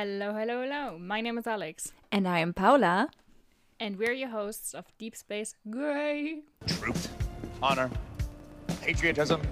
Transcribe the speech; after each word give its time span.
Hello, 0.00 0.32
hello, 0.32 0.62
hello. 0.62 0.98
My 0.98 1.20
name 1.20 1.36
is 1.36 1.46
Alex, 1.46 1.92
And 2.10 2.26
I 2.26 2.38
am 2.38 2.54
Paula. 2.54 3.10
and 3.78 3.98
we're 3.98 4.14
your 4.14 4.30
hosts 4.30 4.72
of 4.72 4.86
Deep 4.96 5.14
Space 5.14 5.54
Gray. 5.68 6.40
truth, 6.66 7.12
honor, 7.62 7.90
patriotism. 8.80 9.42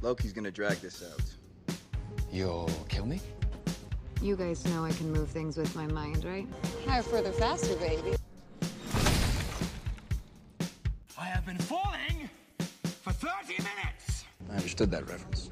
Loki's 0.00 0.32
gonna 0.32 0.50
drag 0.50 0.78
this 0.78 1.04
out. 1.04 1.22
You'll 2.32 2.68
kill 2.88 3.06
me? 3.06 3.20
You 4.20 4.34
guys 4.34 4.64
know 4.66 4.84
I 4.84 4.90
can 4.90 5.12
move 5.12 5.30
things 5.30 5.56
with 5.56 5.72
my 5.76 5.86
mind, 5.86 6.24
right? 6.24 6.48
Higher, 6.84 7.02
further, 7.02 7.30
faster, 7.30 7.76
baby. 7.76 8.16
I 11.16 11.26
have 11.26 11.46
been 11.46 11.58
falling 11.58 12.28
for 13.04 13.12
30 13.12 13.52
minutes. 13.62 14.24
I 14.50 14.56
understood 14.56 14.90
that 14.90 15.08
reference. 15.08 15.50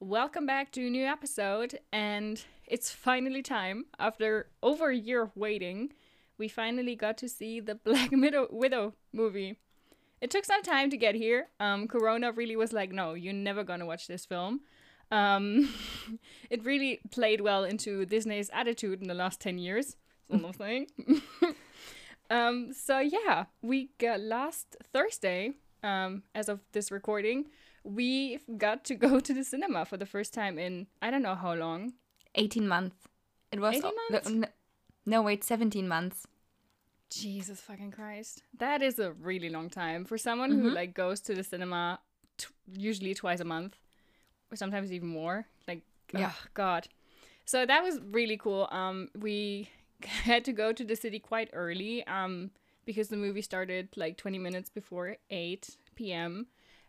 Welcome 0.00 0.46
back 0.46 0.72
to 0.72 0.84
a 0.88 0.90
new 0.90 1.06
episode, 1.06 1.78
and 1.92 2.44
it's 2.66 2.90
finally 2.90 3.42
time. 3.42 3.86
After 3.98 4.48
over 4.62 4.90
a 4.90 4.96
year 4.96 5.22
of 5.22 5.36
waiting, 5.36 5.92
we 6.38 6.48
finally 6.48 6.96
got 6.96 7.16
to 7.18 7.28
see 7.28 7.60
the 7.60 7.74
Black 7.84 8.10
Widow, 8.10 8.48
Widow 8.50 8.94
movie. 9.12 9.56
It 10.20 10.30
took 10.30 10.44
some 10.44 10.62
time 10.62 10.90
to 10.90 10.96
get 10.96 11.14
here. 11.14 11.48
Um, 11.60 11.88
Corona 11.88 12.32
really 12.32 12.56
was 12.56 12.72
like, 12.72 12.90
no, 12.90 13.14
you're 13.14 13.34
never 13.34 13.64
gonna 13.64 13.86
watch 13.86 14.06
this 14.06 14.24
film. 14.24 14.60
Um, 15.10 15.72
it 16.50 16.64
really 16.64 17.00
played 17.10 17.40
well 17.40 17.64
into 17.64 18.06
Disney's 18.06 18.50
attitude 18.52 19.02
in 19.02 19.08
the 19.08 19.14
last 19.14 19.40
10 19.40 19.58
years, 19.58 19.96
sort 20.30 20.44
of 20.44 20.56
thing. 20.56 20.88
um, 22.30 22.72
so, 22.72 22.98
yeah, 22.98 23.44
we 23.62 23.90
got 23.98 24.20
last 24.20 24.76
Thursday, 24.92 25.52
um, 25.82 26.22
as 26.34 26.48
of 26.48 26.60
this 26.72 26.90
recording, 26.90 27.46
we 27.84 28.40
got 28.56 28.84
to 28.84 28.94
go 28.94 29.20
to 29.20 29.32
the 29.32 29.44
cinema 29.44 29.84
for 29.84 29.96
the 29.96 30.06
first 30.06 30.34
time 30.34 30.58
in 30.58 30.86
I 31.00 31.10
don't 31.10 31.22
know 31.22 31.36
how 31.36 31.54
long. 31.54 31.92
18 32.36 32.66
months. 32.68 32.96
It 33.52 33.60
was 33.60 33.74
18 33.76 33.82
no- 33.82 33.92
months? 34.10 34.30
No, 34.30 34.48
no, 35.06 35.22
wait, 35.22 35.44
17 35.44 35.86
months. 35.88 36.26
Jesus 37.08 37.60
fucking 37.60 37.92
Christ. 37.92 38.42
That 38.58 38.82
is 38.82 38.98
a 38.98 39.12
really 39.12 39.48
long 39.48 39.70
time 39.70 40.04
for 40.04 40.18
someone 40.18 40.50
who 40.50 40.70
like 40.70 40.92
goes 40.94 41.20
to 41.20 41.34
the 41.34 41.44
cinema 41.44 42.00
t- 42.36 42.48
usually 42.72 43.14
twice 43.14 43.38
a 43.40 43.44
month 43.44 43.76
or 44.50 44.56
sometimes 44.56 44.92
even 44.92 45.08
more. 45.08 45.46
Like 45.68 45.82
Yeah. 46.12 46.32
oh 46.34 46.44
god. 46.54 46.88
So 47.44 47.64
that 47.64 47.82
was 47.82 48.00
really 48.10 48.36
cool. 48.36 48.68
Um 48.72 49.08
we 49.16 49.70
had 50.02 50.44
to 50.46 50.52
go 50.52 50.72
to 50.72 50.84
the 50.84 50.96
city 50.96 51.20
quite 51.20 51.48
early 51.52 52.04
um 52.08 52.50
because 52.84 53.08
the 53.08 53.16
movie 53.16 53.42
started 53.42 53.88
like 53.96 54.16
20 54.16 54.38
minutes 54.38 54.68
before 54.68 55.16
8 55.30 55.76
p.m. 55.94 56.48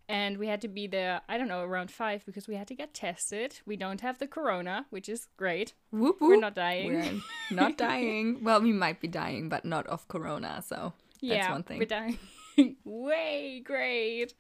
and 0.10 0.38
we 0.38 0.48
had 0.48 0.62
to 0.62 0.68
be 0.68 0.88
there 0.88 1.22
I 1.28 1.38
don't 1.38 1.48
know 1.48 1.62
around 1.64 1.92
5 1.92 2.26
because 2.26 2.48
we 2.48 2.56
had 2.56 2.68
to 2.68 2.76
get 2.76 2.94
tested. 2.94 3.60
We 3.66 3.76
don't 3.76 4.02
have 4.02 4.20
the 4.20 4.28
corona, 4.28 4.86
which 4.90 5.10
is 5.10 5.28
great. 5.38 5.74
Whoop, 5.92 6.22
whoop. 6.22 6.30
We're 6.30 6.40
not 6.40 6.56
dying. 6.56 6.94
We're 6.94 7.22
not 7.56 7.78
dying. 7.78 8.44
Well, 8.44 8.62
we 8.62 8.72
might 8.74 9.00
be 9.02 9.08
dying, 9.08 9.50
but 9.50 9.66
not 9.66 9.88
of 9.88 10.08
corona, 10.08 10.62
so 10.66 10.94
that's 11.22 11.22
yeah, 11.22 11.52
one 11.52 11.64
thing. 11.64 11.80
We're 11.80 11.86
dying. 11.86 12.18
Way 12.86 13.62
great. 13.64 14.34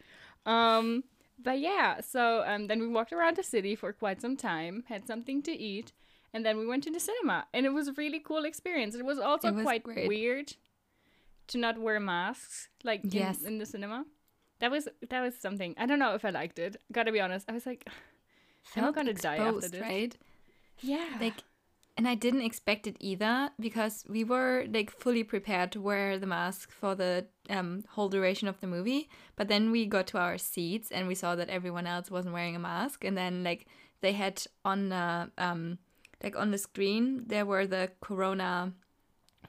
Um, 0.45 1.03
but 1.39 1.59
yeah, 1.59 2.01
so 2.01 2.43
um, 2.47 2.67
then 2.67 2.79
we 2.79 2.87
walked 2.87 3.13
around 3.13 3.37
the 3.37 3.43
city 3.43 3.75
for 3.75 3.93
quite 3.93 4.21
some 4.21 4.35
time, 4.37 4.83
had 4.87 5.05
something 5.05 5.41
to 5.43 5.51
eat, 5.51 5.91
and 6.33 6.45
then 6.45 6.57
we 6.57 6.65
went 6.65 6.83
to 6.85 6.91
the 6.91 6.99
cinema, 6.99 7.45
and 7.53 7.65
it 7.65 7.69
was 7.73 7.87
a 7.87 7.93
really 7.93 8.19
cool 8.19 8.43
experience. 8.45 8.95
It 8.95 9.05
was 9.05 9.19
also 9.19 9.49
It 9.49 9.55
was 9.55 9.63
quite 9.63 9.83
great. 9.83 10.07
weird 10.07 10.53
to 11.47 11.57
not 11.57 11.77
wear 11.79 11.99
masks, 11.99 12.69
like 12.83 13.03
in- 13.03 13.11
Yes. 13.11 13.43
in, 13.43 13.57
the 13.59 13.65
cinema. 13.65 14.05
That 14.59 14.71
was 14.71 14.87
that 15.09 15.21
was 15.21 15.35
something. 15.37 15.75
I 15.77 15.85
don't 15.85 15.99
know 15.99 16.13
if 16.15 16.25
I 16.25 16.29
liked 16.31 16.59
it. 16.59 16.77
Gotta 16.91 17.11
be 17.11 17.19
honest. 17.19 17.45
I 17.49 17.53
was 17.53 17.65
like, 17.65 17.85
I'm 18.75 18.83
Felt 18.83 18.95
gonna 18.95 19.13
die 19.13 19.37
after 19.37 19.49
exposed, 19.49 19.73
this? 19.73 19.81
right? 19.81 20.17
yeah, 20.81 21.05
Like, 21.21 21.43
and 21.97 22.07
I 22.07 22.13
didn't 22.15 22.41
expect 22.41 22.85
it 22.85 22.97
either 22.99 23.49
because 23.59 24.03
we 24.07 24.23
were 24.23 24.65
like 24.71 24.91
fully 24.91 25.23
prepared 25.23 25.71
to 25.71 25.81
wear 25.81 26.19
the 26.19 26.27
mask 26.27 26.71
for 26.71 26.93
the 26.95 27.25
um, 27.49 27.83
whole 27.89 28.09
duration 28.09 28.47
of 28.47 28.59
the 28.61 28.67
movie. 28.67 29.09
But 29.35 29.47
then 29.47 29.71
we 29.71 29.85
got 29.85 30.05
to 30.07 30.17
our 30.19 30.37
seats 30.37 30.91
and 30.91 31.07
we 31.07 31.15
saw 31.15 31.35
that 31.35 31.49
everyone 31.49 31.87
else 31.87 32.11
wasn't 32.11 32.33
wearing 32.33 32.55
a 32.55 32.59
mask. 32.59 33.03
And 33.03 33.17
then 33.17 33.43
like 33.43 33.65
they 34.01 34.11
had 34.13 34.43
on 34.65 34.89
the 34.89 35.31
um, 35.39 35.79
like 36.23 36.35
on 36.35 36.51
the 36.51 36.57
screen 36.57 37.23
there 37.27 37.45
were 37.45 37.65
the 37.65 37.89
Corona 38.01 38.73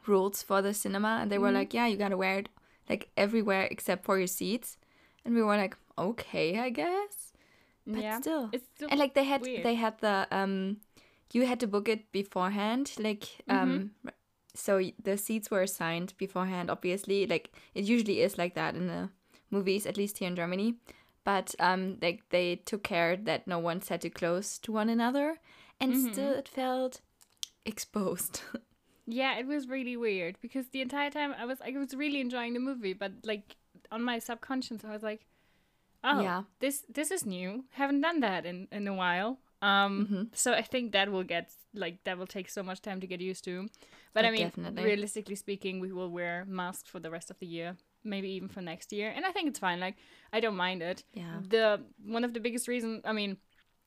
rules 0.06 0.42
for 0.42 0.62
the 0.62 0.72
cinema, 0.72 1.18
and 1.20 1.30
they 1.30 1.38
were 1.38 1.50
like, 1.52 1.74
yeah, 1.74 1.86
you 1.86 1.96
gotta 1.96 2.16
wear 2.16 2.38
it 2.38 2.48
like 2.88 3.10
everywhere 3.16 3.68
except 3.70 4.04
for 4.04 4.16
your 4.18 4.26
seats. 4.26 4.78
And 5.24 5.34
we 5.34 5.42
were 5.42 5.56
like, 5.56 5.76
okay, 5.96 6.58
I 6.58 6.70
guess. 6.70 7.32
But 7.86 8.02
yeah. 8.02 8.20
still, 8.20 8.48
It's 8.52 8.66
still 8.74 8.88
and 8.90 8.98
like 9.00 9.14
they 9.14 9.24
had 9.24 9.42
weird. 9.42 9.64
they 9.64 9.74
had 9.74 9.98
the 10.00 10.26
um 10.30 10.78
you 11.32 11.46
had 11.46 11.60
to 11.60 11.66
book 11.66 11.88
it 11.88 12.10
beforehand 12.12 12.92
like 12.98 13.24
um 13.48 13.90
Mm-hmm. 14.04 14.08
so 14.54 14.80
the 15.02 15.16
seats 15.18 15.50
were 15.50 15.62
assigned 15.62 16.14
beforehand 16.16 16.70
obviously 16.70 17.26
like 17.26 17.50
it 17.74 17.84
usually 17.84 18.20
is 18.20 18.38
like 18.38 18.54
that 18.54 18.74
in 18.74 18.86
the 18.86 19.10
movies 19.50 19.86
at 19.86 19.96
least 19.98 20.18
here 20.18 20.28
in 20.28 20.36
germany 20.36 20.74
but 21.24 21.54
um 21.60 21.98
like 22.00 22.22
they 22.30 22.56
took 22.56 22.82
care 22.82 23.14
that 23.16 23.46
no 23.46 23.58
one 23.58 23.82
sat 23.82 24.00
too 24.00 24.10
close 24.10 24.58
to 24.58 24.72
one 24.72 24.88
another 24.88 25.38
and 25.80 25.94
Mm-hmm. 25.94 26.12
still 26.12 26.32
it 26.32 26.48
felt 26.48 27.00
exposed 27.64 28.40
Yeah, 29.10 29.38
it 29.38 29.46
was 29.46 29.68
really 29.68 29.96
weird 29.96 30.36
because 30.42 30.68
the 30.68 30.82
entire 30.82 31.10
time 31.10 31.34
I 31.38 31.46
was 31.46 31.58
I 31.62 31.70
was 31.78 31.94
really 31.94 32.20
enjoying 32.20 32.52
the 32.52 32.60
movie, 32.60 32.92
but 32.92 33.12
like 33.24 33.56
on 33.90 34.02
my 34.02 34.18
subconscious 34.18 34.84
I 34.84 34.92
was 34.92 35.02
like, 35.02 35.26
oh, 36.04 36.20
Yeah. 36.22 36.42
this 36.60 36.84
this 36.94 37.10
is 37.10 37.24
new. 37.26 37.64
Haven't 37.70 38.00
done 38.02 38.20
that 38.20 38.44
in 38.46 38.68
in 38.72 38.86
a 38.88 38.94
while. 38.94 39.38
Um, 39.60 40.06
Mm-hmm. 40.06 40.22
so 40.34 40.52
I 40.52 40.62
think 40.62 40.92
that 40.92 41.10
will 41.10 41.24
get 41.24 41.50
like 41.74 42.04
that 42.04 42.16
will 42.18 42.26
take 42.28 42.48
so 42.48 42.62
much 42.62 42.80
time 42.80 43.00
to 43.00 43.06
get 43.06 43.20
used 43.20 43.44
to. 43.44 43.68
But 44.14 44.24
I 44.24 44.28
Oh, 44.28 44.32
mean, 44.32 44.42
definitely. 44.48 44.84
realistically 44.84 45.34
speaking, 45.36 45.80
we 45.80 45.92
will 45.92 46.10
wear 46.10 46.44
masks 46.46 46.88
for 46.90 47.00
the 47.00 47.10
rest 47.10 47.30
of 47.30 47.38
the 47.38 47.46
year, 47.46 47.76
maybe 48.04 48.28
even 48.36 48.48
for 48.48 48.62
next 48.62 48.92
year, 48.92 49.12
and 49.16 49.26
I 49.26 49.32
think 49.32 49.48
it's 49.48 49.58
fine. 49.58 49.80
Like 49.80 49.96
I 50.32 50.40
don't 50.40 50.56
mind 50.56 50.82
it. 50.82 51.04
Yeah. 51.14 51.40
The 51.48 51.80
one 52.06 52.24
of 52.24 52.32
the 52.32 52.40
biggest 52.40 52.68
reasons, 52.68 53.02
I 53.04 53.12
mean, 53.12 53.36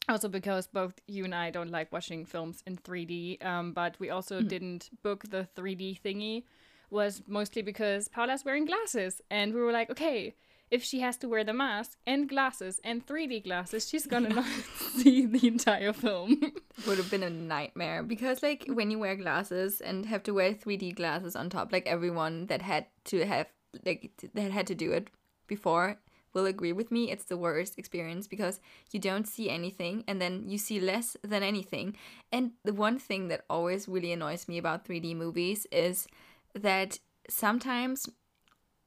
also 0.09 0.27
because 0.29 0.67
both 0.67 0.93
you 1.07 1.23
and 1.23 1.33
I 1.33 1.51
don't 1.51 1.71
like 1.71 1.91
watching 1.91 2.25
films 2.25 2.63
in 2.67 2.75
3D, 2.77 3.37
um, 3.45 3.73
but 3.73 3.95
we 3.99 4.09
also 4.09 4.41
didn't 4.41 4.89
book 5.03 5.23
the 5.29 5.47
3D 5.55 6.01
thingy, 6.03 6.43
was 6.91 7.23
mostly 7.27 7.61
because 7.61 8.07
Paula's 8.07 8.45
wearing 8.45 8.65
glasses, 8.65 9.21
and 9.29 9.53
we 9.53 9.61
were 9.61 9.71
like, 9.71 9.89
okay, 9.89 10.35
if 10.71 10.83
she 10.83 11.01
has 11.01 11.17
to 11.17 11.27
wear 11.27 11.43
the 11.43 11.53
mask 11.53 11.97
and 12.07 12.29
glasses 12.29 12.79
and 12.83 13.05
3D 13.05 13.43
glasses, 13.43 13.87
she's 13.87 14.07
gonna 14.07 14.29
not 14.41 14.45
see 14.95 15.25
the 15.25 15.47
entire 15.47 15.93
film. 15.93 16.41
would 16.87 16.97
have 16.97 17.11
been 17.11 17.23
a 17.23 17.29
nightmare. 17.29 18.01
Because 18.01 18.41
like 18.41 18.65
when 18.67 18.89
you 18.89 18.97
wear 18.97 19.15
glasses 19.15 19.81
and 19.81 20.05
have 20.05 20.23
to 20.23 20.33
wear 20.33 20.53
3D 20.53 20.95
glasses 20.95 21.35
on 21.35 21.49
top 21.49 21.71
like 21.71 21.85
everyone 21.85 22.47
that 22.47 22.61
had 22.61 22.85
to 23.05 23.25
have 23.25 23.47
like 23.85 24.11
that 24.33 24.51
had 24.51 24.67
to 24.67 24.75
do 24.75 24.91
it 24.91 25.09
before 25.47 25.97
will 26.33 26.45
agree 26.45 26.71
with 26.71 26.91
me. 26.91 27.11
It's 27.11 27.25
the 27.25 27.35
worst 27.35 27.77
experience 27.77 28.25
because 28.27 28.61
you 28.91 28.99
don't 28.99 29.27
see 29.27 29.49
anything 29.49 30.05
and 30.07 30.21
then 30.21 30.45
you 30.47 30.57
see 30.57 30.79
less 30.79 31.17
than 31.23 31.43
anything. 31.43 31.97
And 32.31 32.51
the 32.63 32.73
one 32.73 32.97
thing 32.97 33.27
that 33.27 33.43
always 33.49 33.89
really 33.89 34.13
annoys 34.13 34.47
me 34.47 34.57
about 34.57 34.85
3D 34.85 35.15
movies 35.15 35.67
is 35.71 36.07
that 36.53 36.99
sometimes 37.29 38.09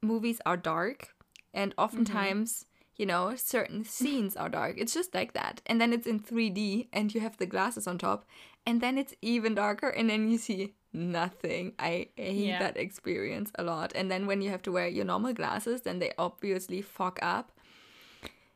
movies 0.03 0.41
are 0.45 0.57
dark 0.57 1.09
and 1.53 1.75
oftentimes 1.79 2.67
you 2.97 3.07
know 3.07 3.35
certain 3.37 3.85
scenes 3.85 4.37
are 4.37 4.49
dark 4.51 4.75
it's 4.79 4.93
just 4.95 5.15
like 5.15 5.33
that 5.33 5.61
and 5.67 5.81
then 5.81 5.93
it's 5.93 6.07
in 6.07 6.21
3d 6.21 6.89
and 6.93 7.15
you 7.15 7.21
have 7.21 7.37
the 7.39 7.47
glasses 7.47 7.87
on 7.87 7.97
top 7.99 8.25
and 8.67 8.81
then 8.81 8.99
it's 8.99 9.15
even 9.23 9.55
darker 9.55 9.89
and 9.89 10.11
then 10.11 10.31
you 10.31 10.37
see 10.39 10.75
nothing 10.93 11.73
i 11.79 12.09
hate 12.17 12.47
Yeah. 12.49 12.59
that 12.59 12.77
experience 12.77 13.51
a 13.57 13.63
lot 13.63 13.93
and 13.95 14.11
then 14.11 14.27
when 14.27 14.43
you 14.43 14.51
have 14.51 14.63
to 14.63 14.73
wear 14.73 14.87
your 14.89 15.05
normal 15.07 15.33
glasses 15.33 15.83
then 15.83 15.99
they 16.00 16.12
obviously 16.19 16.83
fog 16.83 17.19
up 17.23 17.50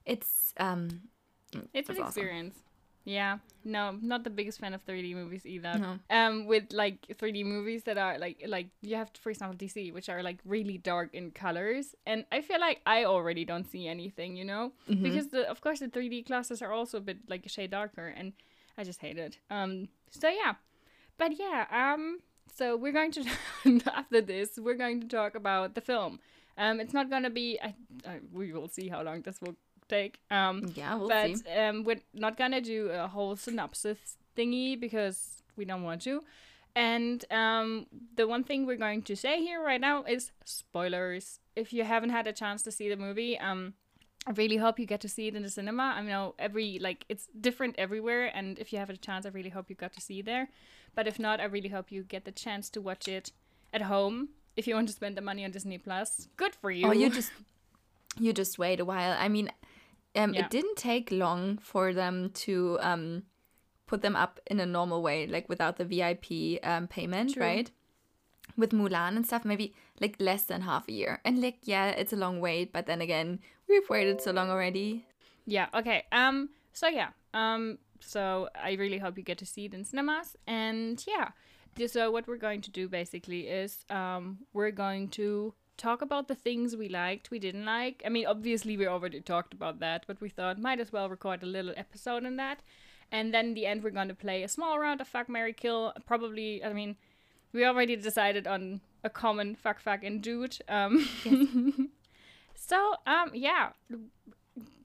it's 0.05 0.53
um 0.59 1.09
It's 1.73 1.89
an 1.89 1.97
awesome. 1.97 2.07
experience. 2.07 2.57
Yeah. 3.09 3.39
No, 3.65 3.93
not 4.03 4.23
the 4.25 4.31
biggest 4.31 4.61
fan 4.61 4.75
of 4.75 4.85
3D 4.87 5.15
movies 5.15 5.45
either. 5.47 5.75
No. 5.79 5.99
Um, 6.11 6.47
with 6.47 6.73
like 6.73 7.07
3D 7.21 7.45
movies 7.45 7.83
that 7.85 7.97
are 7.99 8.19
like 8.19 8.43
like 8.47 8.69
you 8.83 8.97
have, 8.97 9.11
for 9.21 9.31
example, 9.31 9.57
DC, 9.57 9.93
which 9.93 10.09
are 10.09 10.23
like 10.23 10.39
really 10.45 10.79
dark 10.79 11.15
in 11.15 11.31
colors, 11.33 11.95
and 12.07 12.25
I 12.31 12.41
feel 12.43 12.61
like 12.61 12.81
I 12.87 13.05
already 13.05 13.45
don't 13.45 13.65
see 13.71 13.89
anything, 13.89 14.37
you 14.37 14.45
know, 14.45 14.73
Mm-hmm. 14.91 15.03
because 15.03 15.29
the 15.29 15.49
of 15.51 15.61
course 15.61 15.81
the 15.81 15.89
3D 15.89 16.27
glasses 16.27 16.63
are 16.63 16.73
also 16.73 16.99
a 16.99 17.01
bit 17.01 17.19
like 17.29 17.45
a 17.47 17.49
shade 17.49 17.71
darker, 17.71 18.07
and 18.17 18.33
I 18.79 18.85
just 18.85 19.01
hate 19.01 19.19
it. 19.19 19.39
Um, 19.51 19.89
so 20.11 20.29
yeah, 20.29 20.55
but 21.19 21.33
yeah, 21.39 21.67
um, 21.73 22.21
so 22.55 22.77
we're 22.77 22.93
going 23.01 23.13
to 23.13 23.25
after 23.95 24.21
this 24.21 24.59
we're 24.59 24.81
going 24.85 25.01
to 25.01 25.09
talk 25.09 25.35
about 25.35 25.75
the 25.75 25.81
film. 25.81 26.21
Um, 26.59 26.81
it's 26.81 26.93
not 26.95 27.09
gonna 27.11 27.31
be. 27.31 27.59
I, 27.63 27.75
I, 28.07 28.19
we 28.33 28.53
will 28.53 28.69
see 28.69 28.89
how 28.89 29.03
long 29.03 29.23
this 29.23 29.41
will 29.41 29.57
take. 29.89 30.21
Um, 30.31 30.73
yeah 30.75 30.95
we'll 30.95 31.09
but 31.09 31.39
see 31.39 31.51
um, 31.51 31.85
we're 31.85 32.01
not 32.15 32.37
gonna 32.37 32.61
do 32.61 32.91
a 32.91 33.09
whole 33.09 33.37
synopsis 33.37 34.17
thingy 34.37 34.79
because 34.79 35.43
we 35.57 35.65
don't 35.65 35.83
want 35.83 36.03
to. 36.03 36.23
And 36.77 37.25
um, 37.33 37.87
the 38.15 38.29
one 38.29 38.45
thing 38.45 38.65
we're 38.65 38.77
going 38.77 39.03
to 39.03 39.17
say 39.17 39.41
here 39.41 39.61
right 39.63 39.81
now 39.81 40.05
is 40.05 40.31
spoilers. 40.45 41.41
If 41.57 41.73
you 41.73 41.83
haven't 41.83 42.11
had 42.11 42.27
a 42.29 42.33
chance 42.33 42.63
to 42.63 42.71
see 42.71 42.89
the 42.89 42.97
movie, 42.97 43.37
um, 43.39 43.75
I 44.27 44.33
really 44.33 44.59
hope 44.59 44.79
you 44.79 44.87
get 44.87 45.01
to 45.01 45.09
see 45.09 45.27
it 45.27 45.35
in 45.35 45.43
the 45.43 45.49
cinema. 45.49 45.95
I 45.97 46.03
know 46.03 46.35
every 46.39 46.79
like 46.79 47.05
it's 47.09 47.29
different 47.41 47.75
everywhere, 47.79 48.31
and 48.33 48.59
if 48.59 48.73
you 48.73 48.79
have 48.79 48.91
a 48.91 48.97
chance, 48.97 49.27
I 49.27 49.31
really 49.31 49.49
hope 49.49 49.71
you 49.71 49.75
got 49.75 49.93
to 49.95 50.01
see 50.01 50.21
it 50.21 50.27
there. 50.27 50.51
But 50.95 51.07
if 51.09 51.19
not, 51.19 51.41
I 51.41 51.45
really 51.45 51.71
hope 51.71 51.91
you 51.91 52.03
get 52.03 52.25
the 52.25 52.33
chance 52.33 52.69
to 52.71 52.81
watch 52.81 53.09
it 53.09 53.33
at 53.73 53.83
home. 53.83 54.29
If 54.57 54.67
you 54.67 54.75
want 54.75 54.89
to 54.89 54.95
spend 54.95 55.17
the 55.17 55.21
money 55.21 55.45
on 55.45 55.51
Disney 55.51 55.79
Plus, 55.79 56.29
good 56.37 56.55
for 56.55 56.71
you. 56.71 56.87
Or 56.87 56.95
you 56.95 57.11
just 57.19 57.33
you 58.19 58.33
just 58.33 58.59
wait 58.59 58.81
a 58.81 58.85
while. 58.85 59.17
I 59.19 59.29
mean, 59.29 59.51
um, 60.19 60.35
Yeah. 60.35 60.45
it 60.45 60.51
didn't 60.51 60.77
take 60.77 61.11
long 61.11 61.59
for 61.59 61.93
them 61.95 62.31
to 62.45 62.79
um 62.81 63.23
put 63.87 64.03
them 64.03 64.17
up 64.17 64.39
in 64.47 64.61
a 64.61 64.67
normal 64.67 65.03
way, 65.03 65.27
like 65.27 65.49
without 65.49 65.77
the 65.79 65.85
VIP 65.85 66.59
um 66.63 66.87
payment, 66.89 67.35
True. 67.35 67.43
right? 67.43 67.71
With 68.57 68.71
Mulan 68.73 69.17
and 69.17 69.25
stuff, 69.27 69.45
maybe 69.45 69.75
like 70.01 70.17
less 70.19 70.45
than 70.45 70.63
half 70.63 70.89
a 70.89 70.93
year. 70.93 71.21
And 71.25 71.41
like, 71.41 71.59
yeah, 71.63 71.89
it's 71.91 72.13
a 72.13 72.17
long 72.17 72.41
wait, 72.41 72.73
but 72.73 72.87
then 72.87 73.01
again, 73.01 73.41
we've 73.69 73.89
waited 73.89 74.21
so 74.21 74.31
long 74.33 74.51
already. 74.51 75.07
Yeah. 75.47 75.69
Okay. 75.75 76.05
Um. 76.13 76.51
So 76.73 76.89
yeah. 76.89 77.11
Um. 77.35 77.79
So 78.01 78.49
I 78.55 78.73
really 78.75 78.99
hope 78.99 79.17
you 79.19 79.25
get 79.25 79.39
to 79.39 79.47
see 79.47 79.65
it 79.67 79.75
in 79.75 79.85
cinemas. 79.85 80.37
And 80.47 81.03
yeah. 81.07 81.31
So 81.87 82.11
what 82.11 82.27
we're 82.27 82.37
going 82.49 82.61
to 82.63 82.71
do 82.71 82.89
basically 82.89 83.47
is 83.49 83.85
um 83.91 84.39
we're 84.53 84.73
going 84.73 85.09
to 85.11 85.55
talk 85.79 86.03
about 86.03 86.29
the 86.29 86.35
things 86.35 86.77
we 86.77 86.89
liked, 86.89 87.31
we 87.31 87.39
didn't 87.39 87.65
like. 87.65 88.03
I 88.05 88.11
mean, 88.11 88.27
obviously 88.27 88.77
we 88.77 88.87
already 88.87 89.21
talked 89.21 89.55
about 89.55 89.81
that, 89.81 90.05
but 90.07 90.21
we 90.21 90.29
thought 90.29 90.59
might 90.61 90.81
as 90.81 90.93
well 90.93 91.09
record 91.09 91.43
a 91.43 91.47
little 91.47 91.73
episode 91.77 92.27
on 92.27 92.37
that. 92.37 92.61
And 93.11 93.33
then 93.33 93.47
in 93.47 93.55
the 93.55 93.65
end, 93.67 93.83
we're 93.83 93.91
going 93.91 94.09
to 94.09 94.15
play 94.15 94.43
a 94.43 94.49
small 94.49 94.79
round 94.79 95.01
of 95.01 95.09
fuck, 95.09 95.29
Mary 95.31 95.55
kill. 95.55 95.95
Probably. 96.07 96.63
I 96.63 96.73
mean, 96.75 96.97
we 97.55 97.65
already 97.65 97.97
decided 97.97 98.47
on 98.47 98.83
a 99.03 99.09
common 99.09 99.55
fuck, 99.55 99.81
fuck, 99.81 100.05
and 100.05 100.21
dude. 100.23 100.59
Um. 100.69 101.09
so 102.55 102.95
um 103.07 103.31
yeah. 103.35 103.71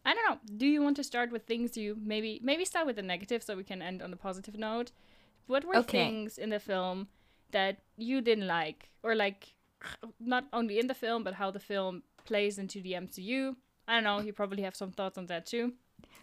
I 0.06 0.14
don't 0.14 0.30
know. 0.30 0.38
Do 0.58 0.68
you 0.68 0.82
want 0.82 0.98
to 0.98 1.04
start 1.04 1.32
with 1.32 1.44
things 1.46 1.78
you 1.78 1.98
maybe 2.02 2.40
maybe 2.44 2.66
start 2.66 2.86
with 2.86 2.98
the 2.98 3.02
negative 3.02 3.42
so 3.44 3.56
we 3.56 3.64
can 3.64 3.82
end 3.82 4.02
on 4.02 4.14
a 4.14 4.18
positive 4.18 4.58
note? 4.58 4.92
What 5.48 5.66
were 5.66 5.78
Okay. 5.78 6.06
things 6.06 6.38
in 6.38 6.50
the 6.50 6.60
film 6.60 7.08
that 7.52 7.78
you 7.98 8.22
didn't 8.22 8.48
like 8.48 8.90
or 9.02 9.16
like 9.16 9.54
not 10.20 10.46
only 10.54 10.80
in 10.80 10.88
the 10.88 10.94
film 10.94 11.24
but 11.24 11.34
how 11.36 11.52
the 11.52 11.60
film 11.60 12.04
plays 12.26 12.58
into 12.58 12.82
the 12.82 12.94
MCU? 12.94 13.56
I 13.88 13.96
don't 13.96 14.04
know, 14.04 14.20
you 14.22 14.34
probably 14.34 14.64
have 14.64 14.76
some 14.76 14.92
thoughts 14.92 15.18
on 15.18 15.26
that 15.28 15.46
too. 15.46 15.74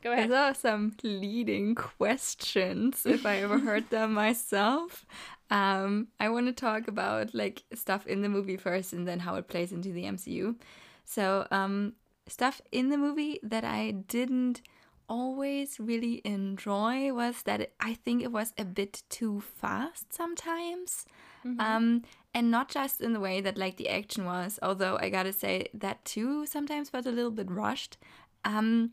Go 0.02 0.12
ahead. 0.12 0.30
Those 0.30 0.36
are 0.36 0.54
some 0.54 0.96
leading 1.02 1.74
questions, 1.74 3.04
if 3.04 3.26
I 3.26 3.36
ever 3.38 3.58
heard 3.58 3.90
them 3.90 4.14
myself. 4.24 5.04
Um, 5.50 6.08
I 6.18 6.28
want 6.30 6.46
to 6.46 6.52
talk 6.52 6.88
about 6.88 7.34
like 7.34 7.64
stuff 7.74 8.06
in 8.06 8.22
the 8.22 8.28
movie 8.28 8.56
first, 8.56 8.92
and 8.92 9.06
then 9.06 9.20
how 9.20 9.34
it 9.34 9.48
plays 9.48 9.72
into 9.72 9.92
the 9.92 10.04
MCU. 10.04 10.56
So, 11.04 11.46
um, 11.50 11.94
stuff 12.26 12.62
in 12.72 12.88
the 12.88 12.96
movie 12.96 13.40
that 13.42 13.64
I 13.64 13.90
didn't 13.90 14.62
always 15.08 15.80
really 15.80 16.22
enjoy 16.24 17.12
was 17.12 17.42
that 17.42 17.72
I 17.80 17.94
think 17.94 18.22
it 18.22 18.32
was 18.32 18.54
a 18.56 18.64
bit 18.64 19.02
too 19.10 19.40
fast 19.40 20.12
sometimes. 20.12 21.04
Um, 21.44 22.02
and 22.34 22.50
not 22.50 22.68
just 22.68 23.00
in 23.00 23.12
the 23.12 23.20
way 23.20 23.40
that 23.40 23.56
like 23.58 23.76
the 23.76 23.88
action 23.88 24.24
was, 24.24 24.58
although 24.62 24.98
I 25.00 25.08
gotta 25.10 25.32
say 25.32 25.68
that 25.74 26.04
too 26.04 26.46
sometimes 26.46 26.90
felt 26.90 27.06
a 27.06 27.10
little 27.10 27.30
bit 27.30 27.50
rushed. 27.50 27.96
Um, 28.44 28.92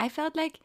I 0.00 0.08
felt 0.08 0.36
like 0.36 0.60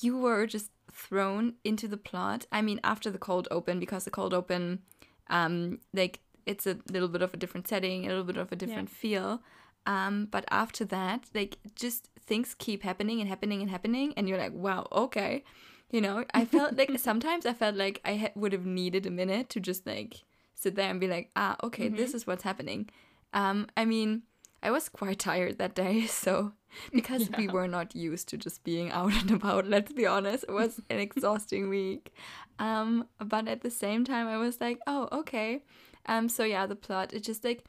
you 0.00 0.16
were 0.16 0.46
just 0.46 0.70
thrown 0.92 1.54
into 1.64 1.88
the 1.88 1.96
plot. 1.96 2.46
I 2.52 2.62
mean, 2.62 2.80
after 2.84 3.10
the 3.10 3.18
cold 3.18 3.48
open, 3.50 3.80
because 3.80 4.04
the 4.04 4.10
cold 4.10 4.32
open, 4.34 4.80
um, 5.28 5.80
like 5.92 6.20
it's 6.46 6.66
a 6.66 6.78
little 6.90 7.08
bit 7.08 7.22
of 7.22 7.34
a 7.34 7.36
different 7.36 7.66
setting, 7.66 8.04
a 8.04 8.08
little 8.08 8.24
bit 8.24 8.36
of 8.36 8.52
a 8.52 8.56
different 8.56 8.90
feel. 8.90 9.42
Um, 9.86 10.28
but 10.30 10.44
after 10.50 10.84
that, 10.86 11.24
like 11.34 11.58
just 11.74 12.08
things 12.26 12.54
keep 12.56 12.82
happening 12.82 13.20
and 13.20 13.28
happening 13.28 13.60
and 13.60 13.70
happening, 13.70 14.14
and 14.16 14.28
you're 14.28 14.38
like, 14.38 14.52
wow, 14.52 14.86
okay. 14.92 15.44
You 15.90 16.00
know, 16.00 16.24
I 16.32 16.44
felt 16.44 16.76
like 16.76 16.98
sometimes 16.98 17.46
I 17.46 17.52
felt 17.52 17.76
like 17.76 18.00
I 18.04 18.16
ha- 18.16 18.32
would 18.34 18.52
have 18.52 18.66
needed 18.66 19.06
a 19.06 19.10
minute 19.10 19.48
to 19.50 19.60
just 19.60 19.86
like 19.86 20.22
sit 20.64 20.74
there 20.74 20.90
and 20.90 21.00
be 21.00 21.08
like, 21.08 21.30
ah, 21.36 21.56
okay, 21.62 21.88
this 21.88 22.14
is 22.14 22.26
what's 22.26 22.42
happening. 22.42 22.88
Um, 23.32 23.66
I 23.76 23.84
mean, 23.84 24.22
I 24.62 24.70
was 24.70 24.88
quite 24.88 25.18
tired 25.28 25.58
that 25.58 25.74
day, 25.74 26.06
so 26.06 26.52
because 26.92 27.30
we 27.38 27.46
were 27.48 27.68
not 27.68 27.94
used 27.94 28.28
to 28.30 28.36
just 28.36 28.64
being 28.64 28.90
out 28.98 29.12
and 29.12 29.30
about, 29.30 29.66
let's 29.66 29.92
be 29.92 30.06
honest, 30.06 30.44
it 30.48 30.52
was 30.52 30.80
an 30.90 30.98
exhausting 30.98 31.68
week. 31.68 32.12
Um, 32.58 33.06
but 33.18 33.46
at 33.46 33.60
the 33.60 33.70
same 33.70 34.04
time, 34.04 34.26
I 34.26 34.38
was 34.38 34.60
like, 34.60 34.78
oh, 34.86 35.08
okay. 35.12 35.62
Um, 36.06 36.28
so 36.28 36.44
yeah, 36.44 36.66
the 36.66 36.76
plot, 36.76 37.12
it 37.12 37.22
just 37.22 37.44
like 37.44 37.64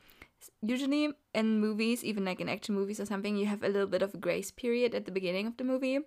usually 0.61 1.09
in 1.33 1.59
movies, 1.59 2.03
even 2.03 2.23
like 2.25 2.39
in 2.39 2.49
action 2.49 2.75
movies 2.75 2.99
or 2.99 3.05
something, 3.05 3.35
you 3.35 3.45
have 3.45 3.63
a 3.63 3.67
little 3.69 3.87
bit 3.87 4.01
of 4.01 4.13
a 4.13 4.17
grace 4.17 4.51
period 4.51 4.93
at 4.95 5.05
the 5.05 5.11
beginning 5.11 5.47
of 5.47 5.57
the 5.57 5.63
movie 5.63 5.99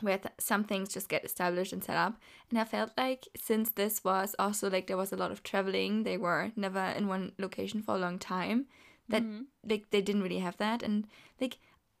where 0.00 0.18
th- 0.18 0.34
some 0.38 0.64
things 0.64 0.92
just 0.92 1.08
get 1.08 1.24
established 1.24 1.72
and 1.72 1.82
set 1.84 1.96
up. 1.96 2.18
And 2.50 2.58
I 2.58 2.64
felt 2.64 2.92
like 2.96 3.28
since 3.36 3.70
this 3.70 4.02
was 4.04 4.34
also 4.38 4.70
like 4.70 4.86
there 4.86 4.96
was 4.96 5.12
a 5.12 5.16
lot 5.16 5.30
of 5.30 5.42
traveling, 5.42 6.02
they 6.04 6.16
were 6.16 6.52
never 6.56 6.80
in 6.96 7.06
one 7.08 7.32
location 7.38 7.82
for 7.82 7.94
a 7.94 7.98
long 7.98 8.18
time. 8.18 8.66
That 9.08 9.30
like 9.68 9.90
they 9.90 10.00
didn't 10.02 10.22
really 10.22 10.38
have 10.38 10.56
that, 10.58 10.82
and 10.82 11.06
like 11.40 11.58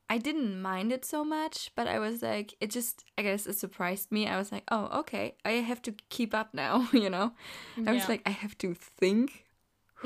I 0.08 0.18
didn't 0.18 0.60
mind 0.60 0.92
it 0.92 1.04
so 1.04 1.24
much, 1.24 1.70
but 1.76 1.86
I 1.86 1.98
was 1.98 2.22
like, 2.22 2.54
it 2.60 2.70
just 2.70 3.04
I 3.18 3.22
guess 3.22 3.46
it 3.46 3.56
surprised 3.58 4.10
me. 4.12 4.26
I 4.28 4.38
was 4.38 4.52
like, 4.52 4.64
oh 4.70 4.88
okay, 5.00 5.34
I 5.44 5.52
have 5.52 5.82
to 5.82 5.94
keep 6.08 6.34
up 6.34 6.54
now, 6.54 6.88
you 6.92 7.10
know. 7.10 7.32
I 7.86 7.92
was 7.92 8.02
Yeah. 8.02 8.08
like, 8.08 8.22
I 8.26 8.30
have 8.30 8.56
to 8.58 8.74
think. 8.74 9.46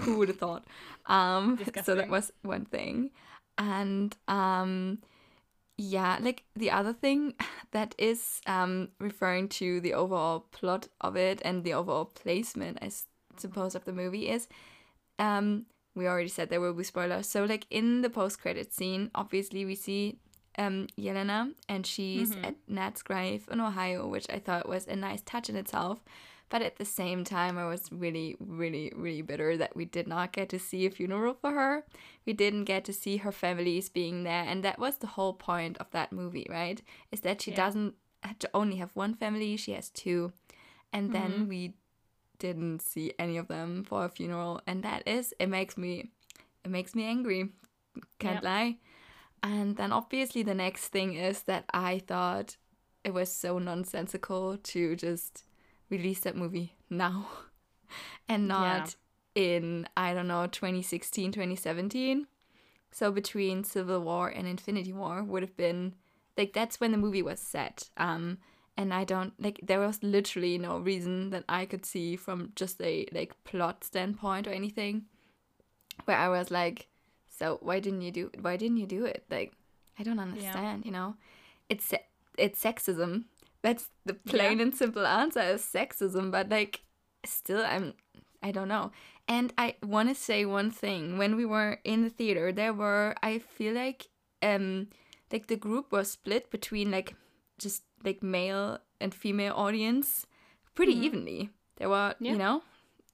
Who 0.01 0.19
would 0.19 0.29
have 0.29 0.39
thought? 0.39 0.65
Um, 1.07 1.59
so 1.85 1.95
that 1.95 2.09
was 2.09 2.33
one 2.43 2.65
thing, 2.65 3.11
and 3.59 4.17
um 4.29 4.99
yeah 5.77 6.19
like 6.21 6.45
the 6.55 6.71
other 6.71 6.93
thing 6.93 7.35
that 7.73 7.95
is 7.99 8.41
um 8.47 8.89
referring 9.01 9.49
to 9.49 9.81
the 9.81 9.93
overall 9.95 10.41
plot 10.53 10.89
of 11.01 11.17
it 11.17 11.41
and 11.45 11.65
the 11.65 11.75
overall 11.75 12.05
placement 12.05 12.79
i 12.81 12.87
s- 12.87 13.07
suppose 13.37 13.75
of 13.75 13.85
the 13.85 13.93
movie 13.93 14.29
is 14.29 14.47
um 15.19 15.67
we 15.97 16.09
already 16.09 16.29
said 16.29 16.51
there 16.51 16.61
will 16.61 16.73
be 16.75 16.83
spoilers. 16.83 17.29
So 17.29 17.45
like 17.45 17.69
in 17.71 18.03
the 18.03 18.11
post-credit 18.11 18.73
scene 18.73 19.11
obviously 19.15 19.65
we 19.65 19.77
see 19.77 20.19
um 20.59 20.87
yelena 20.99 21.53
and 21.69 21.87
she's 21.87 22.33
at 22.45 22.55
nat's 22.69 23.03
grave 23.03 23.49
in 23.51 23.61
ohio 23.61 24.07
which 24.07 24.27
i 24.31 24.39
thought 24.39 24.69
was 24.69 24.87
a 24.87 24.97
nice 24.97 25.23
touch 25.23 25.49
in 25.49 25.57
itself 25.57 26.05
but 26.51 26.63
at 26.63 26.77
the 26.77 26.85
same 26.85 27.25
time, 27.25 27.59
I 27.59 27.67
was 27.67 27.91
really, 27.91 28.37
really, 28.39 28.93
really 28.95 29.23
bitter 29.23 29.57
that 29.57 29.75
we 29.75 29.85
did 29.85 30.07
not 30.07 30.33
get 30.33 30.49
to 30.51 30.59
see 30.59 30.87
a 30.87 30.91
funeral 30.91 31.35
for 31.35 31.51
her. 31.53 31.85
We 32.27 32.33
didn't 32.33 32.65
get 32.65 32.85
to 32.85 32.93
see 32.93 33.19
her 33.19 33.33
families 33.33 33.89
being 33.89 34.23
there. 34.25 34.45
And 34.45 34.63
that 34.63 34.79
was 34.79 34.99
the 34.99 35.09
whole 35.09 35.33
point 35.33 35.79
of 35.79 35.91
that 35.91 36.13
movie, 36.13 36.47
right? 36.49 36.81
Is 37.11 37.21
that 37.21 37.43
she 37.43 37.51
Yeah. 37.51 37.57
doesn't 37.57 37.95
have 38.23 38.39
to 38.39 38.51
only 38.55 38.77
have 38.77 38.91
one 38.95 39.15
family, 39.15 39.57
she 39.57 39.73
has 39.73 39.91
two. 39.91 40.33
And 40.93 41.13
then 41.13 41.33
mm-hmm. 41.33 41.49
we 41.49 41.75
didn't 42.39 42.83
see 42.83 43.13
any 43.19 43.37
of 43.37 43.49
them 43.49 43.85
for 43.85 44.05
a 44.05 44.09
funeral. 44.09 44.61
And 44.67 44.83
that 44.83 45.07
is, 45.07 45.35
it 45.39 45.49
makes 45.49 45.77
me, 45.77 46.11
it 46.65 46.71
makes 46.71 46.95
me 46.95 47.05
angry. 47.05 47.51
Can't 48.19 48.43
Yeah. 48.43 48.51
lie. 48.51 48.79
And 49.43 49.77
then 49.77 49.93
obviously 49.93 50.43
the 50.43 50.55
next 50.55 50.89
thing 50.89 51.15
is 51.15 51.43
that 51.43 51.65
I 51.73 51.99
thought 51.99 52.57
it 53.03 53.13
was 53.13 53.31
so 53.33 53.59
nonsensical 53.59 54.57
to 54.57 54.97
just 54.97 55.45
release 55.91 56.21
that 56.21 56.37
movie 56.37 56.75
now 56.91 57.27
and 58.29 58.49
not 58.49 58.97
in 59.35 59.87
I 59.97 60.15
don't 60.15 60.29
know 60.29 60.47
2016 60.47 61.33
2017 61.33 62.27
so 62.91 63.11
between 63.11 63.65
Civil 63.65 64.01
War 64.01 64.29
and 64.29 64.47
Infinity 64.47 64.93
War 64.93 65.23
would 65.23 65.43
have 65.43 65.57
been 65.57 65.95
like 66.37 66.53
that's 66.53 66.81
when 66.81 66.93
the 66.93 66.99
movie 66.99 67.23
was 67.23 67.41
set 67.41 67.91
um 67.97 68.39
and 68.77 68.93
I 68.93 69.05
don't 69.05 69.33
like 69.41 69.61
there 69.63 69.81
was 69.81 70.03
literally 70.03 70.59
no 70.59 70.79
reason 70.79 71.31
that 71.31 71.45
I 71.49 71.65
could 71.67 71.85
see 71.87 72.17
from 72.17 72.53
just 72.57 72.81
a 72.81 73.07
like 73.13 73.33
plot 73.45 73.85
standpoint 73.85 74.47
or 74.47 74.51
anything. 74.51 75.05
Where 76.07 76.17
I 76.17 76.29
was 76.29 76.51
like 76.51 76.89
so 77.29 77.59
why 77.63 77.81
didn't 77.81 78.03
you 78.03 78.11
do 78.11 78.31
why 78.41 78.57
didn't 78.57 78.79
you 78.79 78.87
do 78.87 79.05
it? 79.05 79.25
Like 79.31 79.53
I 79.99 80.03
don't 80.03 80.19
understand 80.19 80.85
you 80.85 80.91
know? 80.91 81.15
It's 81.69 81.93
it's 82.37 82.63
sexism 82.63 83.25
that's 83.65 83.89
the 84.05 84.13
plain 84.15 84.61
and 84.61 84.75
simple 84.77 85.07
answer 85.09 85.41
is 85.57 85.63
sexism 85.65 86.31
but 86.31 86.51
like 86.51 86.83
still 87.25 87.65
i'm 87.65 87.95
i 88.43 88.51
don't 88.53 88.69
know. 88.69 88.93
And 89.27 89.53
i 89.57 89.77
want 89.83 90.11
to 90.11 90.15
say 90.15 90.45
one 90.45 90.71
thing. 90.71 91.17
When 91.17 91.33
we 91.41 91.47
were 91.47 91.81
in 91.83 92.03
the 92.05 92.11
theater 92.11 92.53
there 92.53 92.75
were 92.75 93.15
i 93.23 93.39
feel 93.39 93.73
like 93.75 94.09
um 94.43 94.67
like 95.33 95.47
the 95.49 95.57
group 95.57 95.91
was 95.97 96.11
split 96.11 96.51
between 96.51 96.91
like 96.91 97.15
just 97.59 97.83
like 98.05 98.23
male 98.23 98.79
and 99.01 99.15
female 99.15 99.55
audience 99.57 100.27
pretty 100.75 100.93
evenly. 101.07 101.49
There 101.77 101.89
were 101.89 102.15
Yeah. 102.21 102.33
you 102.33 102.39
know 102.39 102.63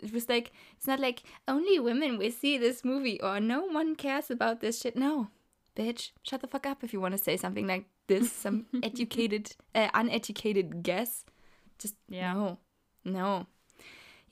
it 0.03 0.13
was 0.13 0.29
like 0.29 0.51
it's 0.77 0.89
not 0.89 0.99
like 0.99 1.23
only 1.47 1.79
women 1.79 2.19
will 2.19 2.33
see 2.43 2.59
this 2.59 2.85
movie 2.85 3.21
or 3.23 3.39
no 3.39 3.61
one 3.79 3.95
cares 3.95 4.31
about 4.33 4.61
this 4.61 4.81
shit. 4.81 4.97
No. 4.97 5.29
Bitch 5.77 6.11
shut 6.25 6.41
the 6.41 6.49
fuck 6.49 6.67
up 6.67 6.83
if 6.83 6.93
you 6.93 7.01
want 7.01 7.13
to 7.17 7.23
say 7.29 7.37
something 7.37 7.67
like 7.69 7.85
this 8.13 8.33
some 8.45 8.67
educated 8.83 9.45
uh, 9.75 9.89
uneducated 9.95 10.83
guess 10.89 11.25
just 11.83 11.97
Yeah. 12.09 12.33
no 12.35 12.59
no 13.05 13.47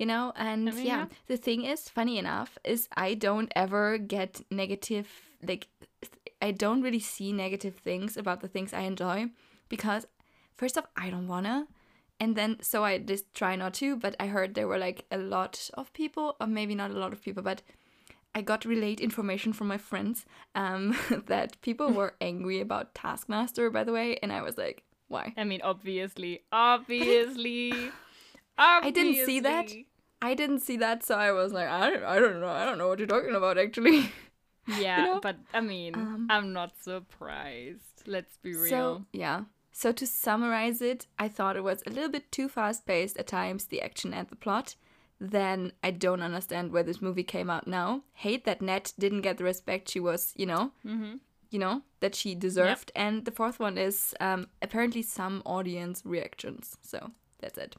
you 0.01 0.07
know 0.13 0.25
and 0.37 0.69
I 0.69 0.73
mean, 0.73 0.87
yeah 0.87 1.03
yeah. 1.03 1.07
the 1.31 1.39
thing 1.47 1.65
is 1.73 1.89
funny 1.99 2.17
enough 2.25 2.51
is 2.65 2.89
i 3.07 3.15
don't 3.27 3.51
ever 3.65 3.99
get 4.17 4.41
negative 4.51 5.09
like 5.51 5.65
I 6.41 6.53
don't 6.53 6.83
really 6.83 7.01
see 7.01 7.33
negative 7.33 7.77
things 7.77 8.17
about 8.17 8.41
the 8.41 8.49
things 8.49 8.73
I 8.73 8.83
enjoy 8.83 9.31
because 9.69 10.07
first 10.55 10.79
off, 10.79 10.87
I 10.97 11.11
don't 11.11 11.27
wanna. 11.27 11.67
And 12.21 12.37
then 12.37 12.59
so 12.61 12.85
I 12.85 12.99
just 12.99 13.33
try 13.35 13.57
not 13.57 13.75
to, 13.75 13.97
but 13.97 14.15
I 14.21 14.27
heard 14.29 14.55
there 14.55 14.69
were 14.69 14.79
like 14.79 15.05
a 15.11 15.19
lot 15.19 15.71
of 15.75 15.93
people, 15.93 16.37
or 16.41 16.47
maybe 16.47 16.75
not 16.75 16.91
a 16.91 16.99
lot 16.99 17.13
of 17.13 17.23
people, 17.23 17.43
but 17.43 17.63
I 18.35 18.43
got 18.43 18.65
relayed 18.65 19.01
information 19.01 19.53
from 19.53 19.69
my 19.69 19.79
friends 19.79 20.25
um, 20.55 20.97
that 21.27 21.61
people 21.61 21.93
were 21.93 22.15
angry 22.21 22.61
about 22.61 22.95
Taskmaster, 22.95 23.71
by 23.71 23.85
the 23.85 23.93
way, 23.93 24.19
and 24.23 24.33
I 24.33 24.43
was 24.43 24.57
like, 24.57 24.85
why? 25.09 25.33
I 25.37 25.45
mean, 25.45 25.61
obviously, 25.63 26.43
obviously, 26.53 27.73
obviously. 27.73 27.93
I 28.59 28.91
didn't 28.91 29.27
see 29.27 29.41
that. 29.41 29.73
I 30.21 30.35
didn't 30.35 30.61
see 30.61 30.77
that, 30.79 31.05
so 31.05 31.15
I 31.15 31.33
was 31.33 31.53
like, 31.53 31.69
I 31.69 31.91
don't, 31.91 32.05
I 32.05 32.19
don't 32.19 32.41
know, 32.41 32.49
I 32.49 32.65
don't 32.65 32.79
know 32.79 32.89
what 32.89 32.99
you're 32.99 33.09
talking 33.09 33.35
about 33.35 33.57
actually. 33.57 34.11
Yeah, 34.67 35.05
know? 35.05 35.21
but 35.21 35.37
I 35.55 35.61
mean, 35.61 35.95
Um, 35.95 36.27
I'm 36.29 36.53
not 36.53 36.73
surprised. 36.83 38.03
Let's 38.07 38.37
be 38.37 38.55
real. 38.55 38.69
So 38.69 39.05
yeah. 39.13 39.45
So 39.73 39.93
to 39.93 40.07
summarize 40.07 40.83
it, 40.83 41.07
I 41.19 41.29
thought 41.29 41.57
it 41.57 41.63
was 41.63 41.83
a 41.87 41.91
little 41.91 42.11
bit 42.11 42.33
too 42.33 42.49
fast 42.49 42.85
paced 42.85 43.17
at 43.17 43.29
times, 43.29 43.67
the 43.67 43.81
action 43.81 44.13
and 44.13 44.29
the 44.29 44.37
plot. 44.37 44.75
Then 45.21 45.73
I 45.83 45.91
don't 45.91 46.23
understand 46.23 46.73
where 46.73 46.85
this 46.85 47.03
movie 47.03 47.25
came 47.25 47.51
out 47.51 47.67
now. 47.67 48.03
Hate 48.15 48.45
that 48.45 48.63
Nat 48.63 48.93
didn't 48.99 49.23
get 49.23 49.39
the 49.39 49.45
respect 49.45 49.89
she 49.91 49.99
was, 50.01 50.33
you 50.37 50.47
know, 50.47 50.71
you 51.51 51.59
know, 51.59 51.83
that 52.01 52.15
she 52.15 52.35
deserved. 52.35 52.93
And 52.95 53.25
the 53.25 53.31
fourth 53.33 53.59
one 53.59 53.79
is 53.79 54.15
um, 54.21 54.47
apparently 54.63 55.03
some 55.03 55.43
audience 55.45 56.03
reactions. 56.05 56.77
So 56.83 57.11
that's 57.41 57.59
it. 57.59 57.75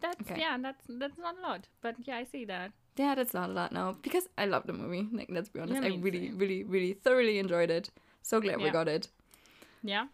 that's 0.00 0.20
okay. 0.22 0.40
yeah, 0.40 0.56
that's 0.60 0.84
that's 0.88 1.18
not 1.18 1.36
a 1.38 1.42
lot, 1.42 1.68
but 1.82 1.94
yeah, 2.04 2.16
I 2.16 2.24
see 2.24 2.44
that. 2.46 2.72
Yeah, 2.96 3.14
that's 3.14 3.32
not 3.34 3.50
a 3.50 3.52
lot 3.52 3.70
now 3.72 3.96
because 4.02 4.28
I 4.36 4.46
love 4.46 4.66
the 4.66 4.72
movie. 4.72 5.06
Like, 5.12 5.28
let's 5.30 5.48
be 5.48 5.60
honest, 5.60 5.82
Yeah, 5.82 5.88
I 5.88 5.96
really, 5.96 6.28
too. 6.30 6.36
really, 6.36 6.64
really 6.64 6.92
thoroughly 6.94 7.38
enjoyed 7.38 7.70
it. 7.70 7.90
So 8.22 8.40
glad 8.40 8.58
we 8.60 8.70
got 8.70 8.88
it. 8.88 9.08
Yeah. 9.82 10.06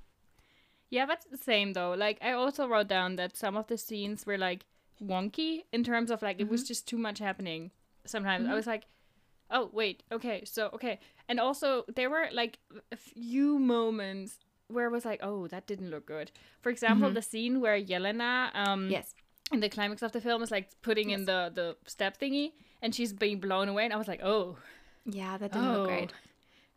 Yeah, 0.90 1.06
that's 1.06 1.26
the 1.26 1.36
same 1.38 1.72
though. 1.72 1.94
Like 1.94 2.18
I 2.22 2.32
also 2.32 2.68
wrote 2.68 2.88
down 2.88 3.16
that 3.16 3.36
some 3.36 3.56
of 3.56 3.66
the 3.68 3.78
scenes 3.78 4.26
were 4.26 4.38
like 4.38 4.66
wonky 5.02 5.64
in 5.72 5.84
terms 5.84 6.10
of 6.10 6.22
like 6.22 6.40
it 6.40 6.48
was 6.48 6.62
mm-hmm. 6.62 6.68
just 6.68 6.88
too 6.88 6.98
much 6.98 7.18
happening. 7.18 7.70
Sometimes 8.04 8.44
I 8.44 8.48
mm-hmm. 8.48 8.56
was 8.56 8.66
like, 8.66 8.84
"Oh, 9.50 9.70
wait. 9.72 10.02
Okay. 10.12 10.42
So, 10.44 10.70
okay." 10.74 10.98
And 11.28 11.40
also 11.40 11.84
there 11.94 12.10
were 12.10 12.28
like 12.32 12.58
a 12.92 12.96
few 12.96 13.58
moments 13.58 14.38
where 14.68 14.86
I 14.86 14.92
was 14.92 15.04
like, 15.04 15.20
"Oh, 15.22 15.46
that 15.48 15.66
didn't 15.66 15.90
look 15.90 16.06
good." 16.06 16.30
For 16.60 16.70
example, 16.70 17.08
mm-hmm. 17.08 17.14
the 17.14 17.22
scene 17.22 17.60
where 17.60 17.80
Yelena 17.80 18.54
um 18.54 18.88
Yes. 18.90 19.14
in 19.52 19.60
the 19.60 19.68
climax 19.68 20.02
of 20.02 20.12
the 20.12 20.20
film 20.20 20.42
is 20.42 20.50
like 20.50 20.70
putting 20.82 21.10
in 21.10 21.24
the 21.24 21.50
the 21.54 21.76
step 21.86 22.18
thingy 22.18 22.52
and 22.82 22.94
she's 22.94 23.12
being 23.12 23.40
blown 23.40 23.68
away 23.68 23.84
and 23.84 23.92
I 23.92 23.96
was 23.96 24.08
like, 24.08 24.22
"Oh, 24.22 24.56
Yeah, 25.04 25.38
that 25.38 25.52
didn't 25.52 25.72
look 25.72 25.82
oh. 25.82 25.86
great. 25.86 26.12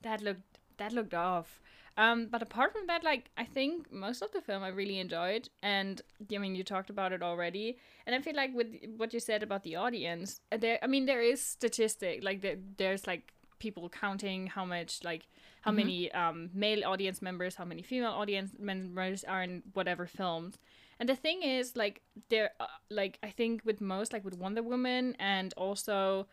that 0.02 0.22
looked 0.22 0.60
that 0.78 0.94
looked 0.94 1.14
off. 1.14 1.62
Um, 2.00 2.28
but 2.32 2.42
apart 2.42 2.72
from 2.72 2.88
that, 2.88 3.04
like 3.04 3.30
I 3.38 3.44
think 3.44 3.92
most 3.92 4.22
of 4.22 4.32
the 4.32 4.40
film 4.40 4.64
I 4.64 4.70
really 4.70 5.00
enjoyed, 5.00 5.50
and 5.62 6.02
I 6.34 6.38
mean 6.38 6.56
you 6.56 6.64
talked 6.64 6.90
about 6.90 7.12
it 7.12 7.22
already, 7.22 7.78
and 8.06 8.16
I 8.16 8.22
feel 8.22 8.38
like 8.38 8.52
with 8.56 8.68
what 8.96 9.14
you 9.14 9.20
said 9.20 9.44
about 9.44 9.64
the 9.64 9.76
audience, 9.76 10.40
uh, 10.54 10.58
there 10.58 10.80
I 10.82 10.88
mean 10.88 11.06
there 11.08 11.22
is 11.22 11.44
statistic 11.44 12.24
like 12.24 12.42
there, 12.42 12.56
there's 12.78 13.06
like 13.06 13.34
people 13.60 13.90
counting 13.90 14.48
how 14.48 14.64
much 14.64 15.04
like 15.04 15.28
how 15.62 15.72
many 15.72 16.10
um, 16.14 16.50
male 16.54 16.86
audience 16.86 17.22
members, 17.22 17.56
how 17.56 17.66
many 17.66 17.82
female 17.82 18.12
audience 18.12 18.52
members 18.58 19.26
are 19.26 19.44
in 19.44 19.62
whatever 19.74 20.08
films. 20.08 20.58
And 21.02 21.10
the 21.10 21.18
thing 21.18 21.44
is, 21.44 21.76
like 21.76 22.02
there, 22.30 22.52
uh, 22.62 22.68
like 22.90 23.20
I 23.22 23.30
think 23.30 23.62
with 23.66 23.82
most, 23.82 24.14
like 24.14 24.24
with 24.24 24.38
Wonder 24.38 24.64
Woman, 24.64 25.18
and 25.20 25.54
also 25.58 26.28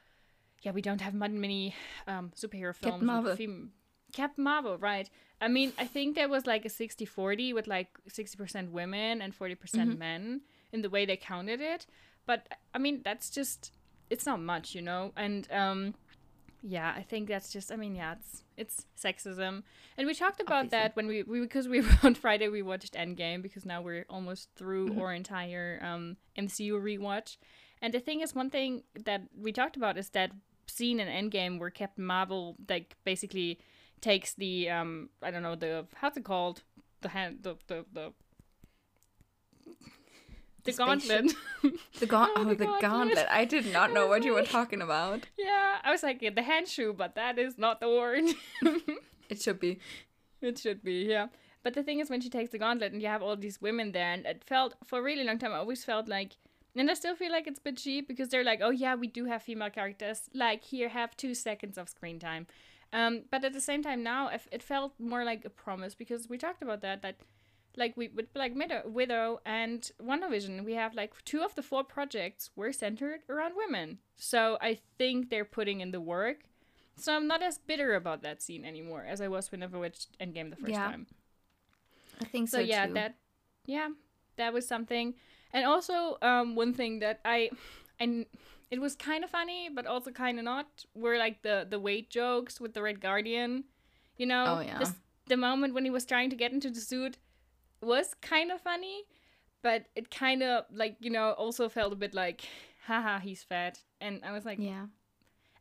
yeah, 0.62 0.70
we 0.70 0.80
don't 0.80 1.00
have 1.00 1.14
many, 1.14 1.74
um, 2.06 2.30
superhero 2.36 2.74
films. 2.74 2.92
Captain 2.92 3.06
Marvel. 3.06 3.36
Fem- 3.36 3.72
Captain 4.12 4.44
Marvel, 4.44 4.78
right. 4.78 5.10
I 5.40 5.48
mean, 5.48 5.72
I 5.78 5.86
think 5.86 6.14
there 6.14 6.28
was 6.28 6.46
like 6.46 6.64
a 6.64 6.68
60 6.70 7.04
40 7.04 7.52
with 7.52 7.66
like 7.66 7.88
60% 8.08 8.70
women 8.70 9.20
and 9.20 9.38
40% 9.38 9.56
Mm-hmm. 9.56 9.98
men 9.98 10.40
in 10.72 10.82
the 10.82 10.90
way 10.90 11.04
they 11.06 11.16
counted 11.16 11.60
it. 11.60 11.86
But 12.26 12.46
I 12.74 12.78
mean, 12.78 13.02
that's 13.04 13.28
just, 13.30 13.72
it's 14.10 14.24
not 14.26 14.40
much, 14.40 14.74
you 14.74 14.82
know? 14.82 15.12
And 15.16 15.46
um, 15.52 15.94
yeah, 16.62 16.92
I 16.96 17.02
think 17.02 17.28
that's 17.28 17.52
just, 17.52 17.70
I 17.70 17.76
mean, 17.76 17.94
yeah, 17.94 18.14
it's 18.18 18.42
it's 18.56 18.86
sexism. 19.00 19.62
And 19.98 20.06
we 20.06 20.14
talked 20.14 20.40
about 20.40 20.64
Obviously. 20.66 20.78
that 20.78 20.96
when 20.96 21.06
we, 21.06 21.22
we, 21.22 21.40
because 21.40 21.68
we 21.68 21.82
on 22.02 22.14
Friday 22.14 22.48
we 22.48 22.62
watched 22.62 22.94
Endgame 22.94 23.42
because 23.42 23.66
now 23.66 23.82
we're 23.82 24.06
almost 24.08 24.48
through 24.56 24.88
Mm-hmm. 24.88 25.00
our 25.00 25.12
entire 25.12 25.78
um, 25.82 26.16
MCU 26.38 26.72
rewatch. 26.80 27.36
And 27.82 27.92
the 27.92 28.00
thing 28.00 28.22
is, 28.22 28.34
one 28.34 28.48
thing 28.48 28.84
that 29.04 29.22
we 29.38 29.52
talked 29.52 29.76
about 29.76 29.98
is 29.98 30.08
that 30.10 30.30
scene 30.66 30.98
in 30.98 31.06
Endgame 31.08 31.60
where 31.60 31.70
Captain 31.70 32.04
Marvel 32.04 32.56
like 32.68 32.96
basically 33.04 33.60
takes 34.00 34.34
the 34.34 34.68
um 34.70 35.10
I 35.22 35.30
don't 35.30 35.42
know 35.42 35.54
the 35.56 35.86
how's 35.96 36.16
it 36.16 36.24
called 36.24 36.62
the 37.00 37.08
hand 37.08 37.38
the 37.42 37.56
the 37.66 37.84
the 37.92 38.12
the, 40.64 40.72
gauntlet. 40.72 41.32
The, 42.00 42.06
ga- 42.06 42.26
Oh, 42.30 42.32
oh, 42.38 42.44
the 42.44 42.54
the 42.56 42.64
gauntlet. 42.64 42.82
gauntlet. 42.82 43.26
I 43.30 43.44
did 43.44 43.72
not 43.72 43.92
know 43.94 44.06
what 44.08 44.24
you 44.24 44.34
were 44.34 44.42
talking 44.42 44.82
about. 44.82 45.26
yeah, 45.38 45.76
I 45.84 45.90
was 45.92 46.02
like 46.02 46.20
yeah, 46.22 46.30
the 46.30 46.42
hand 46.42 46.68
shoe, 46.68 46.92
but 46.96 47.14
that 47.14 47.38
is 47.38 47.56
not 47.58 47.80
the 47.80 47.88
word. 47.88 48.24
It 49.28 49.40
should 49.42 49.58
be. 49.58 49.80
It 50.40 50.56
should 50.58 50.84
be, 50.84 51.04
yeah. 51.08 51.26
But 51.64 51.74
the 51.74 51.82
thing 51.82 51.98
is, 51.98 52.08
when 52.08 52.20
she 52.20 52.30
takes 52.30 52.50
the 52.50 52.58
gauntlet 52.58 52.92
and 52.92 53.02
you 53.02 53.08
have 53.08 53.22
all 53.22 53.34
these 53.36 53.60
women 53.60 53.90
there, 53.90 54.12
and 54.12 54.24
it 54.24 54.44
felt 54.44 54.74
for 54.84 55.00
a 55.00 55.02
really 55.02 55.24
long 55.24 55.38
time, 55.40 55.52
I 55.52 55.56
always 55.56 55.82
felt 55.84 56.06
like, 56.06 56.36
and 56.76 56.90
I 56.90 56.94
still 56.94 57.16
feel 57.16 57.32
like 57.32 57.46
it's 57.46 57.58
a 57.58 57.62
bit 57.62 57.76
cheap 57.78 58.06
because 58.08 58.28
they're 58.28 58.44
like, 58.44 58.60
oh 58.62 58.70
yeah, 58.70 58.94
we 58.94 59.06
do 59.06 59.24
have 59.24 59.42
female 59.42 59.70
characters. 59.70 60.28
Like 60.34 60.62
here, 60.64 60.88
have 60.90 61.16
two 61.16 61.34
seconds 61.34 61.78
of 61.78 61.88
screen 61.88 62.18
time. 62.18 62.46
Um, 62.92 63.22
but 63.30 63.44
at 63.44 63.52
the 63.52 63.60
same 63.60 63.82
time, 63.82 64.02
now 64.02 64.30
it 64.52 64.62
felt 64.62 64.92
more 64.98 65.24
like 65.24 65.44
a 65.44 65.50
promise 65.50 65.94
because 65.94 66.28
we 66.28 66.38
talked 66.38 66.62
about 66.62 66.80
that 66.82 67.02
that. 67.02 67.16
Like 67.78 67.94
we 67.94 68.08
with 68.08 68.32
Black 68.32 68.54
Widow, 68.54 68.84
Widow 68.86 69.40
and 69.44 69.90
WandaVision, 70.02 70.64
we 70.64 70.72
have 70.72 70.94
like 70.94 71.12
two 71.26 71.42
of 71.42 71.54
the 71.56 71.62
four 71.62 71.84
projects 71.84 72.48
were 72.56 72.72
centered 72.72 73.20
around 73.28 73.52
women. 73.54 73.98
So 74.16 74.56
I 74.62 74.78
think 74.96 75.28
they're 75.28 75.44
putting 75.44 75.82
in 75.82 75.90
the 75.90 76.00
work. 76.00 76.44
So 76.96 77.14
I'm 77.14 77.26
not 77.26 77.42
as 77.42 77.58
bitter 77.58 77.94
about 77.94 78.22
that 78.22 78.40
scene 78.40 78.64
anymore 78.64 79.04
as 79.06 79.20
I 79.20 79.28
was 79.28 79.52
whenever 79.52 79.76
I 79.76 79.80
watched 79.80 80.18
Endgame 80.18 80.48
the 80.48 80.56
first 80.56 80.70
Yeah. 80.72 80.88
time. 80.88 81.06
I 82.18 82.24
think 82.24 82.48
So, 82.48 82.56
so, 82.56 82.62
yeah, 82.64 82.86
too. 82.86 82.94
that 82.94 83.16
yeah, 83.66 83.88
that 84.36 84.54
was 84.54 84.66
something. 84.66 85.12
And 85.56 85.64
also 85.64 86.18
um 86.30 86.54
one 86.62 86.72
thing 86.80 87.00
that 87.00 87.18
I 87.24 87.50
and 87.98 88.26
it 88.70 88.80
was 88.80 88.94
kind 88.96 89.24
of 89.24 89.30
funny 89.30 89.70
but 89.76 89.86
also 89.86 90.10
kind 90.10 90.38
of 90.38 90.44
not 90.44 90.66
were 90.94 91.16
like 91.18 91.36
the 91.42 91.56
the 91.72 91.80
weight 91.88 92.10
jokes 92.10 92.60
with 92.60 92.72
the 92.74 92.82
Red 92.82 93.00
Guardian. 93.00 93.64
You 94.20 94.26
know, 94.32 94.44
Oh, 94.58 94.60
yeah. 94.60 94.78
this- 94.78 94.94
the 95.28 95.36
moment 95.36 95.74
when 95.74 95.84
he 95.84 95.90
was 95.90 96.04
trying 96.06 96.30
to 96.30 96.36
get 96.36 96.52
into 96.52 96.70
the 96.70 96.80
suit 96.80 97.18
was 97.80 98.14
kind 98.32 98.52
of 98.52 98.60
funny, 98.60 99.04
but 99.62 99.86
it 99.96 100.06
kind 100.10 100.42
of 100.42 100.64
like, 100.82 100.94
you 101.00 101.10
know, 101.10 101.32
also 101.32 101.68
felt 101.68 101.92
a 101.92 101.96
bit 101.96 102.14
like 102.14 102.42
haha, 102.86 103.18
he's 103.18 103.42
fat. 103.42 103.80
And 104.00 104.20
I 104.24 104.30
was 104.32 104.44
like, 104.44 104.58
yeah. 104.60 104.86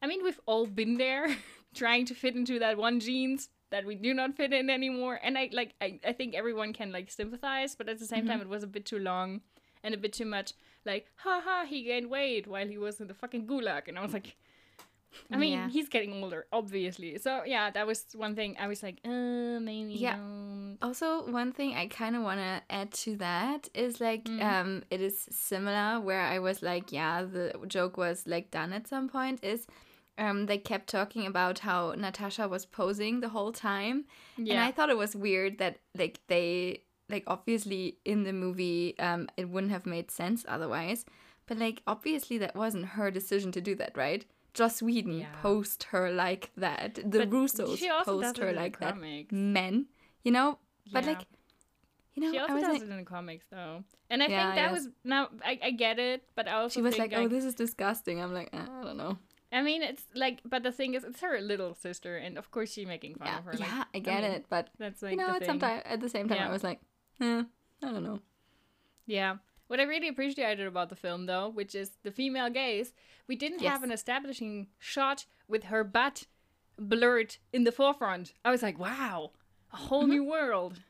I 0.01 0.07
mean, 0.07 0.23
we've 0.23 0.39
all 0.45 0.67
been 0.67 0.97
there 0.97 1.27
trying 1.73 2.05
to 2.05 2.13
fit 2.13 2.35
into 2.35 2.59
that 2.59 2.77
one 2.77 2.99
jeans 2.99 3.49
that 3.71 3.85
we 3.85 3.95
do 3.95 4.13
not 4.13 4.35
fit 4.35 4.53
in 4.53 4.69
anymore. 4.69 5.19
And 5.23 5.37
I 5.37 5.49
like 5.51 5.73
I, 5.81 5.99
I 6.05 6.13
think 6.13 6.35
everyone 6.35 6.71
can 6.73 6.91
like 6.91 7.09
sympathize, 7.11 7.75
but 7.75 7.89
at 7.89 7.97
the 7.99 8.05
same 8.05 8.19
Mm-hmm. 8.25 8.27
time 8.29 8.41
it 8.41 8.49
was 8.49 8.63
a 8.63 8.67
bit 8.67 8.85
too 8.85 8.99
long 8.99 9.41
and 9.85 9.93
a 9.93 9.97
bit 9.97 10.13
too 10.13 10.25
much 10.37 10.49
like, 10.85 11.05
haha, 11.23 11.65
he 11.65 11.83
gained 11.83 12.09
weight 12.09 12.45
while 12.47 12.67
he 12.67 12.77
was 12.77 12.99
in 13.01 13.07
the 13.07 13.13
fucking 13.21 13.45
gulag. 13.47 13.87
And 13.87 13.97
I 13.97 14.01
was 14.01 14.13
like 14.13 14.35
I 15.31 15.37
mean, 15.37 15.53
Yeah. 15.53 15.69
he's 15.69 15.87
getting 15.95 16.11
older, 16.21 16.45
obviously. 16.51 17.17
So 17.25 17.43
yeah, 17.45 17.71
that 17.71 17.87
was 17.87 17.99
one 18.15 18.35
thing 18.35 18.57
I 18.59 18.67
was 18.67 18.83
like, 18.83 18.97
uh 19.05 19.59
maybe 19.69 19.93
Yeah. 19.93 20.17
don't. 20.17 20.77
Also, 20.81 21.07
one 21.31 21.51
thing 21.53 21.73
I 21.73 21.87
kind 21.87 22.15
of 22.17 22.21
want 22.23 22.39
to 22.41 22.53
add 22.69 22.91
to 23.05 23.15
that 23.27 23.69
is 23.73 24.01
like, 24.01 24.27
um, 24.41 24.83
it 24.89 24.99
is 25.01 25.17
similar 25.31 26.01
where 26.07 26.19
I 26.35 26.39
was 26.39 26.61
like, 26.61 26.91
yeah, 26.91 27.23
the 27.23 27.45
joke 27.75 27.95
was 27.97 28.27
like 28.27 28.51
done 28.51 28.73
at 28.73 28.87
some 28.87 29.07
point. 29.07 29.37
Is 29.41 29.67
um, 30.17 30.45
they 30.47 30.57
kept 30.57 30.87
talking 30.89 31.25
about 31.25 31.59
how 31.59 31.93
Natasha 31.95 32.47
was 32.55 32.65
posing 32.65 33.21
the 33.21 33.29
whole 33.29 33.53
time, 33.53 33.97
and 34.37 34.59
I 34.67 34.71
thought 34.71 34.89
it 34.89 34.97
was 34.97 35.15
weird 35.15 35.57
that 35.59 35.79
like 35.97 36.19
they 36.27 36.83
like 37.09 37.23
obviously 37.27 37.97
in 38.05 38.23
the 38.23 38.33
movie 38.33 38.95
um 38.99 39.27
it 39.37 39.49
wouldn't 39.49 39.71
have 39.71 39.85
made 39.85 40.09
sense 40.11 40.45
otherwise, 40.47 41.05
but 41.45 41.57
like 41.57 41.81
obviously 41.87 42.37
that 42.39 42.55
wasn't 42.55 42.85
her 42.97 43.11
decision 43.11 43.51
to 43.53 43.61
do 43.61 43.75
that, 43.75 43.95
right? 43.95 44.25
Joss 44.53 44.81
Whedon 44.81 45.19
Yeah. 45.19 45.27
posed 45.41 45.83
her 45.91 46.09
like 46.11 46.51
that. 46.55 46.95
The 46.95 47.19
But 47.19 47.29
Russos 47.29 47.81
posed 48.05 48.37
her 48.37 48.53
like 48.53 48.79
that. 48.79 48.93
comics. 48.95 49.31
Men, 49.31 49.87
you 50.23 50.31
know, 50.31 50.59
but 50.93 51.03
Yeah. 51.03 51.09
like, 51.11 51.27
you 52.15 52.23
know, 52.23 52.31
She 52.31 52.37
I 52.37 52.41
also 52.43 52.53
was 52.53 52.61
does 52.63 52.73
like, 52.73 52.81
it 52.83 52.89
in 52.89 52.97
the 52.97 53.03
comics 53.03 53.45
though. 53.51 53.83
And 54.09 54.23
I 54.23 54.29
Yeah, 54.29 54.45
think 54.45 54.55
that 54.55 54.71
yes. 54.71 54.83
was 54.85 54.89
now 55.03 55.29
I, 55.43 55.59
I 55.61 55.71
get 55.71 55.99
it, 55.99 56.23
but 56.35 56.47
I 56.47 56.53
also 56.53 56.75
she 56.79 56.81
was 56.81 56.93
think, 56.95 57.11
like, 57.11 57.19
oh, 57.19 57.27
this 57.27 57.43
is 57.43 57.53
disgusting. 57.55 58.21
I'm 58.21 58.33
like, 58.33 58.49
"Uh, 58.53 58.65
I 58.81 58.83
don't 58.85 58.97
know. 58.97 59.17
I 59.51 59.61
mean, 59.61 59.83
it's 59.83 60.03
like, 60.15 60.41
but 60.45 60.63
the 60.63 60.71
thing 60.71 60.95
is, 60.95 61.03
it's 61.03 61.21
her 61.21 61.39
little 61.41 61.73
sister, 61.75 62.17
and 62.17 62.37
of 62.37 62.51
course 62.51 62.71
she's 62.71 62.87
making 62.87 63.15
fun 63.15 63.27
Yeah, 63.27 63.37
of 63.39 63.45
her. 63.45 63.53
like, 63.53 63.61
yeah, 63.61 63.83
I 63.93 63.99
get 63.99 64.23
mean, 64.23 64.31
it, 64.31 64.45
but 64.49 64.69
That's 64.79 65.01
like 65.01 65.11
you 65.11 65.17
know, 65.17 65.27
the 65.27 65.35
at 65.35 65.59
time, 65.59 65.81
at 65.85 65.99
the 66.01 66.09
same 66.09 66.27
time, 66.27 66.37
Yeah. 66.37 66.47
I 66.47 66.51
was 66.51 66.63
like, 66.63 66.79
eh, 67.21 67.43
I 67.83 67.91
don't 67.91 68.03
know. 68.03 68.19
Yeah. 69.05 69.37
What 69.67 69.79
I 69.79 69.83
really 69.83 70.07
appreciated 70.07 70.67
about 70.67 70.89
the 70.89 70.95
film, 70.95 71.25
though, 71.25 71.49
which 71.49 71.73
is 71.75 71.91
the 72.03 72.11
female 72.11 72.49
gaze, 72.49 72.93
we 73.27 73.35
didn't 73.35 73.61
Yes. 73.61 73.71
have 73.73 73.83
an 73.83 73.91
establishing 73.91 74.67
shot 74.79 75.25
with 75.47 75.65
her 75.65 75.83
butt 75.83 76.27
blurred 76.77 77.37
in 77.53 77.63
the 77.63 77.71
forefront. 77.71 78.33
I 78.43 78.51
was 78.51 78.61
like, 78.61 78.77
wow, 78.77 79.31
a 79.73 79.77
whole 79.77 80.05
new 80.07 80.23
world. 80.23 80.81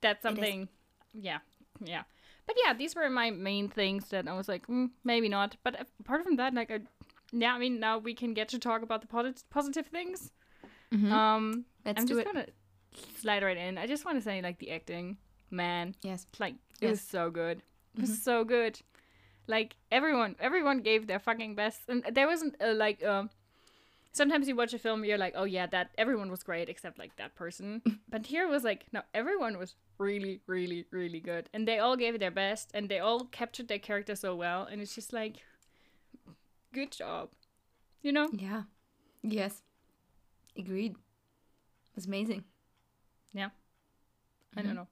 That's 0.00 0.22
something. 0.22 0.68
Yeah, 1.12 1.38
yeah. 1.84 2.02
But 2.46 2.56
yeah, 2.64 2.72
these 2.72 2.94
were 2.96 3.08
my 3.10 3.30
main 3.30 3.68
things 3.68 4.08
that 4.08 4.26
I 4.26 4.32
was 4.32 4.48
like, 4.48 4.66
mm, 4.68 4.90
maybe 5.04 5.28
not. 5.28 5.56
But 5.62 5.86
apart 6.00 6.24
from 6.24 6.36
that, 6.36 6.54
like, 6.54 6.70
I, 6.70 6.80
yeah, 7.30 7.52
I 7.54 7.58
mean, 7.58 7.78
now 7.78 7.98
we 7.98 8.14
can 8.14 8.32
get 8.34 8.48
to 8.50 8.58
talk 8.58 8.82
about 8.82 9.00
the 9.02 9.06
posit- 9.06 9.44
positive 9.50 9.86
things. 9.86 10.32
Um, 10.92 11.66
Let's 11.84 12.00
I'm 12.00 12.06
just 12.08 12.20
it. 12.20 12.24
gonna 12.26 12.46
slide 13.20 13.42
right 13.42 13.56
in. 13.56 13.76
I 13.78 13.86
just 13.86 14.04
want 14.06 14.16
to 14.18 14.22
say, 14.24 14.40
like, 14.40 14.58
the 14.58 14.70
acting, 14.70 15.18
man, 15.50 15.94
Yes. 16.02 16.26
like 16.38 16.54
it 16.80 16.90
was 16.90 17.00
so 17.00 17.30
good. 17.30 17.62
It 17.94 18.02
was 18.02 18.10
mm-hmm. 18.10 18.22
so 18.22 18.44
good. 18.44 18.80
Like 19.46 19.76
everyone, 19.90 20.36
everyone 20.38 20.80
gave 20.80 21.06
their 21.06 21.18
fucking 21.18 21.54
best, 21.54 21.82
and 21.88 22.04
there 22.12 22.26
wasn't 22.26 22.56
a, 22.60 22.72
like 22.74 23.04
um. 23.04 23.30
Sometimes 24.10 24.48
you 24.48 24.56
watch 24.56 24.74
a 24.74 24.78
film, 24.78 25.04
you're 25.04 25.18
like, 25.18 25.34
oh 25.36 25.44
yeah, 25.44 25.66
that 25.66 25.90
everyone 25.96 26.28
was 26.28 26.42
great 26.42 26.68
except 26.68 26.98
like 26.98 27.14
that 27.16 27.36
person. 27.36 27.82
but 28.08 28.26
here 28.26 28.42
it 28.42 28.50
was 28.50 28.64
like, 28.64 28.86
no, 28.90 29.02
everyone 29.14 29.58
was 29.58 29.76
really, 29.98 30.40
really, 30.46 30.86
really 30.90 31.20
good, 31.20 31.48
and 31.52 31.68
they 31.68 31.78
all 31.78 31.94
gave 31.96 32.14
it 32.14 32.18
their 32.18 32.30
best, 32.32 32.70
and 32.74 32.88
they 32.88 32.98
all 32.98 33.26
captured 33.26 33.68
their 33.68 33.78
character 33.78 34.16
so 34.16 34.34
well, 34.34 34.64
and 34.64 34.80
it's 34.80 34.94
just 34.94 35.12
like, 35.12 35.36
good 36.72 36.90
job, 36.90 37.28
you 38.02 38.12
know? 38.12 38.28
Yeah. 38.32 38.62
Yes. 39.22 39.62
Agreed. 40.56 40.96
It's 41.96 42.06
amazing. 42.06 42.44
Yeah. 43.32 43.50
I 44.56 44.62
don't 44.62 44.70
mm-hmm. 44.70 44.76
know. 44.76 44.88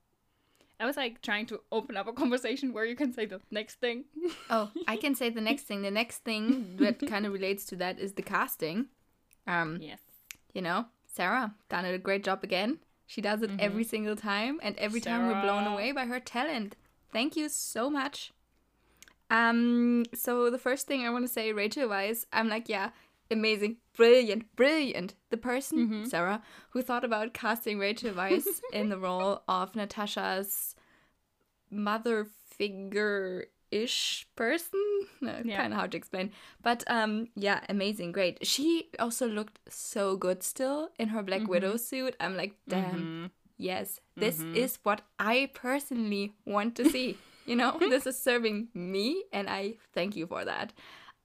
I 0.78 0.85
was 0.85 0.97
like 0.97 1.23
trying 1.23 1.47
to 1.47 1.61
open 1.73 1.97
up 1.97 2.06
a 2.06 2.12
conversation 2.12 2.73
where 2.73 2.85
you 2.85 2.97
can 2.97 3.12
say 3.12 3.26
the 3.26 3.40
next 3.50 3.76
thing. 3.80 4.04
Oh, 4.50 4.71
I 4.87 4.97
can 4.97 5.14
say 5.14 5.30
the 5.30 5.40
next 5.40 5.62
thing. 5.62 5.83
The 5.83 5.90
next 5.90 6.18
thing 6.18 6.76
that 6.78 7.04
kind 7.09 7.26
of 7.26 7.33
relates 7.33 7.64
to 7.66 7.76
that 7.76 7.99
is 7.99 8.12
the 8.12 8.23
casting. 8.23 8.87
Um, 9.47 9.78
yes. 9.80 10.00
you 10.52 10.62
know, 10.62 10.87
Sarah 11.06 11.54
done 11.68 11.85
a 11.85 11.99
great 11.99 12.25
job 12.25 12.45
again. 12.45 12.78
She 13.06 13.21
does 13.21 13.42
it 13.42 13.50
every 13.61 13.85
single 13.85 14.16
time, 14.16 14.59
and 14.62 14.76
every 14.78 15.00
time 15.00 15.28
we're 15.28 15.40
blown 15.40 15.66
away 15.66 15.92
by 15.92 16.06
her 16.06 16.18
talent. 16.18 16.75
Thank 17.12 17.37
you 17.37 17.49
so 17.49 17.88
much. 17.88 18.33
Um, 19.30 20.04
so 20.12 20.50
the 20.50 20.59
first 20.59 20.87
thing 20.87 21.04
I 21.04 21.11
want 21.11 21.25
to 21.25 21.33
say, 21.33 21.52
Rachel 21.52 21.88
Weisz, 21.88 22.26
I'm 22.33 22.49
like, 22.49 22.68
yeah, 22.68 22.90
amazing, 23.30 23.76
brilliant, 23.97 24.54
brilliant. 24.56 25.14
The 25.30 25.37
person, 25.37 25.78
mm-hmm. 25.78 26.04
Sarah, 26.04 26.42
who 26.71 26.83
thought 26.83 27.04
about 27.04 27.35
casting 27.35 27.78
Rachel 27.78 28.12
Weisz 28.12 28.61
in 28.73 28.88
the 28.88 28.99
role 28.99 29.42
of 29.49 29.75
Natasha's 29.75 30.75
mother 31.71 32.26
figure 32.49 33.47
ish 33.71 34.26
person. 34.37 34.80
No, 35.21 35.40
Yeah. 35.45 35.56
kind 35.56 35.73
of 35.73 35.78
hard 35.78 35.92
to 35.92 35.99
explain. 35.99 36.30
But 36.62 36.85
um, 36.87 37.28
yeah, 37.35 37.61
amazing, 37.68 38.12
great. 38.12 38.47
She 38.47 38.90
also 38.99 39.28
looked 39.28 39.59
so 39.68 40.16
good 40.16 40.42
still 40.42 40.90
in 40.99 41.09
her 41.09 41.23
Black 41.23 41.49
Widow 41.49 41.75
mm-hmm. 41.75 41.76
suit. 41.78 42.16
I'm 42.21 42.37
like, 42.37 42.54
damn, 42.68 42.85
mm-hmm. 42.85 43.26
yes, 43.59 44.00
this 44.16 44.40
is 44.40 44.78
what 44.83 45.02
I 45.18 45.50
personally 45.54 46.35
want 46.45 46.76
to 46.76 46.88
see. 46.88 47.18
You 47.45 47.56
know, 47.56 47.76
this 47.80 48.06
is 48.06 48.18
serving 48.18 48.68
me, 48.75 49.25
and 49.33 49.49
I 49.49 49.75
thank 49.92 50.16
you 50.16 50.26
for 50.26 50.45
that. 50.45 50.73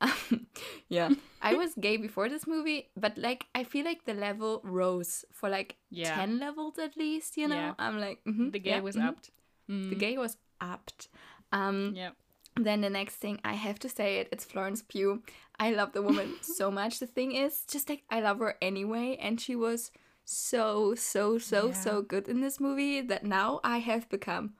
Um, 0.01 0.47
yeah, 0.89 1.09
I 1.41 1.53
was 1.61 1.73
gay 1.75 1.97
before 1.97 2.27
this 2.29 2.47
movie, 2.47 2.89
but 2.97 3.17
like 3.17 3.45
I 3.55 3.63
feel 3.63 3.85
like 3.85 4.05
the 4.05 4.13
level 4.13 4.61
rose 4.63 5.25
for 5.31 5.49
like 5.49 5.75
Yeah. 5.89 6.15
ten 6.15 6.39
levels 6.39 6.79
at 6.79 6.97
least. 6.97 7.37
You 7.37 7.47
know, 7.47 7.55
Yeah. 7.55 7.73
I'm 7.79 7.99
like 7.99 8.19
mhm, 8.25 8.51
The 8.51 8.59
gay 8.59 8.69
yeah, 8.71 8.79
was 8.81 8.95
mhm. 8.95 9.07
upped. 9.09 9.31
The 9.67 9.95
gay 9.95 10.17
was 10.17 10.37
upped. 10.59 11.07
Um, 11.53 11.93
Yeah. 11.95 12.11
then 12.59 12.81
the 12.81 12.89
next 12.89 13.15
thing 13.17 13.39
I 13.45 13.53
have 13.53 13.79
to 13.79 13.89
say 13.89 14.17
it, 14.19 14.27
it's 14.31 14.43
Florence 14.43 14.83
Pugh. 14.83 15.23
I 15.59 15.71
love 15.71 15.93
the 15.93 16.01
woman 16.01 16.33
so 16.41 16.69
much. 16.71 16.99
The 16.99 17.07
thing 17.07 17.31
is, 17.35 17.63
just 17.71 17.87
like 17.89 18.03
I 18.09 18.19
love 18.21 18.39
her 18.39 18.57
anyway, 18.61 19.17
and 19.21 19.39
she 19.39 19.55
was 19.55 19.91
so 20.25 20.95
so 20.95 21.37
so 21.37 21.71
so 21.73 22.01
good 22.01 22.27
in 22.27 22.41
this 22.41 22.59
movie 22.59 23.01
that 23.01 23.23
now 23.25 23.59
I 23.63 23.79
have 23.79 24.09
become 24.09 24.53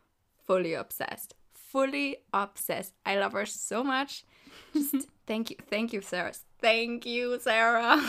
fully 0.48 0.74
obsessed. 0.74 1.36
Fully 1.54 2.18
obsessed. 2.34 2.94
I 3.06 3.18
love 3.18 3.34
her 3.34 3.46
so 3.46 3.84
much. 3.84 4.24
Just 4.74 5.08
thank 5.28 5.50
you, 5.50 5.56
thank 5.70 5.94
you, 5.94 6.02
Sarah. 6.02 6.34
Thank 6.60 7.06
you, 7.06 7.40
Sarah. 7.40 8.02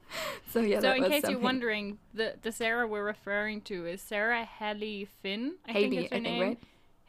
so 0.50 0.60
yeah, 0.60 0.80
So 0.80 0.92
in 0.92 1.04
case 1.04 1.24
you're 1.28 1.38
wondering, 1.38 1.98
the 2.14 2.34
the 2.42 2.52
Sarah 2.52 2.86
we're 2.86 3.04
referring 3.04 3.60
to 3.62 3.86
is 3.86 4.00
Sarah 4.02 4.44
Halley 4.44 5.08
Finn. 5.22 5.54
I 5.66 5.72
think 5.74 5.92
Halley, 5.92 6.04
is 6.06 6.10
her 6.10 6.16
I 6.16 6.20
think, 6.20 6.24
name. 6.24 6.42
right? 6.42 6.58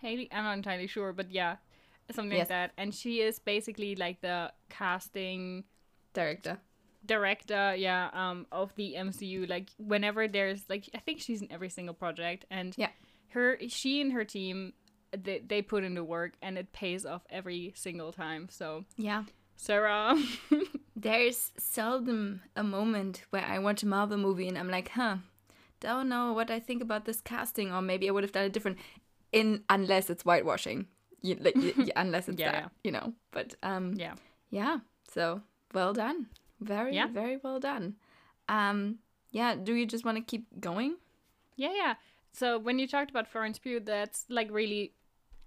Halley, 0.01 0.29
I'm 0.31 0.43
not 0.43 0.53
entirely 0.57 0.87
sure, 0.87 1.13
but 1.13 1.31
yeah, 1.31 1.57
something 2.11 2.31
Yes. 2.37 2.41
like 2.49 2.49
that. 2.49 2.71
And 2.77 2.93
she 2.93 3.21
is 3.21 3.39
basically 3.39 3.95
like 3.95 4.21
the 4.21 4.51
casting 4.69 5.63
director. 6.13 6.57
director, 7.05 7.75
yeah, 7.75 8.09
um, 8.13 8.45
of 8.51 8.73
the 8.75 8.95
MCU. 8.97 9.47
Like 9.47 9.69
whenever 9.77 10.27
there's 10.27 10.61
like, 10.69 10.89
I 10.93 10.99
think 10.99 11.19
she's 11.21 11.41
in 11.41 11.51
every 11.51 11.69
single 11.69 11.93
project, 11.95 12.45
and 12.51 12.73
Yeah. 12.77 12.89
her, 13.29 13.57
she 13.67 14.01
and 14.01 14.11
her 14.13 14.25
team, 14.25 14.73
they 15.11 15.39
they 15.39 15.61
put 15.61 15.83
in 15.83 15.95
the 15.95 16.03
work, 16.03 16.33
and 16.41 16.57
it 16.57 16.71
pays 16.73 17.05
off 17.05 17.23
every 17.29 17.73
single 17.75 18.11
time. 18.11 18.47
So 18.49 18.85
Yeah. 18.97 19.23
Sarah, 19.55 20.15
There's 20.95 21.51
seldom 21.57 22.41
a 22.55 22.63
moment 22.63 23.23
where 23.29 23.43
I 23.45 23.59
watch 23.59 23.83
a 23.83 23.87
Marvel 23.87 24.17
movie 24.17 24.47
and 24.47 24.57
I'm 24.57 24.69
like, 24.69 24.89
huh, 24.89 25.17
don't 25.81 26.07
know 26.09 26.33
what 26.33 26.49
I 26.51 26.59
think 26.59 26.81
about 26.81 27.05
this 27.05 27.21
casting, 27.21 27.71
or 27.71 27.81
maybe 27.81 28.07
I 28.07 28.11
would 28.11 28.23
have 28.23 28.31
done 28.31 28.45
it 28.45 28.53
different. 28.53 28.77
In 29.31 29.63
unless 29.69 30.09
it's 30.09 30.23
whitewashing, 30.23 30.87
you, 31.21 31.35
like, 31.39 31.55
y- 31.55 31.73
y- 31.77 31.87
unless 31.95 32.27
it's 32.29 32.39
Yeah, 32.39 32.51
that, 32.51 32.61
yeah. 32.63 32.67
you 32.83 32.91
know. 32.91 33.13
But 33.31 33.55
um, 33.63 33.93
yeah, 33.95 34.15
yeah. 34.49 34.79
So 35.11 35.41
well 35.73 35.93
done, 35.93 36.27
very 36.61 36.95
Yeah. 36.95 37.07
very 37.07 37.37
well 37.43 37.59
done. 37.59 37.95
Um, 38.47 38.99
yeah. 39.31 39.55
Do 39.55 39.73
you 39.73 39.85
just 39.85 40.05
want 40.05 40.17
to 40.17 40.23
keep 40.23 40.47
going? 40.59 40.95
yeah, 41.55 41.73
yeah. 41.75 41.93
So 42.31 42.57
when 42.57 42.79
you 42.79 42.87
talked 42.87 43.09
about 43.11 43.27
Florence 43.27 43.59
Pugh, 43.59 43.79
that's 43.81 44.25
like 44.29 44.49
really, 44.51 44.93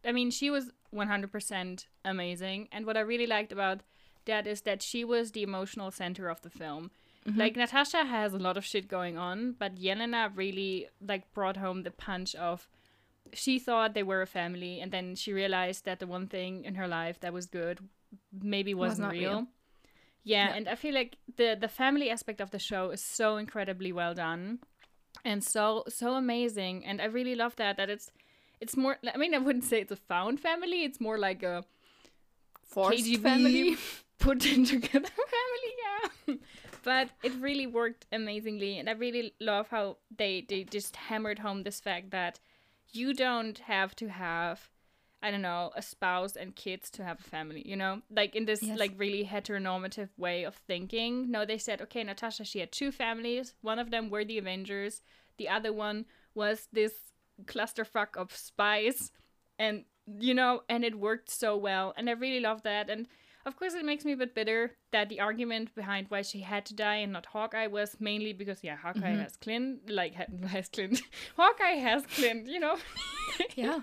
I 0.04 0.12
mean, 0.12 0.30
she 0.30 0.50
was 0.50 0.70
100% 0.94 1.86
amazing, 2.04 2.68
and 2.72 2.86
what 2.86 2.96
I 2.96 3.00
really 3.00 3.26
liked 3.26 3.52
about 3.52 3.80
that 4.24 4.46
is 4.46 4.62
that 4.62 4.82
she 4.82 5.04
was 5.04 5.32
the 5.32 5.42
emotional 5.42 5.90
center 5.90 6.28
of 6.28 6.42
the 6.42 6.50
film. 6.50 6.90
Mm-hmm. 7.26 7.38
Like 7.38 7.56
Natasha 7.56 8.04
has 8.04 8.32
a 8.34 8.38
lot 8.38 8.56
of 8.56 8.64
shit 8.64 8.88
going 8.88 9.16
on, 9.18 9.54
but 9.58 9.76
Yelena 9.76 10.30
really 10.36 10.88
like 11.06 11.32
brought 11.34 11.56
home 11.56 11.82
the 11.82 11.90
punch 11.90 12.34
of 12.34 12.68
she 13.32 13.58
thought 13.58 13.94
they 13.94 14.02
were 14.02 14.22
a 14.22 14.26
family 14.26 14.80
and 14.80 14.90
then 14.92 15.14
she 15.14 15.32
realized 15.32 15.84
that 15.84 16.00
the 16.00 16.06
one 16.06 16.26
thing 16.26 16.64
in 16.64 16.74
her 16.74 16.88
life 16.88 17.20
that 17.20 17.32
was 17.32 17.46
good 17.46 17.78
maybe 18.42 18.74
Was 18.74 18.90
wasn't 18.90 19.06
not 19.06 19.12
real. 19.12 19.30
real. 19.30 19.46
Yeah, 20.24 20.48
Yeah. 20.48 20.54
and 20.56 20.68
I 20.68 20.74
feel 20.74 20.92
like 20.94 21.16
the 21.36 21.56
the 21.58 21.68
family 21.68 22.10
aspect 22.10 22.40
of 22.40 22.50
the 22.50 22.58
show 22.58 22.90
is 22.90 23.02
so 23.02 23.36
incredibly 23.36 23.92
well 23.92 24.12
done 24.14 24.58
and 25.24 25.42
so 25.44 25.84
so 25.88 26.14
amazing 26.14 26.84
and 26.84 27.00
I 27.00 27.04
really 27.06 27.36
love 27.36 27.54
that 27.56 27.76
that 27.76 27.88
it's 27.88 28.10
it's 28.62 28.76
more 28.76 28.96
I 29.14 29.18
mean 29.18 29.34
I 29.34 29.38
wouldn't 29.46 29.64
say 29.64 29.80
it's 29.80 29.92
a 29.92 29.96
found 29.96 30.40
family, 30.40 30.84
it's 30.84 31.00
more 31.00 31.18
like 31.18 31.42
a 31.42 31.64
Forced 32.62 33.04
KGB 33.04 33.22
family. 33.22 33.76
put 34.18 34.46
in 34.46 34.64
together 34.64 35.10
family, 35.36 35.72
yeah. 35.84 36.34
but 36.84 37.10
it 37.22 37.32
really 37.40 37.66
worked 37.66 38.06
amazingly, 38.12 38.78
and 38.78 38.88
I 38.88 38.92
really 38.92 39.34
love 39.40 39.68
how 39.68 39.96
they 40.16 40.46
they 40.48 40.64
just 40.64 40.96
hammered 40.96 41.40
home 41.40 41.64
this 41.64 41.80
fact 41.80 42.10
that 42.12 42.38
you 42.92 43.14
don't 43.14 43.58
have 43.58 43.94
to 43.96 44.08
have, 44.08 44.70
I 45.22 45.30
don't 45.30 45.42
know, 45.42 45.72
a 45.76 45.82
spouse 45.82 46.36
and 46.36 46.54
kids 46.54 46.90
to 46.92 47.04
have 47.04 47.18
a 47.20 47.22
family. 47.36 47.62
You 47.66 47.76
know, 47.76 48.02
like 48.10 48.36
in 48.36 48.44
this 48.46 48.62
Yes. 48.62 48.78
like 48.78 48.92
really 48.96 49.24
heteronormative 49.24 50.10
way 50.16 50.44
of 50.44 50.54
thinking. 50.54 51.30
No, 51.30 51.44
they 51.44 51.58
said, 51.58 51.82
okay, 51.82 52.04
Natasha, 52.04 52.44
she 52.44 52.60
had 52.60 52.70
two 52.72 52.92
families. 52.92 53.54
One 53.60 53.78
of 53.78 53.90
them 53.90 54.08
were 54.10 54.24
the 54.24 54.38
Avengers. 54.38 55.02
The 55.36 55.48
other 55.48 55.72
one 55.72 56.06
was 56.34 56.68
this 56.72 56.92
clusterfuck 57.44 58.16
of 58.16 58.34
spies 58.36 59.12
and 59.58 59.84
you 60.20 60.34
know 60.34 60.62
and 60.68 60.84
it 60.84 60.98
worked 60.98 61.30
so 61.30 61.56
well. 61.56 61.94
And 61.96 62.08
i 62.08 62.12
really 62.12 62.40
love 62.40 62.62
that. 62.62 62.90
And 62.90 63.06
of 63.46 63.56
course 63.56 63.74
it 63.74 63.84
makes 63.84 64.04
me 64.04 64.12
a 64.12 64.16
bit 64.16 64.34
bitter 64.34 64.72
that 64.92 65.08
the 65.08 65.20
argument 65.20 65.74
behind 65.74 66.06
why 66.08 66.22
she 66.22 66.40
had 66.40 66.64
to 66.66 66.74
die 66.74 66.96
and 66.96 67.12
not 67.12 67.26
hawkeye 67.26 67.66
was 67.66 67.96
mainly 67.98 68.32
because 68.32 68.62
yeah 68.62 68.76
hawkeye 68.76 69.00
mm-hmm. 69.00 69.22
has 69.22 69.36
clint 69.36 69.90
like 69.90 70.14
ha- 70.14 70.32
has 70.46 70.68
clint. 70.68 71.02
Hawkeye 71.36 71.78
has 71.88 72.04
clint 72.06 72.48
you 72.48 72.60
know? 72.60 72.76
Yeah. 73.56 73.80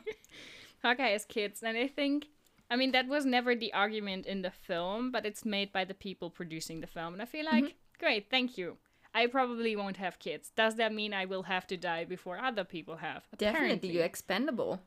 hawkeye 0.82 1.10
has 1.10 1.26
kids. 1.26 1.62
And 1.64 1.78
i 1.78 1.88
think 1.88 2.28
i 2.70 2.76
mean 2.76 2.92
that 2.92 3.08
was 3.08 3.26
never 3.26 3.56
the 3.56 3.74
argument 3.74 4.26
in 4.26 4.42
the 4.42 4.52
film 4.52 5.12
but 5.12 5.26
it's 5.26 5.44
made 5.46 5.74
by 5.74 5.84
the 5.86 5.94
people 5.94 6.30
producing 6.30 6.80
the 6.82 6.88
film. 6.88 7.14
And 7.14 7.22
i 7.22 7.26
feel 7.26 7.46
like 7.46 7.66
mm-hmm. 7.66 8.00
great 8.00 8.30
thank 8.30 8.58
you 8.58 8.78
I 9.14 9.28
probably 9.28 9.76
won't 9.76 9.98
have 9.98 10.20
kids. 10.20 10.52
Does 10.56 10.76
that 10.76 10.94
mean 10.94 11.14
I 11.14 11.26
will 11.26 11.44
have 11.44 11.66
to 11.68 11.78
die 11.78 12.06
before 12.06 12.38
other 12.40 12.64
people 12.64 12.98
have? 12.98 13.24
Definitely, 13.38 13.90
you're 13.92 14.04
expendable. 14.06 14.82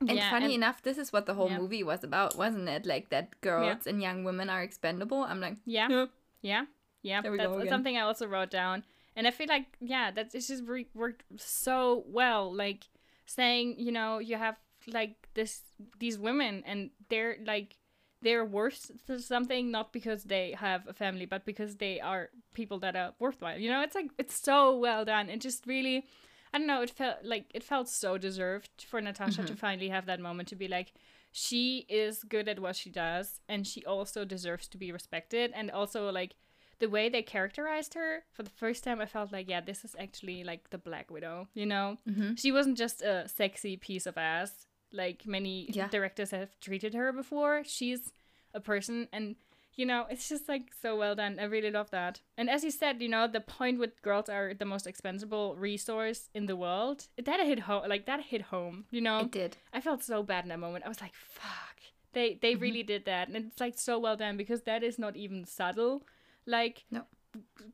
And 0.00 0.12
Yeah, 0.12 0.30
funny 0.30 0.46
and- 0.46 0.54
enough, 0.54 0.82
this 0.82 0.96
is 0.98 1.12
what 1.12 1.26
the 1.26 1.34
whole 1.34 1.50
Yeah. 1.50 1.58
movie 1.58 1.82
was 1.82 2.02
about, 2.04 2.36
wasn't 2.36 2.68
it? 2.68 2.86
Like 2.86 3.10
that 3.10 3.40
girls 3.40 3.86
and 3.86 4.00
young 4.00 4.24
women 4.24 4.48
are 4.48 4.62
expendable. 4.62 5.22
I'm 5.24 5.40
like, 5.40 5.56
Yeah. 5.66 5.88
Yeah. 5.90 6.06
Yeah. 6.42 6.64
Yeah. 7.02 7.20
There 7.22 7.32
we 7.32 7.38
That's 7.38 7.68
something 7.68 7.96
I 7.96 8.02
also 8.02 8.26
wrote 8.26 8.50
down. 8.50 8.84
And 9.16 9.26
I 9.26 9.30
feel 9.30 9.48
like, 9.48 9.66
yeah, 9.80 10.10
that 10.12 10.30
this 10.30 10.48
just 10.48 10.64
re- 10.64 10.88
worked 10.94 11.24
so 11.36 12.04
well. 12.06 12.54
Like 12.54 12.84
saying, 13.26 13.78
you 13.78 13.92
know, 13.92 14.20
you 14.20 14.36
have 14.36 14.56
like 14.86 15.28
this 15.34 15.62
these 15.98 16.18
women 16.18 16.62
and 16.64 16.90
they're 17.10 17.36
like 17.44 17.76
they're 18.22 18.44
worth 18.44 18.90
something 19.18 19.70
not 19.70 19.92
because 19.92 20.24
they 20.24 20.54
have 20.58 20.86
a 20.86 20.92
family 20.92 21.26
but 21.26 21.44
because 21.44 21.76
they 21.76 22.00
are 22.00 22.30
people 22.54 22.78
that 22.78 22.96
are 22.96 23.12
worthwhile 23.18 23.58
you 23.58 23.70
know? 23.70 23.82
It's 23.82 23.94
like 23.94 24.10
it's 24.18 24.40
so 24.40 24.76
well 24.76 25.04
done. 25.04 25.28
It 25.28 25.40
just 25.40 25.66
really 25.66 26.06
i 26.52 26.58
don't 26.58 26.66
know 26.66 26.82
it 26.82 26.90
felt 26.90 27.18
like 27.22 27.46
it 27.54 27.62
felt 27.62 27.88
so 27.88 28.18
deserved 28.18 28.84
for 28.88 29.00
natasha 29.00 29.36
to 29.36 29.52
mm-hmm. 29.52 29.54
finally 29.54 29.88
have 29.88 30.06
that 30.06 30.18
moment 30.18 30.48
to 30.48 30.56
be 30.56 30.66
like 30.66 30.92
she 31.32 31.86
is 31.88 32.24
good 32.24 32.48
at 32.48 32.58
what 32.58 32.76
she 32.76 32.90
does 32.90 33.40
and 33.48 33.66
she 33.66 33.84
also 33.84 34.24
deserves 34.24 34.66
to 34.68 34.78
be 34.78 34.90
respected. 34.92 35.52
And 35.54 35.70
also 35.70 36.10
like 36.10 36.34
the 36.80 36.88
way 36.88 37.08
they 37.08 37.22
characterized 37.22 37.94
her 37.94 38.24
for 38.32 38.42
the 38.42 38.50
first 38.50 38.82
time 38.82 39.00
i 39.02 39.06
felt 39.06 39.32
like 39.32 39.50
yeah 39.50 39.60
this 39.60 39.84
is 39.84 39.94
actually 39.98 40.42
like 40.44 40.70
the 40.70 40.78
black 40.78 41.10
widow 41.10 41.46
you 41.54 41.66
know? 41.66 41.98
Mm-hmm. 42.08 42.34
She 42.36 42.52
wasn't 42.52 42.78
just 42.78 43.02
a 43.02 43.28
sexy 43.28 43.76
piece 43.76 44.06
of 44.06 44.16
ass 44.16 44.66
like 44.92 45.26
many 45.26 45.68
Yeah. 45.72 45.88
directors 45.88 46.30
have 46.32 46.58
treated 46.60 46.94
her 46.94 47.12
before 47.12 47.62
she's 47.64 48.12
a 48.54 48.60
person 48.60 49.08
and 49.12 49.36
you 49.76 49.86
know 49.86 50.04
it's 50.10 50.28
just 50.28 50.48
like 50.48 50.72
so 50.82 50.96
well 50.96 51.14
done 51.14 51.38
i 51.38 51.44
really 51.44 51.70
love 51.70 51.90
that 51.90 52.20
and 52.36 52.50
as 52.50 52.64
you 52.64 52.70
said 52.72 53.00
you 53.00 53.08
know 53.08 53.28
the 53.28 53.40
point 53.40 53.78
with 53.78 54.02
girls 54.02 54.28
are 54.28 54.52
the 54.52 54.64
most 54.64 54.86
expendable 54.86 55.54
resource 55.56 56.28
in 56.34 56.46
the 56.46 56.56
world 56.56 57.06
that 57.24 57.40
hit 57.40 57.60
home 57.60 57.84
like 57.88 58.04
that 58.06 58.20
hit 58.20 58.42
home 58.42 58.84
you 58.90 59.00
know 59.00 59.20
It 59.20 59.30
did. 59.30 59.56
I 59.72 59.80
felt 59.80 60.02
so 60.02 60.22
bad 60.24 60.44
in 60.44 60.48
that 60.48 60.58
moment. 60.58 60.84
I 60.84 60.88
was 60.88 61.00
like, 61.00 61.14
fuck. 61.14 61.76
They 62.12 62.34
they 62.42 62.52
Mm-hmm. 62.54 62.62
really 62.62 62.82
did 62.82 63.04
that. 63.04 63.28
And 63.28 63.36
it's 63.36 63.60
like 63.60 63.78
so 63.78 63.98
well 64.00 64.16
done 64.16 64.36
because 64.36 64.62
that 64.62 64.82
is 64.82 64.98
not 64.98 65.14
even 65.16 65.44
subtle. 65.46 66.02
Like 66.44 66.84
No. 66.90 67.02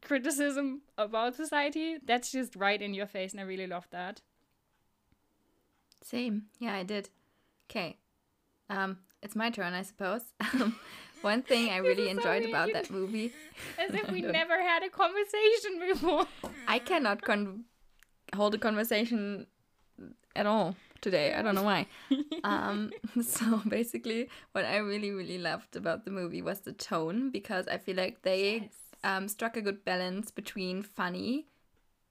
criticism 0.02 0.82
about 0.98 1.34
society. 1.34 1.96
That's 2.04 2.30
just 2.32 2.56
right 2.56 2.80
in 2.80 2.94
your 2.94 3.06
face 3.06 3.32
and 3.32 3.40
I 3.40 3.44
really 3.44 3.66
love 3.66 3.86
that. 3.90 4.20
Same. 6.10 6.44
Yeah, 6.60 6.74
I 6.74 6.84
did. 6.84 7.08
Okay. 7.68 7.98
Um, 8.70 8.98
it's 9.22 9.34
my 9.34 9.50
turn, 9.50 9.72
I 9.72 9.82
suppose. 9.82 10.22
Um, 10.54 10.76
One 11.22 11.42
thing 11.42 11.70
I 11.70 11.78
really 11.88 12.08
is 12.08 12.12
so 12.12 12.16
enjoyed 12.18 12.48
about 12.48 12.72
that 12.74 12.90
movie, 12.90 13.32
As 13.78 13.92
if 13.92 14.10
we 14.12 14.20
never 14.20 14.62
had 14.62 14.84
a 14.84 14.90
conversation 14.90 15.80
before. 15.80 16.26
I 16.68 16.78
cannot 16.78 17.22
con- 17.22 17.64
hold 18.36 18.54
a 18.54 18.58
conversation 18.58 19.46
at 20.36 20.46
all 20.46 20.76
today. 21.00 21.34
I 21.34 21.42
don't 21.42 21.56
know 21.56 21.64
why. 21.64 21.86
um, 22.44 22.92
so 23.22 23.62
basically, 23.68 24.28
what 24.52 24.64
I 24.64 24.76
really, 24.76 25.10
really 25.10 25.38
loved 25.38 25.74
about 25.74 26.04
the 26.04 26.12
movie 26.12 26.42
was 26.42 26.60
the 26.60 26.72
tone 26.72 27.30
because 27.30 27.66
I 27.66 27.78
feel 27.78 27.96
like 27.96 28.22
they 28.22 28.70
um, 29.02 29.26
struck 29.26 29.56
a 29.56 29.62
good 29.62 29.84
balance 29.84 30.30
between 30.30 30.82
funny 30.82 31.46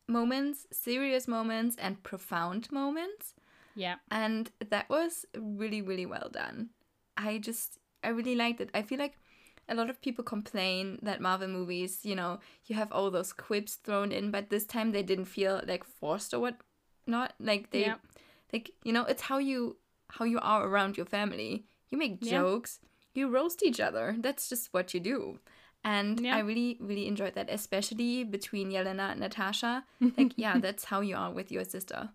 moments, 0.08 0.68
serious 0.72 1.28
moments, 1.28 1.78
and 1.78 2.04
profound 2.04 2.70
moments. 2.72 3.34
Yeah. 3.76 3.96
and 4.12 4.52
that 4.70 4.90
was 4.90 5.26
really 5.38 5.82
really 5.82 6.06
well 6.06 6.30
done 6.32 6.70
i 7.18 7.38
just 7.38 7.78
i 8.04 8.10
really 8.10 8.36
liked 8.36 8.62
it 8.62 8.70
i 8.74 8.82
feel 8.82 9.00
like 9.00 9.18
a 9.68 9.76
lot 9.76 9.90
of 9.90 10.02
people 10.02 10.24
complain 10.24 11.00
that 11.02 11.22
marvel 11.22 11.48
movies 11.48 12.00
you 12.04 12.16
know 12.16 12.40
you 12.66 12.76
have 12.76 12.92
all 12.92 13.10
those 13.12 13.34
quips 13.34 13.76
thrown 13.76 14.12
in 14.12 14.32
but 14.32 14.50
this 14.50 14.66
time 14.66 14.92
they 14.92 15.04
didn't 15.04 15.26
feel 15.26 15.62
like 15.68 15.84
forced 15.84 16.34
or 16.34 16.40
what 16.40 16.58
not 17.08 17.34
like 17.40 17.72
they 17.72 17.82
Yeah. 17.82 17.96
like 18.54 18.72
you 18.84 18.94
know 18.94 19.06
it's 19.06 19.24
how 19.24 19.38
you 19.40 19.78
how 20.10 20.26
you 20.26 20.40
are 20.40 20.68
around 20.68 20.98
your 20.98 21.06
family 21.08 21.66
you 21.90 21.98
make 21.98 22.18
Yeah. 22.22 22.30
jokes 22.42 22.80
you 23.14 23.28
roast 23.30 23.64
each 23.64 23.80
other 23.80 24.16
that's 24.20 24.50
just 24.50 24.70
what 24.74 24.94
you 24.94 25.00
do 25.00 25.40
and 25.84 26.20
Yeah. 26.22 26.36
i 26.36 26.40
really 26.40 26.78
really 26.80 27.08
enjoyed 27.08 27.34
that 27.36 27.50
especially 27.50 28.24
between 28.24 28.72
yelena 28.72 29.12
and 29.12 29.20
natasha 29.20 29.84
like 30.18 30.34
yeah 30.38 30.60
that's 30.60 30.86
how 30.86 31.02
you 31.02 31.16
are 31.16 31.32
with 31.32 31.52
your 31.52 31.64
sister 31.66 32.10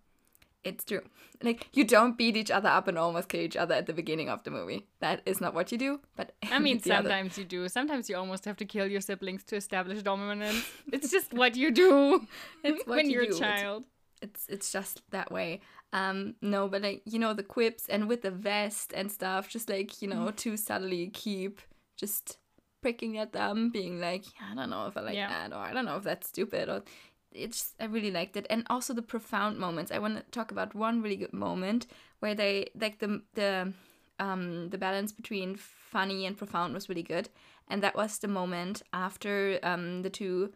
it's 0.65 0.85
true. 0.85 1.03
Like 1.43 1.69
you 1.73 1.85
don't 1.85 2.19
beat 2.19 2.37
each 2.37 2.51
other 2.51 2.69
up 2.69 2.87
and 2.87 2.99
almost 2.99 3.29
kill 3.29 3.41
each 3.41 3.57
other 3.57 3.75
at 3.75 3.87
the 3.87 3.95
beginning 3.95 4.29
of 4.29 4.43
the 4.45 4.51
movie. 4.51 4.87
That 5.01 5.23
is 5.25 5.41
not 5.41 5.55
what 5.55 5.73
you 5.73 5.79
do. 5.79 6.01
But 6.17 6.33
I 6.53 6.59
mean, 6.59 6.79
the 6.79 6.93
other- 6.93 7.09
sometimes 7.09 7.39
you 7.39 7.45
do. 7.45 7.69
Sometimes 7.69 8.11
you 8.11 8.17
almost 8.17 8.45
have 8.45 8.57
to 8.59 8.65
kill 8.67 8.87
your 8.87 9.01
siblings 9.01 9.43
to 9.45 9.57
establish 9.57 10.03
dominance. 10.03 10.65
It's 10.93 11.11
just 11.11 11.33
what 11.33 11.57
you 11.57 11.71
do 11.71 12.27
It's 12.65 12.87
what 12.87 12.97
when 12.97 13.07
you 13.11 13.15
you're 13.23 13.27
do. 13.31 13.37
a 13.37 13.39
child. 13.39 13.85
it's 14.23 14.47
it's 14.49 14.71
just 14.71 15.01
that 15.11 15.33
way. 15.33 15.61
Um, 15.93 16.35
no, 16.43 16.69
but 16.69 16.83
like 16.83 17.03
you 17.07 17.19
know 17.19 17.33
the 17.35 17.43
quips 17.43 17.87
and 17.89 18.07
with 18.07 18.21
the 18.23 18.31
vest 18.31 18.93
and 18.95 19.11
stuff, 19.11 19.49
just 19.49 19.69
like 19.71 20.03
you 20.03 20.09
Mm. 20.09 20.13
know 20.15 20.31
to 20.31 20.57
subtly 20.57 21.09
keep 21.09 21.61
just 21.97 22.39
pricking 22.83 23.19
at 23.19 23.33
them, 23.33 23.71
being 23.71 24.01
like, 24.01 24.25
I 24.51 24.55
don't 24.55 24.71
know 24.71 24.87
if 24.87 24.97
I 24.97 25.01
like 25.01 25.15
Yeah. 25.15 25.29
that, 25.29 25.53
or 25.55 25.59
I 25.59 25.73
don't 25.75 25.85
know 25.85 25.97
if 25.97 26.05
that's 26.05 26.29
stupid, 26.29 26.69
or 26.69 26.83
it's 27.33 27.75
I 27.81 27.85
really 27.85 28.11
liked 28.11 28.37
it, 28.37 28.47
and 28.51 28.67
also 28.71 28.95
the 28.95 29.03
profound 29.03 29.59
moments. 29.59 29.93
I 29.93 29.99
want 29.99 30.17
to 30.17 30.23
talk 30.31 30.51
about 30.51 30.75
one 30.75 31.03
really 31.03 31.17
good 31.17 31.33
moment 31.33 31.87
where 32.21 32.35
they 32.35 32.71
like 32.75 32.99
the 32.99 33.23
the 33.35 33.73
um 34.19 34.69
the 34.71 34.79
balance 34.79 35.13
between 35.13 35.57
funny 35.57 36.27
and 36.27 36.37
profound 36.37 36.75
was 36.75 36.89
really 36.89 37.03
good, 37.03 37.29
and 37.69 37.83
that 37.83 37.95
was 37.95 38.19
the 38.19 38.29
moment 38.29 38.83
after 38.93 39.59
um 39.63 40.03
the 40.03 40.11
two 40.11 40.53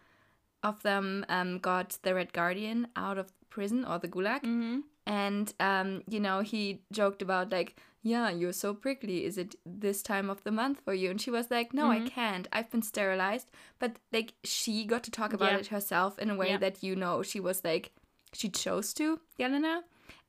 of 0.62 0.82
them 0.82 1.24
um, 1.28 1.58
got 1.58 1.98
the 2.02 2.14
Red 2.14 2.32
Guardian 2.32 2.88
out 2.96 3.18
of 3.18 3.32
prison 3.50 3.84
or 3.84 3.98
the 3.98 4.08
gulag. 4.08 4.42
And, 5.06 5.52
um, 5.60 6.02
you 6.08 6.18
know, 6.18 6.40
he 6.40 6.80
joked 6.90 7.20
about, 7.20 7.52
like, 7.52 7.76
yeah, 8.06 8.28
you're 8.28 8.52
so 8.52 8.74
prickly. 8.74 9.24
Is 9.24 9.38
it 9.38 9.54
this 9.64 10.02
time 10.02 10.28
of 10.30 10.44
the 10.44 10.52
month 10.52 10.82
for 10.84 10.92
you? 10.94 11.10
And 11.10 11.18
she 11.20 11.30
was 11.30 11.50
like, 11.50 11.72
no, 11.72 11.90
I 11.90 12.00
can't. 12.00 12.46
I've 12.52 12.70
been 12.70 12.82
sterilized. 12.82 13.50
But, 13.78 13.96
like, 14.12 14.34
she 14.44 14.84
got 14.84 15.02
to 15.04 15.10
talk 15.10 15.32
about 15.32 15.52
Yeah. 15.52 15.58
it 15.60 15.66
herself 15.68 16.18
in 16.18 16.28
a 16.30 16.36
way 16.36 16.50
Yeah. 16.50 16.58
that, 16.58 16.82
you 16.82 16.94
know, 16.94 17.22
she 17.22 17.40
was 17.40 17.64
like, 17.64 17.92
she 18.34 18.48
chose 18.50 18.92
to, 18.94 19.20
Yelena. 19.40 19.82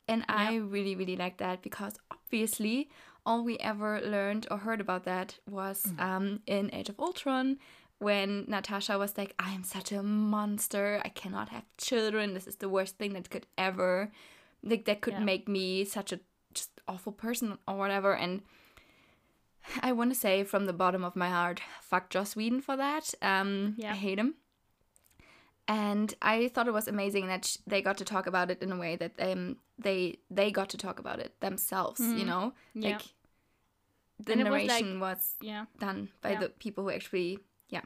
And 0.08 0.24
I 0.30 0.56
really, 0.56 0.96
really 0.96 1.18
like 1.18 1.38
that 1.38 1.62
because 1.62 1.96
obviously 2.12 2.90
all 3.26 3.44
we 3.44 3.58
ever 3.58 4.00
learned 4.02 4.48
or 4.50 4.58
heard 4.60 4.80
about 4.80 5.04
that 5.04 5.40
was 5.50 5.86
um, 6.00 6.40
in 6.48 6.74
Age 6.74 6.90
of 6.90 7.00
Ultron 7.00 7.58
when 8.00 8.46
Natasha 8.48 8.98
was 8.98 9.18
like, 9.18 9.34
I'm 9.40 9.64
such 9.64 9.92
a 9.92 10.02
monster. 10.04 11.02
I 11.04 11.10
cannot 11.10 11.50
have 11.50 11.66
children. 11.78 12.34
This 12.36 12.48
is 12.48 12.58
the 12.58 12.70
worst 12.70 12.98
thing 13.00 13.14
that 13.14 13.30
could 13.32 13.48
ever, 13.58 14.12
like, 14.64 14.86
that 14.86 15.02
could 15.02 15.14
Yeah. 15.16 15.24
make 15.32 15.48
me 15.50 15.86
such 15.86 16.14
a 16.14 16.20
just 16.56 16.72
awful 16.88 17.12
person 17.12 17.58
or 17.68 17.78
whatever. 17.78 18.16
And 18.16 18.42
I 19.82 19.92
want 19.92 20.12
to 20.12 20.20
say 20.20 20.44
from 20.44 20.66
the 20.66 20.74
bottom 20.74 21.04
of 21.04 21.16
my 21.16 21.30
heart, 21.30 21.62
fuck 21.82 22.10
Joss 22.10 22.36
Whedon 22.36 22.62
for 22.62 22.76
that. 22.78 23.14
Um, 23.22 23.76
Yeah. 23.78 23.92
I 23.92 23.96
hate 23.96 24.18
him. 24.20 24.36
And 25.68 26.14
I 26.22 26.48
thought 26.50 26.68
it 26.68 26.74
was 26.74 26.88
amazing 26.88 27.28
that 27.28 27.46
sh- 27.46 27.58
they 27.66 27.82
got 27.82 27.98
to 27.98 28.06
talk 28.06 28.28
about 28.28 28.52
it 28.52 28.62
in 28.62 28.72
a 28.72 28.78
way 28.78 28.96
that 28.98 29.14
um 29.20 29.58
they 29.80 30.20
they 30.30 30.52
got 30.52 30.70
to 30.70 30.78
talk 30.78 31.00
about 31.00 31.20
it 31.20 31.40
themselves. 31.40 32.00
You 32.00 32.26
know, 32.26 32.54
Mm-hmm. 32.76 32.82
Yeah. 32.84 32.90
like 32.98 33.02
the 34.20 34.32
And 34.34 34.42
it 34.42 34.44
was, 34.46 34.52
like- 34.52 34.68
narration 34.68 35.00
was, 35.00 35.36
Yeah. 35.42 35.66
done 35.80 36.10
by 36.22 36.32
Yeah. 36.32 36.40
the 36.42 36.50
people 36.50 36.84
who 36.84 36.92
actually, 36.92 37.40
yeah, 37.70 37.82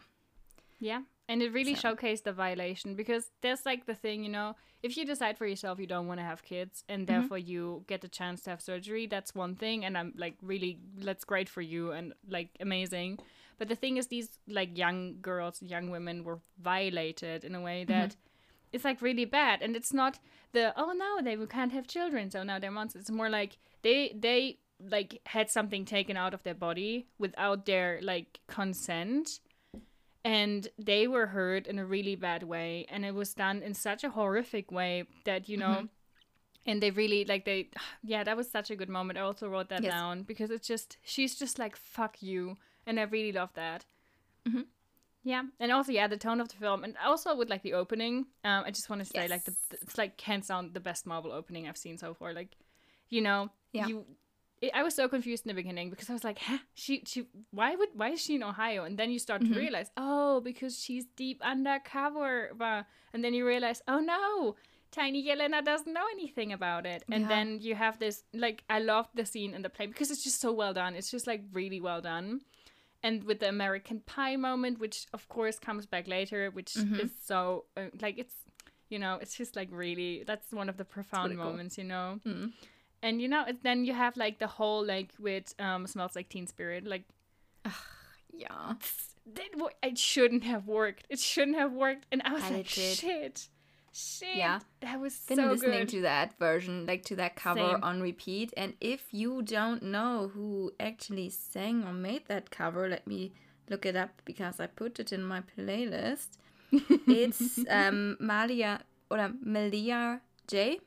Yeah. 0.79 1.01
And 1.29 1.41
it 1.43 1.53
really 1.53 1.75
So- 1.75 1.81
showcased 1.95 2.23
the 2.23 2.33
violation 2.33 2.95
because 2.95 3.23
there's 3.41 3.63
like 3.65 3.85
the 3.85 3.95
thing, 3.95 4.23
you 4.23 4.31
know, 4.37 4.55
if 4.81 4.97
you 4.97 5.05
decide 5.05 5.37
for 5.37 5.45
yourself 5.45 5.79
you 5.79 5.87
don't 5.87 6.07
want 6.07 6.19
to 6.19 6.25
have 6.31 6.41
kids 6.43 6.83
and 6.89 6.99
Mm-hmm. 7.05 7.11
therefore 7.13 7.37
you 7.37 7.83
get 7.87 8.01
the 8.01 8.07
chance 8.19 8.41
to 8.43 8.49
have 8.49 8.61
surgery, 8.61 9.05
that's 9.07 9.35
one 9.35 9.55
thing. 9.55 9.85
And 9.85 9.97
I'm 9.97 10.11
like, 10.17 10.35
really, 10.41 10.79
that's 11.07 11.23
great 11.23 11.47
for 11.55 11.61
you 11.61 11.91
and 11.91 12.13
like 12.27 12.49
amazing. 12.59 13.19
But 13.59 13.67
the 13.67 13.75
thing 13.75 13.97
is, 13.97 14.07
these 14.07 14.29
like 14.47 14.77
young 14.77 15.17
girls, 15.21 15.61
young 15.61 15.89
women 15.91 16.23
were 16.23 16.39
violated 16.57 17.43
in 17.47 17.53
a 17.55 17.61
way 17.61 17.85
Mm-hmm. 17.85 17.93
that 17.99 18.15
it's 18.71 18.85
like 18.85 19.01
really 19.01 19.25
bad. 19.25 19.61
And 19.61 19.75
it's 19.75 19.93
not 19.93 20.19
the, 20.53 20.73
oh 20.77 20.93
no, 20.93 21.21
they 21.23 21.35
can't 21.47 21.71
have 21.73 21.87
children, 21.87 22.29
so 22.31 22.43
now 22.43 22.57
they're 22.59 22.71
monsters. 22.79 23.01
It's 23.01 23.11
more 23.11 23.29
like 23.29 23.57
they, 23.83 24.15
they, 24.27 24.59
like 24.97 25.19
had 25.25 25.49
something 25.49 25.83
taken 25.83 26.15
out 26.15 26.33
of 26.33 26.41
their 26.43 26.53
body 26.53 27.05
without 27.17 27.65
their 27.65 27.99
like 28.01 28.39
consent 28.47 29.41
and 30.25 30.67
they 30.77 31.07
were 31.07 31.27
hurt 31.27 31.67
in 31.67 31.79
a 31.79 31.85
really 31.85 32.15
bad 32.15 32.43
way 32.43 32.85
and 32.89 33.05
it 33.05 33.13
was 33.15 33.33
done 33.33 33.61
in 33.61 33.73
such 33.73 34.03
a 34.03 34.09
horrific 34.09 34.71
way 34.71 35.05
that 35.25 35.47
you 35.49 35.57
know 35.57 35.87
and 36.65 36.81
they 36.83 36.91
really 36.91 37.23
like 37.25 37.45
they 37.45 37.69
yeah 38.03 38.23
that 38.23 38.35
was 38.37 38.49
such 38.51 38.69
a 38.69 38.75
good 38.75 38.89
moment. 38.89 39.17
I 39.17 39.21
also 39.21 39.47
wrote 39.49 39.69
that 39.69 39.81
Yes. 39.83 39.93
down 39.93 40.23
because 40.23 40.51
it's 40.51 40.67
just 40.67 40.97
she's 41.03 41.35
just 41.39 41.57
like 41.59 41.75
fuck 41.77 42.21
you 42.21 42.57
and 42.85 42.99
i 42.99 43.03
really 43.03 43.31
love 43.31 43.53
that. 43.53 43.85
Yeah 45.23 45.43
and 45.59 45.71
also 45.71 45.91
yeah 45.91 46.07
the 46.07 46.17
tone 46.17 46.39
of 46.41 46.47
the 46.49 46.55
film 46.55 46.83
and 46.83 46.95
also 47.05 47.35
with 47.35 47.49
like 47.49 47.61
the 47.61 47.73
opening 47.73 48.25
um 48.45 48.63
i 48.65 48.71
just 48.71 48.89
want 48.89 49.01
to 49.01 49.05
say 49.05 49.27
like 49.27 49.43
the, 49.43 49.53
it's 49.81 49.97
like 49.97 50.19
hands 50.21 50.47
down 50.47 50.71
the 50.73 50.79
best 50.79 51.05
marvel 51.05 51.31
opening 51.31 51.67
i've 51.67 51.77
seen 51.77 51.97
so 51.97 52.13
far 52.13 52.33
like 52.33 52.55
you 53.09 53.21
know 53.21 53.49
Yeah. 53.73 53.87
you 53.87 54.05
it, 54.61 54.71
I 54.73 54.83
was 54.83 54.95
so 54.95 55.07
confused 55.07 55.45
in 55.45 55.49
the 55.49 55.53
beginning 55.53 55.89
because 55.89 56.09
I 56.09 56.13
was 56.13 56.23
like, 56.23 56.39
huh? 56.39 56.57
She, 56.73 57.03
she, 57.05 57.25
why 57.51 57.75
would, 57.75 57.89
why 57.93 58.09
is 58.09 58.21
she 58.21 58.35
in 58.35 58.43
Ohio? 58.43 58.83
And 58.83 58.97
then 58.97 59.09
you 59.11 59.19
start 59.19 59.41
Mm-hmm. 59.43 59.53
to 59.53 59.59
realize, 59.59 59.89
oh, 59.97 60.41
because 60.41 60.79
she's 60.83 61.05
deep 61.15 61.41
undercover. 61.43 62.51
And 63.13 63.23
then 63.23 63.33
you 63.33 63.45
realize, 63.45 63.81
oh 63.87 63.99
no, 63.99 64.55
Tiny 64.91 65.23
Yelena 65.27 65.63
doesn't 65.63 65.93
know 65.93 66.05
anything 66.11 66.51
about 66.53 66.85
it. 66.85 67.03
And 67.11 67.23
Yeah. 67.23 67.29
then 67.29 67.59
you 67.61 67.75
have 67.75 67.99
this, 67.99 68.23
like, 68.33 68.63
I 68.69 68.79
loved 68.79 69.09
the 69.15 69.25
scene 69.25 69.53
in 69.53 69.61
the 69.61 69.69
plane 69.69 69.89
because 69.89 70.09
it's 70.11 70.23
just 70.23 70.41
so 70.41 70.51
well 70.51 70.73
done. 70.73 70.95
It's 70.95 71.11
just 71.11 71.27
like 71.27 71.43
really 71.53 71.79
well 71.79 72.01
done. 72.01 72.41
And 73.01 73.23
with 73.23 73.39
the 73.39 73.47
American 73.47 74.01
Pie 74.01 74.35
moment, 74.35 74.79
which 74.79 75.05
of 75.13 75.29
course 75.29 75.57
comes 75.59 75.85
back 75.85 76.07
later, 76.07 76.49
which 76.51 76.73
Mm-hmm. 76.73 76.99
is 77.01 77.11
so, 77.23 77.65
uh, 77.77 77.85
like, 78.01 78.17
it's, 78.17 78.33
you 78.89 78.99
know, 78.99 79.19
it's 79.21 79.35
just 79.35 79.55
like 79.55 79.69
really, 79.71 80.23
that's 80.25 80.51
one 80.51 80.67
of 80.69 80.77
the 80.77 80.85
profound 80.85 81.29
really 81.29 81.35
cool. 81.41 81.51
moments, 81.51 81.77
you 81.77 81.83
know? 81.85 82.19
Mm. 82.25 82.51
And 83.03 83.21
you 83.21 83.27
know 83.27 83.45
then 83.63 83.85
you 83.85 83.93
have 83.93 84.15
like 84.17 84.39
the 84.39 84.47
whole 84.47 84.85
like 84.85 85.09
with 85.19 85.53
um 85.59 85.87
smells 85.87 86.15
like 86.15 86.29
teen 86.29 86.47
spirit 86.47 86.85
like 86.85 87.03
Yeah. 88.33 88.73
That 89.35 89.49
wo- 89.55 89.69
it 89.83 89.97
shouldn't 89.97 90.43
have 90.43 90.65
worked. 90.67 91.05
It 91.09 91.19
shouldn't 91.19 91.57
have 91.57 91.73
worked. 91.73 92.05
And 92.11 92.21
I 92.25 92.33
was 92.33 92.43
And 92.43 92.57
like, 92.57 92.65
it 92.77 92.97
shit, 92.97 93.47
shit. 93.91 94.35
Yeah. 94.37 94.59
that 94.81 94.99
was 94.99 95.15
Been 95.27 95.37
so 95.37 95.45
listening 95.51 95.79
good. 95.79 95.89
to 95.89 96.01
that 96.01 96.37
version, 96.39 96.85
like 96.85 97.03
to 97.05 97.15
that 97.17 97.35
cover 97.35 97.59
Same. 97.73 97.83
on 97.83 98.01
repeat. 98.01 98.53
And 98.55 98.73
if 98.79 99.13
you 99.13 99.41
don't 99.41 99.83
know 99.83 100.31
who 100.33 100.71
actually 100.79 101.29
sang 101.29 101.83
or 101.83 101.93
made 101.93 102.27
that 102.27 102.49
cover, 102.49 102.87
let 102.89 103.05
me 103.07 103.33
look 103.69 103.85
it 103.85 103.95
up 103.95 104.21
because 104.25 104.59
I 104.59 104.67
put 104.67 104.99
it 104.99 105.11
in 105.11 105.23
my 105.23 105.41
playlist. 105.41 106.37
it's 106.71 107.59
um 107.69 108.15
Malia 108.19 108.81
or 109.11 109.31
Melia 109.43 110.21
J. 110.47 110.79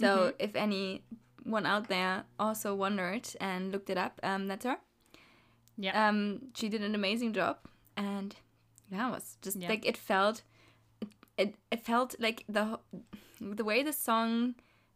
So 0.00 0.06
Mm-hmm. 0.06 0.36
if 0.38 0.56
anyone 0.56 1.66
out 1.66 1.88
there 1.88 2.24
also 2.38 2.74
wondered 2.74 3.28
and 3.40 3.72
looked 3.72 3.90
it 3.90 3.98
up, 3.98 4.20
um, 4.22 4.46
that's 4.48 4.64
her. 4.64 4.76
yeah, 5.78 6.08
um 6.08 6.40
she 6.54 6.68
did 6.68 6.82
an 6.82 6.94
amazing 6.94 7.32
job 7.34 7.56
and 7.96 8.34
yeah 8.90 9.08
it 9.08 9.12
was 9.12 9.36
just 9.42 9.56
Yeah. 9.60 9.68
like 9.68 9.84
it 9.86 9.96
felt 9.96 10.42
it, 11.38 11.54
it 11.70 11.80
felt 11.84 12.14
like 12.18 12.44
the 12.48 12.78
the 13.40 13.64
way 13.64 13.82
the 13.82 13.92
song 13.92 14.54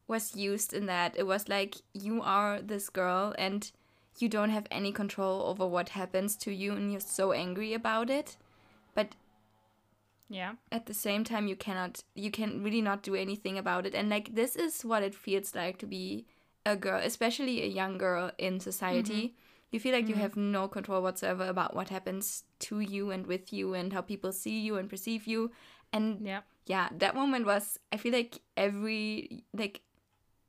was 0.09 0.35
used 0.37 0.73
in 0.73 0.87
that 0.87 1.15
it 1.19 1.27
was 1.27 1.49
like 1.49 1.77
you 1.93 2.23
are 2.23 2.61
this 2.63 2.89
girl 2.91 3.35
and 3.39 3.71
you 4.19 4.29
don't 4.29 4.51
have 4.51 4.67
any 4.71 4.93
control 4.93 5.43
over 5.43 5.67
what 5.67 5.91
happens 5.91 6.37
to 6.37 6.51
you 6.51 6.73
and 6.73 6.91
you're 6.93 7.01
so 7.19 7.33
angry 7.33 7.75
about 7.75 8.11
it 8.11 8.37
but 8.95 9.15
yeah, 10.31 10.53
at 10.71 10.87
the 10.87 10.95
same 10.95 11.25
time 11.25 11.49
you 11.49 11.57
cannot 11.57 12.05
you 12.14 12.31
can 12.31 12.62
really 12.62 12.81
not 12.81 13.03
do 13.03 13.16
anything 13.16 13.59
about 13.59 13.85
it. 13.85 13.97
And 13.97 14.09
like 14.09 14.37
this 14.37 14.55
is 14.55 14.85
what 14.85 15.03
it 15.03 15.14
feels 15.14 15.57
like 15.57 15.79
to 15.79 15.87
be 15.87 16.25
a 16.64 16.77
girl 16.77 17.01
especially 17.03 17.62
a 17.62 17.66
young 17.66 17.99
girl 17.99 18.31
in 18.38 18.61
society. 18.61 19.23
Mm-hmm. 19.23 19.73
You 19.73 19.81
feel 19.81 19.93
like 19.93 20.07
you 20.07 20.14
mm-hmm. 20.14 20.23
have 20.23 20.37
no 20.37 20.69
control 20.69 21.03
whatsoever 21.03 21.47
about 21.47 21.75
what 21.75 21.88
happens 21.88 22.45
to 22.61 22.81
you 22.81 23.11
and 23.11 23.27
with 23.27 23.53
you 23.53 23.75
and 23.75 23.93
how 23.93 24.03
people 24.03 24.33
see 24.33 24.61
you 24.61 24.77
and 24.77 24.88
perceive 24.88 25.27
you. 25.27 25.51
And 25.93 26.21
yeah, 26.25 26.43
yeah 26.66 26.88
that 26.99 27.16
moment 27.16 27.45
was 27.47 27.81
i 27.93 27.97
feel 27.97 28.12
like 28.12 28.40
every 28.57 29.43
like 29.53 29.81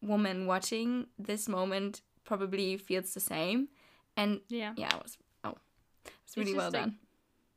woman 0.03 0.45
watching 0.45 1.07
this 1.17 1.49
moment 1.49 2.01
probably 2.23 2.77
feels 2.77 3.15
the 3.15 3.19
same. 3.19 3.69
And 4.15 4.41
yeah. 4.47 4.73
yeah 4.77 4.95
it 4.95 5.01
was 5.01 5.17
oh 5.43 5.55
it's 6.23 6.37
really 6.37 6.53
well 6.53 6.69
done 6.69 6.99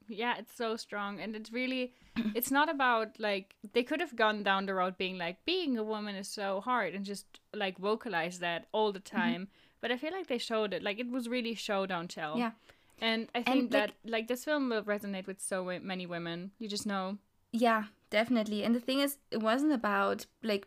yeah 0.09 0.35
it's 0.39 0.55
so 0.55 0.77
strong 0.77 1.21
and 1.21 1.35
it's 1.37 1.53
really 1.53 1.93
it's 2.35 2.51
not 2.51 2.69
about 2.69 3.19
like 3.19 3.55
they 3.73 3.83
could 3.83 4.01
have 4.01 4.15
gone 4.17 4.43
down 4.43 4.67
the 4.67 4.75
road 4.75 4.97
being 4.99 5.19
like 5.19 5.45
being 5.45 5.77
a 5.79 5.83
woman 5.83 6.15
is 6.15 6.29
so 6.29 6.61
hard 6.61 6.95
and 6.95 7.05
just 7.05 7.27
like 7.55 7.79
vocalize 7.79 8.39
that 8.41 8.67
all 8.73 8.93
the 8.93 9.01
Mm-hmm. 9.01 9.17
time 9.17 9.49
but 9.81 9.91
i 9.91 9.97
feel 9.97 10.13
like 10.13 10.27
they 10.29 10.39
showed 10.39 10.73
it 10.73 10.83
like 10.83 10.99
it 10.99 11.11
was 11.11 11.29
really 11.29 11.55
show 11.55 11.87
don't 11.87 12.11
tell 12.11 12.39
Yeah. 12.39 12.53
and 13.01 13.29
i 13.35 13.43
think 13.43 13.63
like- 13.65 13.71
that 13.73 13.93
like 14.05 14.29
this 14.29 14.45
film 14.45 14.69
will 14.71 14.83
resonate 14.83 15.27
with 15.27 15.41
so 15.41 15.65
many 15.83 16.07
women 16.07 16.51
you 16.59 16.69
just 16.69 16.87
know 16.87 17.19
Yeah, 17.53 17.85
definitely. 18.11 18.65
And 18.65 18.75
the 18.75 18.81
thing 18.87 18.99
is, 19.01 19.19
it 19.31 19.39
wasn't 19.41 19.73
about 19.73 20.27
like 20.43 20.67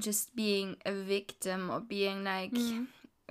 just 0.00 0.34
being 0.34 0.76
a 0.86 0.92
victim 0.92 1.68
or 1.70 1.78
being 1.80 2.24
like, 2.24 2.54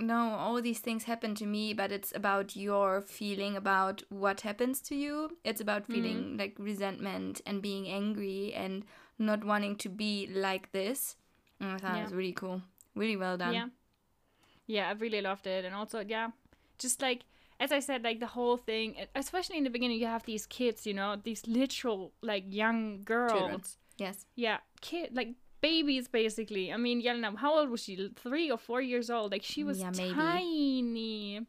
no, 0.02 0.34
all 0.34 0.60
these 0.60 0.80
things 0.80 1.04
happen 1.04 1.34
to 1.36 1.46
me, 1.46 1.72
but 1.72 1.92
it's 1.92 2.12
about 2.14 2.54
your 2.56 3.00
feeling 3.00 3.56
about 3.56 4.02
what 4.10 4.42
happens 4.42 4.80
to 4.82 4.94
you. 4.94 5.38
It's 5.44 5.60
about 5.60 5.84
mm-hmm. 5.84 5.92
feeling 5.92 6.36
like 6.36 6.54
resentment 6.58 7.40
and 7.46 7.62
being 7.62 7.88
angry 7.88 8.52
and 8.52 8.84
not 9.18 9.44
wanting 9.44 9.76
to 9.76 9.88
be 9.88 10.28
like 10.32 10.72
this. 10.72 11.16
Mm, 11.60 11.66
and 11.66 11.74
I 11.74 11.78
thought 11.78 11.98
it 11.98 12.04
was 12.04 12.14
really 12.14 12.32
cool. 12.32 12.62
Really 12.94 13.16
well 13.16 13.36
done. 13.36 13.54
Yeah. 13.54 13.66
Yeah, 14.66 14.88
I 14.88 14.92
really 14.92 15.20
loved 15.20 15.46
it. 15.46 15.64
And 15.64 15.74
also, 15.74 16.00
yeah, 16.06 16.30
just 16.78 17.02
like, 17.02 17.22
as 17.58 17.72
I 17.72 17.80
said, 17.80 18.02
like 18.02 18.20
the 18.20 18.26
whole 18.26 18.56
thing, 18.56 18.96
especially 19.14 19.58
in 19.58 19.64
the 19.64 19.70
beginning, 19.70 20.00
you 20.00 20.06
have 20.06 20.24
these 20.24 20.46
kids, 20.46 20.86
you 20.86 20.94
know, 20.94 21.16
these 21.22 21.46
literal, 21.46 22.12
like, 22.22 22.44
young 22.48 23.02
girls. 23.04 23.32
Children. 23.32 23.62
Yes. 23.98 24.26
Yeah, 24.34 24.58
kid, 24.80 25.14
like, 25.14 25.34
babies, 25.62 26.08
basically. 26.08 26.70
I 26.72 26.76
mean, 26.76 27.02
Yelena, 27.02 27.38
how 27.38 27.58
old 27.58 27.70
was 27.70 27.82
she? 27.82 28.10
Three 28.14 28.50
or 28.50 28.58
four 28.58 28.82
years 28.82 29.08
old. 29.08 29.32
Like, 29.32 29.42
she 29.42 29.64
was 29.64 29.78
Yeah, 29.78 29.92
tiny. 29.92 31.46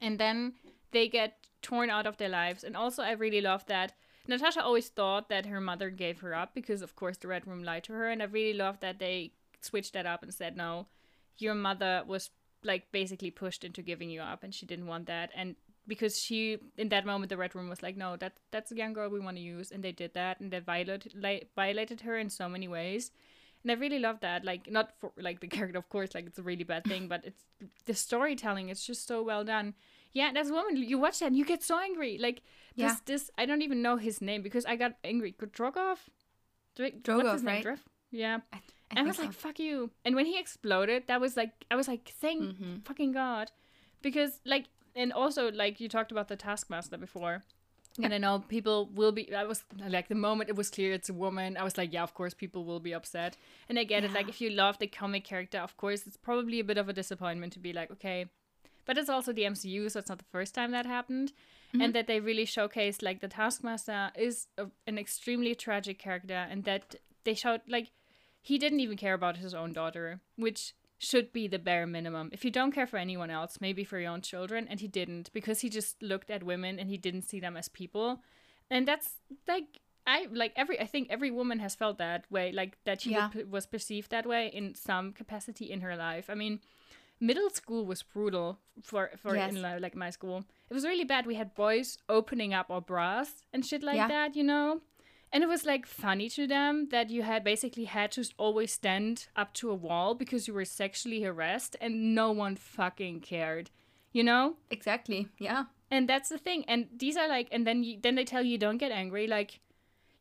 And 0.00 0.18
then 0.18 0.54
they 0.92 1.08
get 1.08 1.36
torn 1.60 1.90
out 1.90 2.06
of 2.06 2.16
their 2.16 2.30
lives. 2.30 2.64
And 2.64 2.76
also, 2.76 3.02
I 3.02 3.12
really 3.12 3.40
love 3.40 3.66
that. 3.66 3.92
Natasha 4.26 4.62
always 4.62 4.88
thought 4.88 5.28
that 5.28 5.46
her 5.46 5.60
mother 5.60 5.90
gave 5.90 6.20
her 6.20 6.34
up 6.34 6.54
because, 6.54 6.80
of 6.80 6.96
course, 6.96 7.18
the 7.18 7.28
Red 7.28 7.46
Room 7.46 7.62
lied 7.62 7.84
to 7.84 7.92
her. 7.92 8.08
And 8.08 8.22
I 8.22 8.26
really 8.26 8.56
love 8.56 8.80
that 8.80 8.98
they 8.98 9.32
switched 9.60 9.92
that 9.94 10.06
up 10.06 10.22
and 10.22 10.32
said, 10.32 10.56
no, 10.56 10.86
your 11.38 11.54
mother 11.54 12.04
was 12.06 12.30
like 12.64 12.90
basically 12.92 13.30
pushed 13.30 13.64
into 13.64 13.82
giving 13.82 14.08
you 14.08 14.20
up 14.20 14.44
and 14.44 14.54
she 14.54 14.66
didn't 14.66 14.86
want 14.86 15.06
that. 15.06 15.30
And 15.34 15.56
because 15.88 16.20
she, 16.20 16.58
in 16.76 16.88
that 16.90 17.04
moment, 17.04 17.30
the 17.30 17.36
Red 17.36 17.54
Room 17.54 17.68
was 17.68 17.82
like, 17.82 17.96
no, 17.96 18.16
that 18.16 18.34
that's 18.52 18.70
a 18.70 18.76
young 18.76 18.92
girl 18.92 19.08
we 19.08 19.18
want 19.18 19.36
to 19.36 19.42
use. 19.42 19.72
And 19.72 19.82
they 19.82 19.90
did 19.92 20.14
that 20.14 20.38
and 20.38 20.52
they 20.52 20.60
violated, 20.60 21.14
violated 21.56 22.02
her 22.02 22.16
in 22.16 22.30
so 22.30 22.48
many 22.48 22.68
ways. 22.68 23.10
And 23.62 23.70
I 23.70 23.74
really 23.74 23.98
love 24.00 24.20
that. 24.20 24.44
Like, 24.44 24.70
not 24.70 24.92
for 24.98 25.12
like 25.16 25.40
the 25.40 25.46
character, 25.46 25.78
of 25.78 25.88
course, 25.88 26.14
like 26.14 26.26
it's 26.26 26.38
a 26.38 26.42
really 26.42 26.64
bad 26.64 26.84
thing, 26.84 27.08
but 27.12 27.24
it's 27.24 27.42
the 27.86 27.94
storytelling. 27.94 28.68
It's 28.70 28.84
just 28.84 29.06
so 29.06 29.22
well 29.22 29.44
done. 29.44 29.74
Yeah, 30.12 30.28
and 30.28 30.36
as 30.36 30.50
a 30.50 30.52
woman, 30.52 30.76
you 30.76 30.98
watch 30.98 31.20
that 31.20 31.26
and 31.26 31.36
you 31.36 31.44
get 31.44 31.62
so 31.62 31.78
angry. 31.78 32.18
Like 32.18 32.42
this, 32.76 32.92
Yeah. 32.92 32.96
this 33.06 33.30
I 33.38 33.46
don't 33.46 33.62
even 33.62 33.80
know 33.82 33.96
his 33.96 34.20
name 34.20 34.42
because 34.42 34.66
I 34.66 34.76
got 34.76 34.92
angry. 35.04 35.32
Drogov, 35.38 35.98
Dra- 36.74 36.90
what's 37.16 37.32
his 37.32 37.42
name? 37.42 37.54
right? 37.54 37.64
Drof? 37.64 37.78
Yeah. 38.10 38.38
I 38.52 38.60
and 38.90 38.98
I 38.98 39.02
was 39.04 39.16
think 39.16 39.28
like, 39.30 39.36
"Fuck 39.38 39.58
you!" 39.58 39.90
And 40.04 40.14
when 40.14 40.26
he 40.26 40.38
exploded, 40.38 41.04
that 41.06 41.20
was 41.20 41.34
like, 41.36 41.52
I 41.70 41.76
was 41.76 41.88
like, 41.88 42.08
"Thank 42.20 42.42
Mm-hmm. 42.42 42.76
fucking 42.84 43.12
god," 43.12 43.50
because 44.02 44.40
like, 44.44 44.66
and 44.94 45.12
also 45.14 45.50
like 45.50 45.80
you 45.80 45.88
talked 45.88 46.12
about 46.12 46.28
the 46.28 46.36
Taskmaster 46.36 46.98
before, 46.98 47.42
and 48.02 48.14
I 48.14 48.18
know 48.18 48.38
people 48.48 48.88
will 48.94 49.12
be. 49.12 49.34
I 49.34 49.44
was 49.44 49.64
like, 49.88 50.08
the 50.08 50.14
moment 50.14 50.50
it 50.50 50.56
was 50.56 50.70
clear 50.70 50.92
it's 50.92 51.08
a 51.08 51.14
woman, 51.14 51.56
I 51.56 51.64
was 51.64 51.76
like, 51.76 51.92
yeah, 51.92 52.02
of 52.02 52.14
course 52.14 52.34
people 52.34 52.64
will 52.64 52.80
be 52.80 52.94
upset, 52.94 53.36
and 53.68 53.78
I 53.78 53.84
get 53.84 54.04
it. 54.04 54.12
Like, 54.12 54.28
if 54.28 54.40
you 54.40 54.50
love 54.50 54.78
the 54.78 54.86
comic 54.86 55.24
character, 55.24 55.58
of 55.58 55.76
course 55.76 56.06
it's 56.06 56.16
probably 56.16 56.60
a 56.60 56.64
bit 56.64 56.78
of 56.78 56.88
a 56.88 56.92
disappointment 56.92 57.52
to 57.54 57.58
be 57.58 57.72
like, 57.72 57.90
okay, 57.90 58.26
but 58.86 58.98
it's 58.98 59.10
also 59.10 59.32
the 59.32 59.42
MCU, 59.42 59.90
so 59.90 59.98
it's 59.98 60.08
not 60.08 60.18
the 60.18 60.24
first 60.32 60.54
time 60.54 60.70
that 60.72 60.86
happened. 60.86 61.32
And 61.72 61.80
mm-hmm. 61.80 61.92
that 61.92 62.06
they 62.06 62.20
really 62.20 62.44
showcased 62.44 63.02
like 63.02 63.20
the 63.20 63.28
Taskmaster 63.28 64.10
is 64.14 64.46
a, 64.58 64.66
an 64.86 64.98
extremely 64.98 65.54
tragic 65.54 65.98
character, 65.98 66.46
and 66.50 66.64
that 66.64 66.96
they 67.24 67.34
showed 67.34 67.62
like 67.66 67.88
he 68.42 68.58
didn't 68.58 68.80
even 68.80 68.98
care 68.98 69.14
about 69.14 69.38
his 69.38 69.54
own 69.54 69.72
daughter, 69.72 70.20
which 70.36 70.74
should 71.10 71.32
be 71.32 71.48
the 71.48 71.58
bare 71.58 71.86
minimum. 71.86 72.30
If 72.32 72.44
you 72.44 72.50
don't 72.50 72.72
care 72.72 72.86
for 72.86 72.96
anyone 72.96 73.28
else, 73.38 73.58
maybe 73.60 73.82
for 73.84 73.98
your 73.98 74.10
own 74.14 74.20
children, 74.22 74.66
and 74.70 74.78
he 74.80 74.88
didn't 74.88 75.32
because 75.32 75.60
he 75.60 75.68
just 75.68 76.00
looked 76.02 76.30
at 76.30 76.42
women 76.52 76.78
and 76.78 76.88
he 76.88 76.96
didn't 76.96 77.22
see 77.30 77.40
them 77.40 77.56
as 77.56 77.68
people, 77.68 78.20
and 78.70 78.86
that's 78.86 79.08
like 79.48 79.80
I 80.06 80.26
like 80.32 80.52
every 80.56 80.76
I 80.80 80.86
think 80.86 81.08
every 81.10 81.30
woman 81.30 81.58
has 81.58 81.74
felt 81.74 81.98
that 81.98 82.24
way, 82.30 82.52
like 82.52 82.72
that 82.84 83.00
she 83.02 83.10
Yeah. 83.10 83.30
would- 83.34 83.50
was 83.50 83.66
perceived 83.66 84.10
that 84.10 84.26
way 84.26 84.46
in 84.48 84.74
some 84.74 85.12
capacity 85.12 85.66
in 85.74 85.80
her 85.80 85.96
life. 85.96 86.30
I 86.30 86.34
mean, 86.34 86.60
middle 87.20 87.50
school 87.50 87.84
was 87.86 88.02
brutal 88.02 88.58
for 88.82 89.10
for 89.16 89.34
Yes. 89.36 89.50
in 89.54 89.62
like 89.82 89.96
my 89.96 90.10
school. 90.10 90.38
It 90.70 90.74
was 90.74 90.84
really 90.84 91.04
bad. 91.04 91.26
We 91.26 91.34
had 91.34 91.54
boys 91.54 91.98
opening 92.08 92.54
up 92.54 92.70
our 92.70 92.80
bras 92.80 93.30
and 93.52 93.64
shit 93.66 93.82
like 93.82 93.96
Yeah. 93.96 94.08
that, 94.08 94.36
you 94.36 94.44
know. 94.44 94.80
And 95.32 95.42
it 95.42 95.48
was 95.48 95.64
like 95.64 95.86
funny 95.86 96.28
to 96.30 96.46
them 96.46 96.88
that 96.90 97.08
you 97.08 97.22
had 97.22 97.42
basically 97.42 97.84
had 97.86 98.12
to 98.12 98.24
always 98.36 98.72
stand 98.72 99.28
up 99.34 99.54
to 99.54 99.70
a 99.70 99.74
wall 99.74 100.14
because 100.14 100.46
you 100.46 100.52
were 100.54 100.66
sexually 100.66 101.22
harassed 101.22 101.74
and 101.80 102.14
no 102.14 102.30
one 102.32 102.54
fucking 102.54 103.20
cared, 103.20 103.70
you 104.12 104.22
know? 104.22 104.56
Exactly. 104.70 105.28
Yeah. 105.38 105.64
And 105.90 106.08
that's 106.08 106.28
the 106.28 106.38
thing. 106.38 106.64
And 106.68 106.88
these 106.94 107.16
are 107.16 107.28
like, 107.28 107.48
and 107.50 107.66
then 107.66 107.82
you, 107.82 107.98
then 108.02 108.14
they 108.14 108.24
tell 108.24 108.42
you 108.42 108.58
don't 108.58 108.76
get 108.78 108.92
angry, 108.92 109.26
like, 109.26 109.60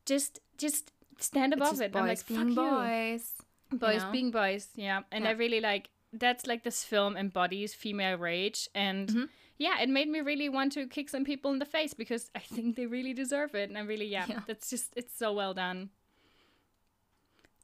just 0.05 0.39
just 0.57 0.91
stand 1.19 1.53
above 1.53 1.71
just 1.71 1.81
it. 1.81 1.95
I'm 1.95 2.07
like, 2.07 2.25
being 2.25 2.55
fuck 2.55 2.65
you 2.65 2.71
boys. 2.71 3.33
you 3.71 3.77
boys 3.77 4.03
know? 4.03 4.11
being 4.11 4.31
boys 4.31 4.67
yeah 4.75 5.01
and 5.11 5.27
i 5.27 5.31
really 5.31 5.59
like 5.61 5.89
that's 6.13 6.45
like 6.47 6.63
this 6.63 6.83
film 6.83 7.15
embodies 7.15 7.73
female 7.73 8.17
rage 8.17 8.67
and 8.75 9.07
Mm-hmm. 9.09 9.23
Yeah 9.61 9.79
it 9.83 9.89
made 9.89 10.09
me 10.09 10.19
really 10.21 10.49
want 10.49 10.71
to 10.73 10.87
kick 10.87 11.09
some 11.09 11.23
people 11.25 11.51
in 11.53 11.59
the 11.59 11.65
face 11.77 11.93
because 11.93 12.29
i 12.35 12.39
think 12.39 12.75
they 12.75 12.85
really 12.87 13.13
deserve 13.13 13.53
it 13.55 13.69
and 13.69 13.77
i 13.77 13.81
really 13.81 14.07
yeah, 14.07 14.25
Yeah. 14.27 14.41
that's 14.47 14.69
just 14.69 14.93
it's 14.95 15.15
so 15.17 15.31
well 15.33 15.53
done 15.53 15.89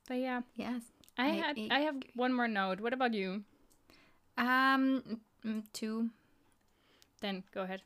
but 0.07 0.17
yeah 0.17 0.41
Yes. 0.55 0.81
i, 1.17 1.29
I- 1.29 1.35
had 1.45 1.57
I 1.57 1.67
i 1.77 1.79
have 1.79 1.95
one 2.15 2.33
more 2.33 2.47
note 2.47 2.79
what 2.81 2.93
about 2.93 3.13
you 3.13 3.43
Um, 4.37 5.19
mm, 5.43 5.63
two. 5.73 6.09
then 7.21 7.43
go 7.53 7.61
ahead 7.63 7.81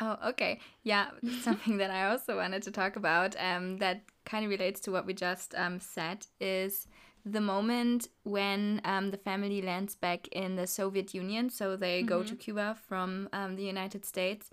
Oh, 0.00 0.16
okay. 0.30 0.58
Yeah, 0.82 1.10
something 1.40 1.76
that 1.78 1.90
I 1.92 2.10
also 2.10 2.36
wanted 2.36 2.62
to 2.64 2.72
talk 2.72 2.96
about 2.96 3.36
um, 3.38 3.78
that 3.78 4.02
kind 4.26 4.44
of 4.44 4.50
relates 4.50 4.80
to 4.80 4.90
what 4.90 5.06
we 5.06 5.14
just 5.14 5.54
um, 5.54 5.78
said 5.78 6.26
is 6.40 6.88
the 7.24 7.40
moment 7.40 8.08
when 8.24 8.80
um, 8.84 9.10
the 9.10 9.16
family 9.16 9.62
lands 9.62 9.94
back 9.94 10.28
in 10.28 10.56
the 10.56 10.66
Soviet 10.66 11.14
Union. 11.14 11.48
So 11.50 11.76
they 11.76 12.02
go 12.02 12.22
to 12.22 12.36
Cuba 12.36 12.76
from 12.86 13.28
um, 13.32 13.56
the 13.56 13.64
United 13.64 14.04
States, 14.04 14.50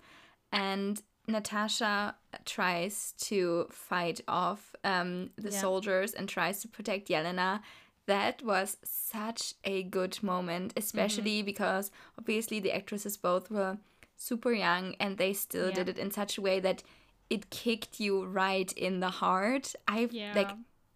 and 0.50 1.02
Natasha 1.28 2.16
tries 2.44 3.12
to 3.18 3.66
fight 3.70 4.20
off 4.26 4.74
um, 4.84 5.30
the 5.36 5.50
Yeah. 5.50 5.60
soldiers 5.60 6.12
and 6.14 6.28
tries 6.28 6.60
to 6.62 6.68
protect 6.68 7.08
Yelena. 7.08 7.60
That 8.06 8.42
was 8.42 8.78
such 8.82 9.54
a 9.64 9.84
good 9.84 10.22
moment, 10.22 10.72
especially 10.76 11.42
because 11.42 11.90
obviously 12.18 12.58
the 12.58 12.72
actresses 12.72 13.16
both 13.16 13.50
were 13.50 13.78
super 14.16 14.52
young 14.52 14.96
and 14.98 15.18
they 15.18 15.32
still 15.34 15.68
Yeah. 15.68 15.74
did 15.74 15.88
it 15.90 15.98
in 15.98 16.10
such 16.10 16.38
a 16.38 16.42
way 16.42 16.58
that 16.60 16.82
it 17.30 17.50
kicked 17.50 18.00
you 18.00 18.24
right 18.24 18.72
in 18.72 19.00
the 19.00 19.10
heart. 19.10 19.74
I 19.86 20.08
Yeah. 20.10 20.32
like 20.34 20.50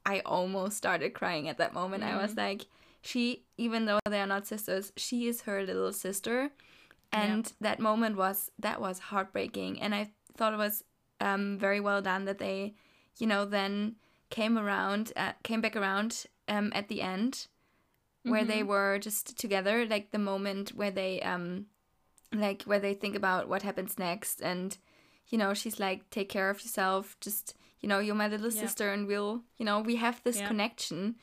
I 0.06 0.20
almost 0.20 0.78
started 0.78 1.14
crying 1.14 1.48
at 1.48 1.58
that 1.58 1.74
moment. 1.74 2.04
I 2.04 2.12
Mm-hmm. 2.12 2.22
was 2.22 2.36
like, 2.36 2.66
she, 3.02 3.44
even 3.58 3.86
though 3.86 3.98
they 4.08 4.20
are 4.20 4.26
not 4.26 4.46
sisters, 4.46 4.92
she 4.96 5.26
is 5.28 5.42
her 5.42 5.62
little 5.64 5.92
sister. 5.92 6.50
And 7.12 7.52
that 7.60 7.80
moment 7.80 8.16
was, 8.16 8.50
that 8.58 8.80
was 8.80 8.98
heartbreaking. 8.98 9.80
And 9.82 9.94
I 9.94 10.10
thought 10.36 10.54
it 10.54 10.58
was 10.58 10.84
um, 11.20 11.58
very 11.58 11.80
well 11.80 12.02
done 12.02 12.24
that 12.26 12.38
they, 12.38 12.74
you 13.18 13.26
know, 13.26 13.44
then 13.44 13.96
came 14.30 14.58
around, 14.58 15.12
uh, 15.16 15.32
came 15.42 15.60
back 15.60 15.76
around 15.76 16.26
um, 16.48 16.72
at 16.74 16.88
the 16.88 17.02
end 17.02 17.48
where 18.24 18.44
they 18.44 18.62
Mm-hmm. 18.62 18.68
were 18.68 18.98
just 18.98 19.38
together, 19.38 19.86
like 19.86 20.10
the 20.10 20.18
moment 20.18 20.70
where 20.70 20.90
they, 20.90 21.20
um, 21.22 21.66
like 22.34 22.62
where 22.64 22.80
they 22.80 22.94
think 22.94 23.14
about 23.16 23.48
what 23.48 23.62
happens 23.62 23.98
next 23.98 24.42
and 24.42 24.78
you 25.28 25.38
know 25.38 25.54
she's 25.54 25.78
like 25.80 26.08
take 26.10 26.28
care 26.28 26.50
of 26.50 26.60
yourself 26.62 27.16
just 27.20 27.54
you 27.80 27.88
know 27.88 27.98
you're 27.98 28.14
my 28.14 28.28
little 28.28 28.50
Yeah. 28.52 28.60
sister 28.62 28.92
and 28.92 29.06
we'll 29.06 29.42
you 29.58 29.64
know 29.64 29.80
we 29.80 29.96
have 29.96 30.22
this 30.22 30.38
Yeah. 30.38 30.48
connection 30.48 31.16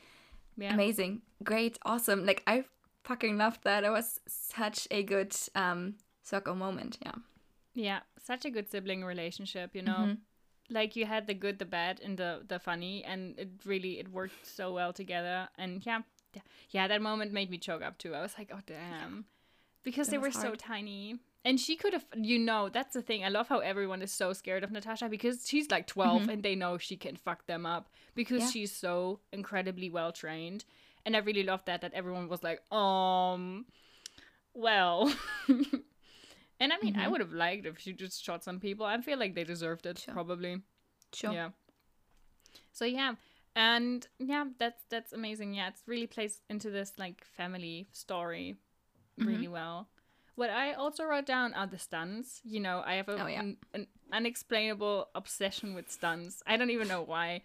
Yeah. 0.56 0.72
amazing 0.74 1.22
great 1.42 1.78
awesome 1.84 2.24
like 2.26 2.42
i 2.46 2.64
fucking 3.02 3.36
loved 3.36 3.64
that 3.64 3.84
it 3.84 3.90
was 3.90 4.20
such 4.26 4.86
a 4.90 5.02
good 5.02 5.34
um 5.54 5.96
circle 6.22 6.54
moment 6.54 6.98
yeah 7.04 7.14
Yeah, 7.74 8.00
such 8.18 8.44
a 8.44 8.50
good 8.50 8.70
sibling 8.70 9.04
relationship, 9.04 9.74
you 9.74 9.82
know. 9.82 10.02
Mm-hmm. 10.06 10.74
Like 10.74 10.94
you 10.96 11.06
had 11.06 11.26
the 11.26 11.34
good, 11.34 11.58
the 11.58 11.64
bad, 11.66 12.00
and 12.04 12.16
the 12.16 12.30
the 12.48 12.58
funny, 12.58 13.02
and 13.04 13.34
it 13.38 13.48
really 13.66 13.98
it 13.98 14.08
worked 14.08 14.46
so 14.46 14.72
well 14.72 14.92
together. 14.92 15.48
And 15.58 15.84
yeah, 15.84 16.02
yeah, 16.34 16.42
yeah, 16.70 16.88
that 16.88 17.02
moment 17.02 17.32
made 17.32 17.50
me 17.50 17.58
choke 17.58 17.82
up 17.82 17.98
too. 17.98 18.14
I 18.14 18.20
was 18.22 18.34
like, 18.38 18.50
oh 18.54 18.60
damn, 18.64 19.24
because 19.82 20.06
That 20.06 20.12
they 20.12 20.18
were 20.22 20.30
was 20.32 20.40
so 20.40 20.54
tiny. 20.54 21.18
And 21.46 21.60
she 21.60 21.76
could 21.76 21.92
have, 21.92 22.06
you 22.16 22.38
know, 22.38 22.70
that's 22.70 22.94
the 22.94 23.02
thing. 23.02 23.22
I 23.24 23.28
love 23.28 23.48
how 23.48 23.58
everyone 23.58 24.00
is 24.00 24.10
so 24.10 24.32
scared 24.32 24.64
of 24.64 24.70
Natasha 24.70 25.08
because 25.10 25.46
she's 25.46 25.70
like 25.70 25.86
12 25.86 26.28
and 26.28 26.42
they 26.42 26.54
know 26.54 26.78
she 26.78 26.96
can 26.96 27.16
fuck 27.16 27.46
them 27.46 27.66
up 27.66 27.90
because 28.14 28.38
Mm-hmm. 28.38 28.46
Yeah. 28.46 28.50
she's 28.52 28.72
so 28.72 29.20
incredibly 29.32 29.90
well 29.90 30.10
trained. 30.12 30.64
And 31.04 31.14
I 31.14 31.18
really 31.18 31.42
love 31.42 31.62
that, 31.66 31.82
that 31.82 31.92
everyone 31.92 32.28
was 32.28 32.42
like, 32.42 32.60
um, 32.72 33.66
well. 34.54 35.12
and 35.48 36.72
I 36.72 36.78
mean, 36.82 36.96
I 36.96 37.08
would 37.08 37.20
have 37.20 37.32
liked 37.32 37.66
if 37.66 37.78
she 37.78 37.92
just 37.92 38.24
shot 38.24 38.42
some 38.42 38.58
people. 38.58 38.86
I 38.86 38.98
feel 39.02 39.18
like 39.18 39.34
they 39.34 39.44
deserved 39.44 39.84
it, 39.86 39.98
Sure. 39.98 40.14
probably. 40.14 40.62
sure 41.12 41.32
Yeah. 41.32 41.50
So 42.72 42.84
yeah, 42.84 43.14
and 43.54 44.06
yeah, 44.18 44.44
that's 44.58 44.82
that's 44.88 45.12
amazing. 45.12 45.54
Yeah, 45.54 45.68
it's 45.68 45.82
really 45.86 46.06
plays 46.06 46.40
into 46.48 46.70
this 46.70 46.92
like 46.98 47.24
family 47.36 47.86
story 47.92 48.56
Mm-hmm. 49.20 49.28
really 49.28 49.48
well. 49.48 49.88
What 50.36 50.50
I 50.50 50.72
also 50.72 51.04
wrote 51.04 51.26
down 51.26 51.54
are 51.54 51.66
the 51.66 51.78
stunts. 51.78 52.40
You 52.44 52.60
know, 52.60 52.82
I 52.84 52.94
have 52.94 53.08
a, 53.08 53.22
Oh, 53.22 53.26
yeah. 53.26 53.40
an, 53.40 53.56
an 53.72 53.86
unexplainable 54.12 55.08
obsession 55.14 55.74
with 55.74 55.90
stunts. 55.90 56.42
I 56.46 56.56
don't 56.56 56.70
even 56.70 56.88
know 56.88 57.02
why. 57.02 57.42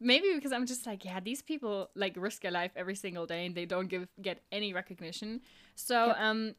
Maybe 0.00 0.32
because 0.34 0.52
I'm 0.52 0.66
just 0.66 0.86
like, 0.86 1.04
yeah, 1.04 1.20
these 1.20 1.42
people 1.42 1.90
like 1.94 2.14
risk 2.16 2.40
their 2.42 2.50
life 2.50 2.70
every 2.74 2.94
single 2.94 3.26
day 3.26 3.44
and 3.44 3.54
they 3.54 3.66
don't 3.66 3.88
give 3.88 4.08
get 4.22 4.40
any 4.50 4.72
recognition. 4.72 5.42
So 5.74 6.06
Yep. 6.06 6.16
um 6.18 6.54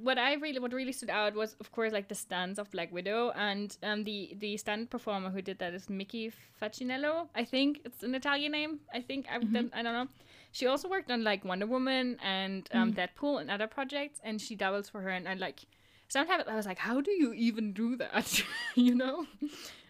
what 0.00 0.18
I 0.18 0.34
really 0.34 0.60
what 0.60 0.72
really 0.72 0.92
stood 0.92 1.10
out 1.10 1.34
was 1.34 1.56
of 1.60 1.72
course 1.72 1.92
like 1.92 2.08
the 2.08 2.14
stunts 2.14 2.58
of 2.58 2.70
Black 2.70 2.92
Widow 2.92 3.32
and 3.34 3.76
um 3.82 4.04
the 4.04 4.36
the 4.38 4.56
stunt 4.56 4.90
performer 4.90 5.30
who 5.30 5.42
did 5.42 5.58
that 5.58 5.74
is 5.74 5.90
Mickey 5.90 6.32
Facchinello. 6.60 7.28
I 7.34 7.44
think 7.44 7.80
it's 7.84 8.02
an 8.02 8.14
Italian 8.14 8.52
name. 8.52 8.80
I 8.92 9.00
think 9.00 9.26
I 9.30 9.38
don't, 9.38 9.74
I 9.74 9.82
don't 9.82 9.92
know. 9.92 10.08
She 10.52 10.66
also 10.66 10.88
worked 10.88 11.10
on 11.10 11.24
like 11.24 11.44
Wonder 11.44 11.66
Woman 11.66 12.16
and 12.22 12.68
um, 12.72 12.92
Deadpool 12.92 13.40
and 13.40 13.50
other 13.50 13.66
projects, 13.66 14.20
and 14.22 14.40
she 14.40 14.54
doubles 14.54 14.88
for 14.88 15.00
her. 15.00 15.10
And 15.10 15.28
I 15.28 15.34
like 15.34 15.62
sometimes 16.08 16.44
I 16.48 16.54
was 16.54 16.66
like, 16.66 16.78
how 16.78 17.00
do 17.00 17.10
you 17.10 17.32
even 17.32 17.72
do 17.72 17.96
that? 17.96 18.42
you 18.76 18.94
know. 18.94 19.26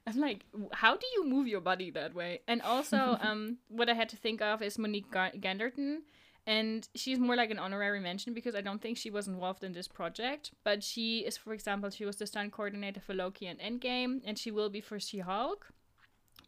I'm 0.07 0.21
like, 0.21 0.45
how 0.73 0.97
do 0.97 1.07
you 1.15 1.27
move 1.27 1.47
your 1.47 1.61
body 1.61 1.91
that 1.91 2.15
way? 2.15 2.41
And 2.47 2.61
also, 2.63 3.19
um, 3.23 3.59
what 3.69 3.89
I 3.89 3.95
had 3.95 4.09
to 4.11 4.17
think 4.17 4.43
of 4.43 4.63
is 4.63 4.79
Monique 4.79 5.11
Ganderton, 5.11 6.03
and 6.47 6.87
she's 6.95 7.19
more 7.19 7.37
like 7.37 7.51
an 7.51 7.59
honorary 7.59 8.01
mention 8.01 8.35
because 8.35 8.55
I 8.55 8.61
don't 8.61 8.81
think 8.83 8.97
she 8.99 9.11
was 9.11 9.27
involved 9.29 9.65
in 9.65 9.73
this 9.73 9.89
project. 9.89 10.53
But 10.63 10.83
she 10.83 11.21
is, 11.21 11.37
for 11.37 11.55
example, 11.55 11.91
she 11.91 12.05
was 12.05 12.17
the 12.17 12.27
stunt 12.27 12.53
coordinator 12.53 13.01
for 13.01 13.15
Loki 13.15 13.47
and 13.47 13.59
Endgame, 13.59 14.21
and 14.25 14.39
she 14.39 14.51
will 14.51 14.69
be 14.69 14.81
for 14.83 15.01
She-Hulk, 15.01 15.67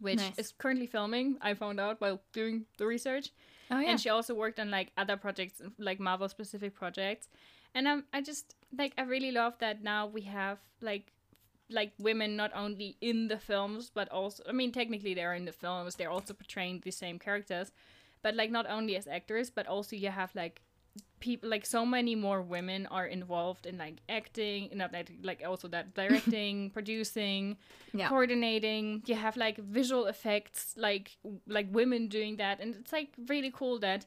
which 0.00 0.18
Nice. 0.18 0.38
is 0.38 0.52
currently 0.58 0.86
filming. 0.86 1.38
I 1.40 1.54
found 1.54 1.80
out 1.80 2.00
while 2.00 2.20
doing 2.32 2.66
the 2.76 2.86
research. 2.86 3.30
oh 3.70 3.80
yeah 3.80 3.90
And 3.90 4.00
she 4.00 4.10
also 4.10 4.34
worked 4.34 4.60
on 4.60 4.70
like 4.70 4.92
other 4.98 5.16
projects, 5.16 5.62
like 5.78 5.98
Marvel 5.98 6.28
specific 6.28 6.74
projects. 6.74 7.28
And 7.74 7.88
um, 7.88 8.04
I 8.12 8.20
just 8.20 8.54
like 8.76 8.92
I 8.98 9.02
really 9.02 9.32
love 9.32 9.58
that 9.58 9.82
now 9.82 10.06
we 10.06 10.22
have 10.22 10.58
like 10.80 11.12
like 11.68 11.92
women 11.98 12.36
not 12.36 12.52
only 12.54 12.96
in 13.00 13.28
the 13.28 13.38
films 13.38 13.90
but 13.92 14.08
also 14.10 14.42
I 14.48 14.52
mean 14.52 14.70
technically 14.70 15.14
they're 15.14 15.34
in 15.34 15.46
the 15.46 15.52
films 15.52 15.96
they're 15.96 16.10
also 16.10 16.32
portraying 16.32 16.80
the 16.84 16.92
same 16.92 17.18
characters 17.18 17.72
but 18.26 18.34
like 18.40 18.50
not 18.58 18.66
only 18.76 18.94
as 19.00 19.06
actors 19.18 19.46
but 19.58 19.64
also 19.74 19.94
you 20.04 20.10
have 20.20 20.30
like 20.34 20.56
people 21.20 21.48
like 21.54 21.64
so 21.76 21.80
many 21.96 22.14
more 22.26 22.40
women 22.56 22.80
are 22.98 23.06
involved 23.18 23.64
in 23.70 23.74
like 23.84 23.96
acting 24.08 24.60
not 24.80 24.90
like, 24.92 25.08
like 25.22 25.40
also 25.50 25.66
that 25.68 25.86
directing 26.02 26.70
producing 26.70 27.56
Yeah. 28.00 28.08
coordinating 28.08 28.86
you 29.10 29.14
have 29.26 29.36
like 29.46 29.56
visual 29.80 30.04
effects 30.14 30.60
like 30.76 31.06
like 31.46 31.68
women 31.80 32.08
doing 32.08 32.36
that 32.42 32.56
and 32.62 32.74
it's 32.80 32.92
like 32.98 33.10
really 33.32 33.52
cool 33.60 33.78
that 33.88 34.06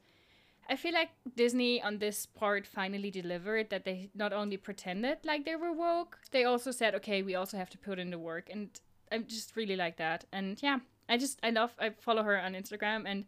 I 0.73 0.75
feel 0.75 0.93
like 1.01 1.12
Disney 1.36 1.82
on 1.88 1.97
this 2.05 2.17
part 2.27 2.67
finally 2.67 3.12
delivered 3.21 3.67
that 3.69 3.84
they 3.86 4.10
not 4.23 4.32
only 4.34 4.58
pretended 4.58 5.17
like 5.32 5.41
they 5.45 5.55
were 5.63 5.73
woke, 5.73 6.13
they 6.29 6.43
also 6.51 6.69
said, 6.71 6.93
okay, 6.99 7.19
we 7.23 7.34
also 7.41 7.58
have 7.58 7.71
to 7.71 7.77
put 7.88 7.97
in 7.97 8.12
the 8.12 8.19
work. 8.19 8.45
And 8.53 8.69
I 9.12 9.17
just 9.36 9.55
really 9.55 9.75
like 9.75 9.97
that. 9.97 10.25
And 10.32 10.62
yeah, 10.62 10.77
I 11.13 11.17
just, 11.17 11.39
I 11.41 11.49
love, 11.49 11.71
I 11.79 11.88
follow 12.08 12.21
her 12.21 12.38
on 12.45 12.53
Instagram 12.53 13.01
and 13.12 13.25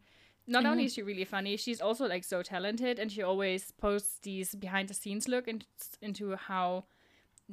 not 0.48 0.66
only 0.66 0.86
is 0.86 0.94
she 0.94 1.02
really 1.04 1.26
funny, 1.26 1.56
she's 1.58 1.82
also 1.82 2.08
like 2.08 2.24
so 2.24 2.42
talented 2.42 3.00
and 3.00 3.12
she 3.12 3.22
always 3.24 3.72
posts 3.72 4.20
these 4.24 4.56
behind 4.56 4.90
the 4.90 4.94
scenes 4.94 5.28
look 5.28 5.48
in, 5.48 5.64
into 6.02 6.36
how, 6.36 6.86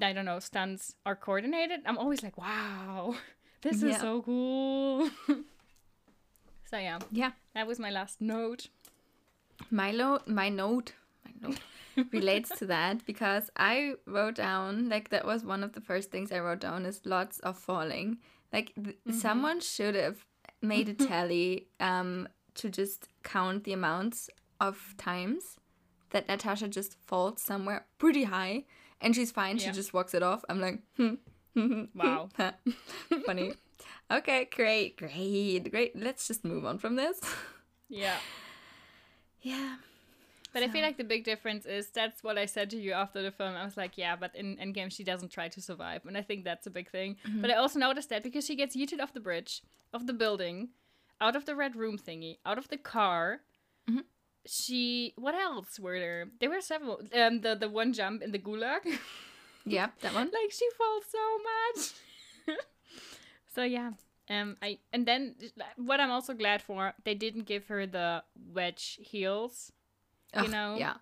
I 0.00 0.12
don't 0.12 0.24
know, 0.24 0.38
stunts 0.40 0.94
are 1.06 1.14
coordinated. 1.16 1.80
I'm 1.86 1.98
always 1.98 2.22
like, 2.22 2.38
wow, 2.38 3.14
this 3.62 3.76
is 3.82 3.90
Yeah. 3.92 4.00
so 4.00 4.22
cool. 4.22 5.10
so 6.70 6.76
yeah, 6.78 6.98
yeah 7.10 7.32
that 7.54 7.66
was 7.66 7.78
my 7.78 7.90
last 7.90 8.20
note. 8.20 8.68
my 9.70 9.90
lo- 9.90 10.22
my 10.26 10.48
note 10.48 10.92
my 11.24 11.32
note 11.48 11.60
relates 12.12 12.50
to 12.58 12.66
that 12.66 13.04
because 13.06 13.50
I 13.56 13.94
wrote 14.06 14.36
down 14.36 14.88
like 14.88 15.10
that 15.10 15.24
was 15.26 15.44
one 15.44 15.64
of 15.64 15.72
the 15.72 15.80
first 15.80 16.10
things 16.10 16.30
I 16.30 16.38
wrote 16.40 16.60
down 16.60 16.86
is 16.86 17.00
lots 17.04 17.38
of 17.40 17.58
falling. 17.58 18.18
Like 18.52 18.72
th- 18.82 18.96
someone 19.10 19.60
should 19.60 19.94
have 19.94 20.24
made 20.62 20.88
a 20.88 20.94
tally 20.94 21.68
um 21.80 22.28
to 22.58 22.68
just 22.68 23.08
count 23.22 23.64
the 23.64 23.72
amounts 23.72 24.30
of 24.60 24.94
times 24.96 25.56
that 26.10 26.28
Natasha 26.28 26.68
just 26.68 26.96
falls 27.06 27.42
somewhere 27.42 27.86
pretty 27.98 28.24
high 28.24 28.64
and 29.00 29.14
she's 29.14 29.30
fine. 29.30 29.58
She 29.58 29.70
just 29.70 29.94
walks 29.94 30.14
it 30.14 30.22
off. 30.22 30.44
I'm 30.48 30.60
like, 30.60 30.80
hmm, 30.96 31.14
Wow. 31.94 32.28
funny. 33.26 33.54
okay, 34.10 34.48
great, 34.54 34.96
great, 34.96 35.70
great. 35.70 35.96
Let's 35.96 36.26
just 36.26 36.44
move 36.44 36.64
on 36.64 36.78
from 36.78 36.96
this. 36.96 37.20
Yeah. 37.88 38.16
yeah. 39.42 39.76
But 40.52 40.62
I 40.62 40.68
feel 40.68 40.82
like 40.82 40.96
the 40.96 41.04
big 41.04 41.24
difference 41.24 41.66
is 41.66 41.88
that's 41.90 42.24
what 42.24 42.38
I 42.38 42.46
said 42.46 42.70
to 42.70 42.76
you 42.78 42.92
after 42.92 43.22
the 43.22 43.30
film. 43.30 43.54
I 43.54 43.64
was 43.64 43.76
like, 43.76 43.98
yeah, 43.98 44.16
but 44.16 44.34
in 44.34 44.56
Endgame 44.56 44.90
she 44.90 45.04
doesn't 45.04 45.30
try 45.30 45.48
to 45.48 45.60
survive, 45.60 46.06
and 46.06 46.16
I 46.16 46.22
think 46.22 46.42
that's 46.42 46.66
a 46.66 46.70
big 46.70 46.90
thing. 46.90 47.16
But 47.40 47.50
I 47.50 47.54
also 47.54 47.78
noticed 47.78 48.08
that 48.08 48.22
because 48.22 48.46
she 48.46 48.56
gets 48.56 48.74
yeeted 48.74 49.00
off 49.00 49.12
the 49.12 49.20
bridge, 49.20 49.62
of 49.92 50.06
the 50.06 50.12
building, 50.14 50.70
out 51.20 51.36
of 51.36 51.44
the 51.46 51.54
red 51.56 51.76
room 51.76 51.98
thingy, 51.98 52.38
out 52.46 52.58
of 52.58 52.68
the 52.68 52.76
car. 52.78 53.40
She 54.46 55.12
what 55.16 55.34
else 55.34 55.78
were 55.78 55.98
there? 55.98 56.26
There 56.40 56.48
were 56.48 56.62
several. 56.62 57.02
Um, 57.14 57.40
the 57.42 57.54
the 57.54 57.68
one 57.68 57.92
jump 57.92 58.22
in 58.22 58.32
the 58.32 58.38
gulag, 58.38 58.80
Yeah, 59.66 59.88
that 60.00 60.14
one. 60.14 60.30
like 60.32 60.50
she 60.50 60.66
falls 60.78 61.04
so 61.10 61.18
much. 61.50 62.56
so 63.54 63.62
yeah. 63.64 63.90
Um, 64.30 64.56
I 64.62 64.78
and 64.92 65.04
then 65.06 65.34
what 65.76 66.00
I'm 66.00 66.10
also 66.10 66.32
glad 66.32 66.62
for, 66.62 66.94
they 67.04 67.14
didn't 67.14 67.44
give 67.44 67.66
her 67.66 67.86
the 67.86 68.22
wedge 68.54 68.98
heels 69.02 69.72
you 70.34 70.42
Ugh, 70.42 70.50
know? 70.50 70.76
Yeah. 70.78 70.94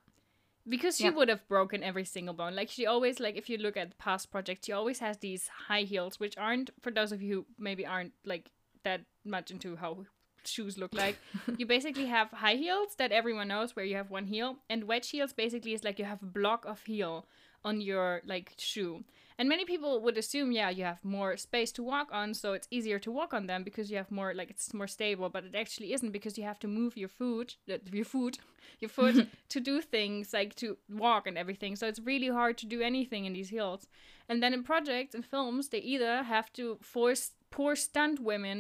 because 0.69 0.97
she 0.97 1.05
Yeah. 1.05 1.11
would 1.11 1.29
have 1.29 1.47
broken 1.49 1.83
every 1.85 2.05
single 2.05 2.35
bone. 2.35 2.57
Like 2.57 2.71
she 2.71 2.87
always 2.87 3.21
like 3.21 3.37
if 3.37 3.49
you 3.49 3.59
look 3.59 3.77
at 3.77 3.97
past 3.99 4.33
projects, 4.33 4.67
she 4.67 4.73
always 4.73 4.99
has 5.01 5.19
these 5.19 5.49
high 5.69 5.83
heels, 5.83 6.19
which 6.19 6.37
aren't 6.37 6.71
for 6.81 6.91
those 6.91 7.13
of 7.13 7.23
you 7.23 7.35
who 7.35 7.47
maybe 7.59 7.87
aren't 7.87 8.13
like 8.25 8.51
that 8.87 9.03
much 9.25 9.51
into 9.51 9.77
how 9.77 10.07
shoes 10.45 10.79
look 10.79 10.95
like. 10.95 11.19
you 11.59 11.67
basically 11.67 12.07
have 12.07 12.31
high 12.31 12.55
heels 12.55 12.95
that 12.99 13.13
everyone 13.13 13.49
knows 13.49 13.75
where 13.75 13.85
you 13.85 13.97
have 13.97 14.11
one 14.11 14.27
heel, 14.27 14.57
and 14.71 14.85
wedge 14.85 15.11
heels 15.11 15.33
basically 15.33 15.75
is 15.75 15.85
like 15.85 15.99
you 15.99 16.05
have 16.05 16.23
a 16.23 16.33
block 16.41 16.65
of 16.65 16.83
heel 16.85 17.27
on 17.65 17.81
your 17.81 18.23
like 18.25 18.55
shoe. 18.57 19.05
And 19.39 19.51
many 19.51 19.67
people 19.67 20.01
would 20.01 20.17
assume, 20.17 20.51
yeah, 20.53 20.71
you 20.71 20.85
have 20.85 21.05
more 21.05 21.37
space 21.37 21.71
to 21.73 21.83
walk 21.83 22.09
on, 22.11 22.33
so 22.33 22.55
it's 22.55 22.69
easier 22.71 22.99
to 23.01 23.13
walk 23.13 23.35
on 23.35 23.47
them 23.47 23.65
because 23.65 23.91
you 23.91 23.99
have 23.99 24.11
more, 24.11 24.33
like, 24.33 24.49
it's 24.49 24.73
more 24.73 24.87
stable. 24.87 25.29
But 25.29 25.45
it 25.45 25.55
actually 25.55 25.93
isn't 25.93 26.11
because 26.11 26.39
you 26.39 26.45
have 26.45 26.59
to 26.61 26.69
move 26.69 26.97
your 26.97 27.11
foot, 27.11 27.57
uh, 27.71 27.77
your 27.93 28.07
foot, 28.07 28.39
your 28.81 28.89
foot 28.89 29.29
to 29.51 29.61
do 29.61 29.83
things 29.83 30.33
like 30.33 30.55
to 30.57 30.79
walk 30.89 31.27
and 31.27 31.37
everything. 31.37 31.77
So 31.77 31.87
it's 31.87 32.01
really 32.01 32.29
hard 32.29 32.57
to 32.59 32.67
do 32.67 32.81
anything 32.81 33.27
in 33.27 33.35
these 33.35 33.51
heels. 33.51 33.89
And 34.27 34.43
then 34.43 34.55
in 34.55 34.63
projects 34.63 35.15
and 35.15 35.25
films, 35.25 35.69
they 35.69 35.81
either 35.81 36.23
have 36.23 36.51
to 36.55 36.79
force 36.81 37.33
poor 37.57 37.75
stunt 37.75 38.21
women 38.21 38.59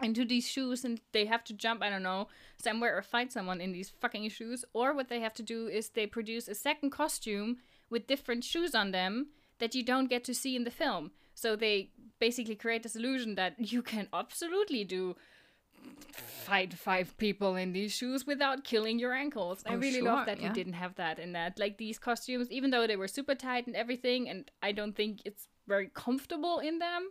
into 0.00 0.24
these 0.24 0.46
shoes 0.54 0.84
and 0.84 1.00
they 1.12 1.24
have 1.26 1.42
to 1.44 1.52
jump, 1.64 1.82
I 1.82 1.90
don't 1.90 2.02
know, 2.10 2.28
somewhere 2.66 2.96
or 2.96 3.02
fight 3.02 3.32
someone 3.32 3.60
in 3.60 3.72
these 3.72 3.90
fucking 4.02 4.28
shoes. 4.28 4.64
Or 4.72 4.94
what 4.94 5.08
they 5.08 5.20
have 5.20 5.34
to 5.34 5.42
do 5.42 5.66
is 5.66 5.88
they 5.88 6.06
produce 6.06 6.46
a 6.46 6.54
second 6.54 6.90
costume 6.90 7.56
with 7.90 8.06
different 8.06 8.44
shoes 8.44 8.74
on 8.74 8.92
them 8.92 9.28
that 9.58 9.74
you 9.74 9.82
don't 9.82 10.10
get 10.14 10.22
to 10.24 10.34
see 10.34 10.54
in 10.54 10.64
the 10.64 10.70
film. 10.70 11.10
So 11.34 11.56
they 11.56 11.90
basically 12.20 12.54
create 12.54 12.82
this 12.84 12.96
illusion 12.96 13.34
that 13.36 13.54
you 13.72 13.82
can 13.82 14.06
absolutely 14.12 14.84
do 14.84 15.16
fight 16.12 16.74
five 16.74 17.16
people 17.18 17.56
in 17.56 17.72
these 17.72 17.92
shoes 17.92 18.26
without 18.26 18.64
killing 18.64 18.98
your 18.98 19.14
ankles. 19.14 19.62
I 19.66 19.74
Oh, 19.74 19.76
really 19.78 20.00
sure, 20.00 20.12
love 20.12 20.26
that 20.26 20.40
yeah. 20.40 20.48
we 20.48 20.54
didn't 20.54 20.72
have 20.74 20.94
that 20.96 21.18
in 21.18 21.32
that. 21.32 21.58
Like 21.58 21.78
these 21.78 21.98
costumes, 21.98 22.50
even 22.50 22.70
though 22.70 22.86
they 22.86 22.96
were 22.96 23.08
super 23.08 23.34
tight 23.34 23.66
and 23.66 23.76
everything, 23.76 24.28
and 24.28 24.50
I 24.62 24.72
don't 24.72 24.94
think 24.94 25.22
it's 25.24 25.48
very 25.66 25.90
comfortable 25.94 26.58
in 26.58 26.78
them, 26.78 27.10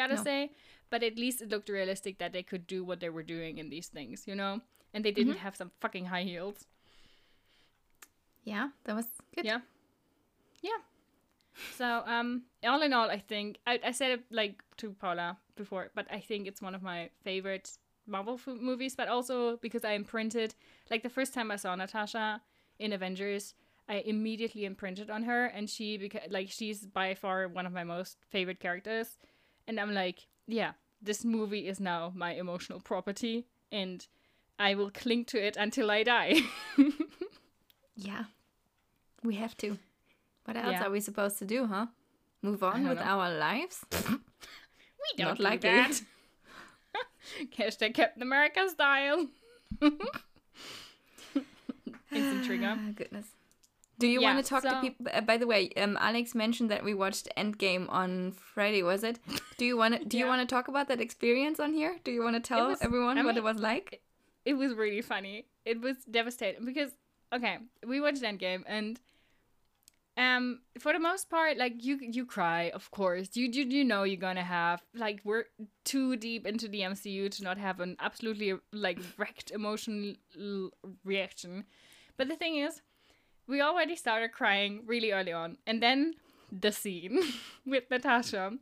gotta 0.00 0.14
No. 0.16 0.24
say, 0.24 0.50
but 0.90 1.02
at 1.02 1.18
least 1.18 1.42
it 1.42 1.50
looked 1.50 1.68
realistic 1.68 2.18
that 2.18 2.32
they 2.32 2.42
could 2.50 2.66
do 2.66 2.80
what 2.88 3.00
they 3.00 3.10
were 3.16 3.26
doing 3.36 3.58
in 3.58 3.68
these 3.74 3.88
things, 3.88 4.26
you 4.30 4.34
know? 4.34 4.60
And 4.94 5.04
they 5.04 5.12
didn't 5.12 5.34
Mm-hmm. 5.34 5.44
have 5.46 5.56
some 5.56 5.70
fucking 5.80 6.06
high 6.06 6.24
heels. 6.32 6.64
Yeah, 8.44 8.68
that 8.84 8.96
was 8.96 9.06
good. 9.34 9.44
Yeah. 9.44 9.60
Yeah. 10.62 10.80
So, 11.76 12.02
um, 12.06 12.42
all 12.64 12.82
in 12.82 12.92
all, 12.92 13.10
I 13.10 13.18
think 13.18 13.58
I, 13.66 13.80
I 13.84 13.92
said 13.92 14.10
it 14.12 14.24
like 14.30 14.62
to 14.78 14.90
Paula 14.92 15.36
before, 15.56 15.90
but 15.94 16.06
I 16.10 16.20
think 16.20 16.46
it's 16.46 16.62
one 16.62 16.74
of 16.74 16.82
my 16.82 17.10
favorite 17.24 17.70
Marvel 18.06 18.34
f- 18.34 18.46
movies. 18.60 18.94
But 18.96 19.08
also 19.08 19.56
because 19.58 19.84
I 19.84 19.92
imprinted, 19.92 20.54
like 20.90 21.02
the 21.02 21.10
first 21.10 21.34
time 21.34 21.50
I 21.50 21.56
saw 21.56 21.74
Natasha 21.74 22.40
in 22.78 22.92
Avengers, 22.92 23.54
I 23.88 23.96
immediately 24.06 24.64
imprinted 24.64 25.10
on 25.10 25.24
her, 25.24 25.46
and 25.46 25.68
she 25.68 25.98
beca- 25.98 26.30
like 26.30 26.48
she's 26.50 26.86
by 26.86 27.14
far 27.14 27.48
one 27.48 27.66
of 27.66 27.72
my 27.72 27.84
most 27.84 28.16
favorite 28.30 28.60
characters, 28.60 29.18
and 29.68 29.78
I'm 29.78 29.94
like, 29.94 30.26
yeah, 30.48 30.72
this 31.00 31.24
movie 31.24 31.68
is 31.68 31.78
now 31.78 32.10
my 32.16 32.32
emotional 32.32 32.80
property, 32.80 33.46
and 33.70 34.04
I 34.58 34.74
will 34.74 34.90
cling 34.90 35.24
to 35.26 35.38
it 35.38 35.56
until 35.56 35.90
I 35.90 36.02
die. 36.02 36.34
Yeah. 38.00 38.24
We 39.24 39.34
have 39.34 39.56
to. 39.56 39.76
What 40.44 40.56
else 40.56 40.70
Yeah. 40.70 40.84
are 40.86 40.90
we 40.90 41.00
supposed 41.00 41.38
to 41.40 41.44
do, 41.44 41.66
huh? 41.66 41.86
Move 42.42 42.62
on 42.62 42.88
with 42.88 42.98
know. 42.98 43.04
our 43.04 43.28
lives? 43.36 43.84
We 44.98 45.16
don't 45.16 45.28
Not 45.28 45.36
do 45.38 45.42
likely. 45.42 45.70
that. 45.70 46.00
Hashtag 47.58 47.94
Captain 47.94 48.22
America 48.22 48.68
style. 48.68 49.26
Instant 52.12 52.44
trigger. 52.46 52.76
Ah, 52.78 52.90
goodness. 52.94 53.26
Do 53.98 54.06
you 54.06 54.20
Yeah, 54.20 54.32
want 54.34 54.44
to 54.44 54.48
talk 54.48 54.62
to 54.62 54.80
people? 54.80 55.06
Uh, 55.12 55.20
by 55.22 55.36
the 55.36 55.46
way, 55.46 55.70
um, 55.76 55.96
Alex 56.00 56.34
mentioned 56.34 56.70
that 56.70 56.84
we 56.84 56.94
watched 56.94 57.28
Endgame 57.36 57.90
on 57.90 58.32
Friday. 58.32 58.82
Was 58.82 59.02
it? 59.02 59.18
Do 59.56 59.64
you 59.64 59.76
want 59.76 59.98
to? 59.98 60.04
Do 60.04 60.16
you 60.18 60.26
want 60.26 60.40
to 60.48 60.54
talk 60.54 60.68
about 60.68 60.88
that 60.88 61.00
experience 61.00 61.58
on 61.58 61.72
here? 61.72 61.96
Do 62.04 62.12
you 62.12 62.22
want 62.22 62.36
to 62.36 62.40
tell 62.40 62.68
was- 62.68 62.80
everyone 62.80 63.18
I 63.18 63.22
what 63.24 63.34
mean, 63.34 63.38
it 63.38 63.44
was 63.44 63.58
like? 63.58 64.00
It 64.44 64.54
was 64.54 64.72
really 64.74 65.02
funny. 65.02 65.46
It 65.64 65.80
was 65.80 65.96
devastating 66.10 66.64
because 66.64 66.92
okay, 67.34 67.58
we 67.86 68.00
watched 68.00 68.22
Endgame 68.22 68.62
and 68.66 69.00
um 70.16 70.60
for 70.80 70.92
the 70.92 70.98
most 70.98 71.30
part 71.30 71.56
like 71.58 71.84
you 71.84 71.96
you 72.00 72.26
cry 72.26 72.70
of 72.74 72.90
course 72.90 73.28
you 73.36 73.46
you, 73.46 73.64
you 73.64 73.84
know 73.84 74.02
you're 74.02 74.16
gonna 74.16 74.42
have 74.42 74.82
like 74.92 75.20
we're 75.22 75.44
too 75.84 76.16
deep 76.16 76.44
into 76.44 76.66
the 76.66 76.80
mcu 76.80 77.30
to 77.30 77.44
not 77.44 77.56
have 77.56 77.78
an 77.78 77.96
absolutely 78.00 78.52
like 78.72 78.98
wrecked 79.16 79.52
emotional 79.52 80.14
reaction 81.04 81.62
but 82.16 82.26
the 82.26 82.34
thing 82.34 82.56
is 82.56 82.82
we 83.48 83.62
already 83.62 83.96
started 83.96 84.30
crying 84.30 84.82
really 84.86 85.10
early 85.10 85.32
on 85.32 85.56
and 85.66 85.82
then 85.82 86.14
the 86.52 86.70
scene 86.70 87.20
with 87.66 87.90
natasha. 87.90 88.52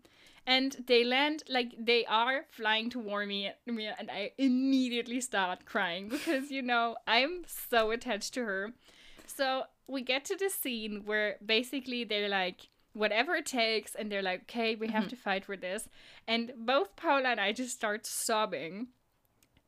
And 0.49 0.85
they 0.87 1.03
land 1.03 1.43
like 1.49 1.75
they 1.77 2.07
are 2.07 2.45
flying 2.53 2.89
toward 2.89 3.27
me, 3.27 3.51
me 3.67 3.91
and 3.99 4.09
i 4.11 4.31
immediately 4.39 5.21
start 5.21 5.65
crying 5.65 6.09
because 6.09 6.53
you 6.53 6.63
know 6.63 6.97
i'm 7.07 7.43
so 7.47 7.91
attached 7.91 8.33
to 8.35 8.45
her. 8.45 8.73
So 9.27 9.65
we 9.89 10.03
get 10.03 10.25
to 10.27 10.37
the 10.37 10.49
scene 10.49 11.03
where 11.05 11.37
basically 11.45 12.05
they're 12.05 12.29
like 12.29 12.69
whatever 12.93 13.35
it 13.35 13.47
takes 13.47 13.95
and 13.97 14.11
they're 14.11 14.23
like 14.23 14.43
okay 14.43 14.77
we 14.77 14.87
have 14.89 15.05
mm-hmm. 15.05 15.11
to 15.11 15.17
fight 15.17 15.45
for 15.45 15.57
this. 15.57 15.89
And 16.29 16.53
both 16.57 16.95
paula 16.95 17.31
and 17.31 17.41
i 17.41 17.53
just 17.53 17.75
start 17.75 18.07
sobbing 18.07 18.89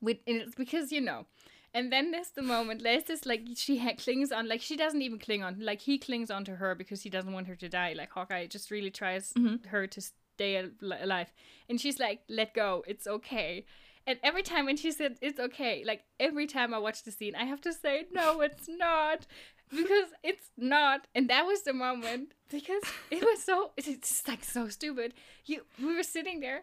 with 0.00 0.18
and 0.28 0.42
it's 0.42 0.54
because 0.54 0.92
you 0.92 1.00
know 1.00 1.26
and 1.74 1.92
then 1.92 2.10
there's 2.10 2.30
the 2.30 2.42
moment 2.42 2.82
there's 2.82 3.04
this 3.04 3.26
like 3.26 3.42
she 3.54 3.78
ha- 3.78 3.94
clings 3.96 4.32
on 4.32 4.48
like 4.48 4.60
she 4.60 4.76
doesn't 4.76 5.02
even 5.02 5.18
cling 5.18 5.42
on 5.42 5.58
like 5.60 5.80
he 5.80 5.98
clings 5.98 6.30
on 6.30 6.44
to 6.44 6.56
her 6.56 6.74
because 6.74 7.02
he 7.02 7.10
doesn't 7.10 7.32
want 7.32 7.46
her 7.46 7.56
to 7.56 7.68
die 7.68 7.92
like 7.96 8.10
hawkeye 8.10 8.46
just 8.46 8.70
really 8.70 8.90
tries 8.90 9.32
mm-hmm. 9.32 9.66
her 9.68 9.86
to 9.86 10.00
stay 10.00 10.56
al- 10.56 10.70
alive. 11.02 11.32
And 11.68 11.80
she's 11.80 11.98
like 11.98 12.20
let 12.28 12.54
go 12.54 12.84
it's 12.86 13.06
okay. 13.06 13.64
And 14.06 14.18
every 14.22 14.42
time 14.42 14.64
when 14.64 14.76
she 14.76 14.90
said 14.90 15.18
it's 15.20 15.38
okay 15.38 15.84
like 15.86 16.04
every 16.18 16.46
time 16.46 16.72
i 16.72 16.78
watch 16.78 17.02
the 17.02 17.12
scene 17.12 17.34
i 17.34 17.44
have 17.44 17.60
to 17.62 17.72
say 17.72 18.06
no 18.12 18.40
it's 18.40 18.68
not 18.68 19.26
because 19.70 20.10
it's 20.22 20.50
not. 20.56 21.06
And 21.14 21.28
that 21.28 21.46
was 21.46 21.62
the 21.62 21.72
moment 21.72 22.32
because 22.50 22.82
it 23.10 23.22
was 23.22 23.42
so 23.42 23.72
it's 23.76 23.86
just 23.86 24.28
like 24.28 24.44
so 24.44 24.68
stupid. 24.68 25.14
You 25.44 25.62
we 25.78 25.94
were 25.94 26.02
sitting 26.02 26.40
there 26.40 26.62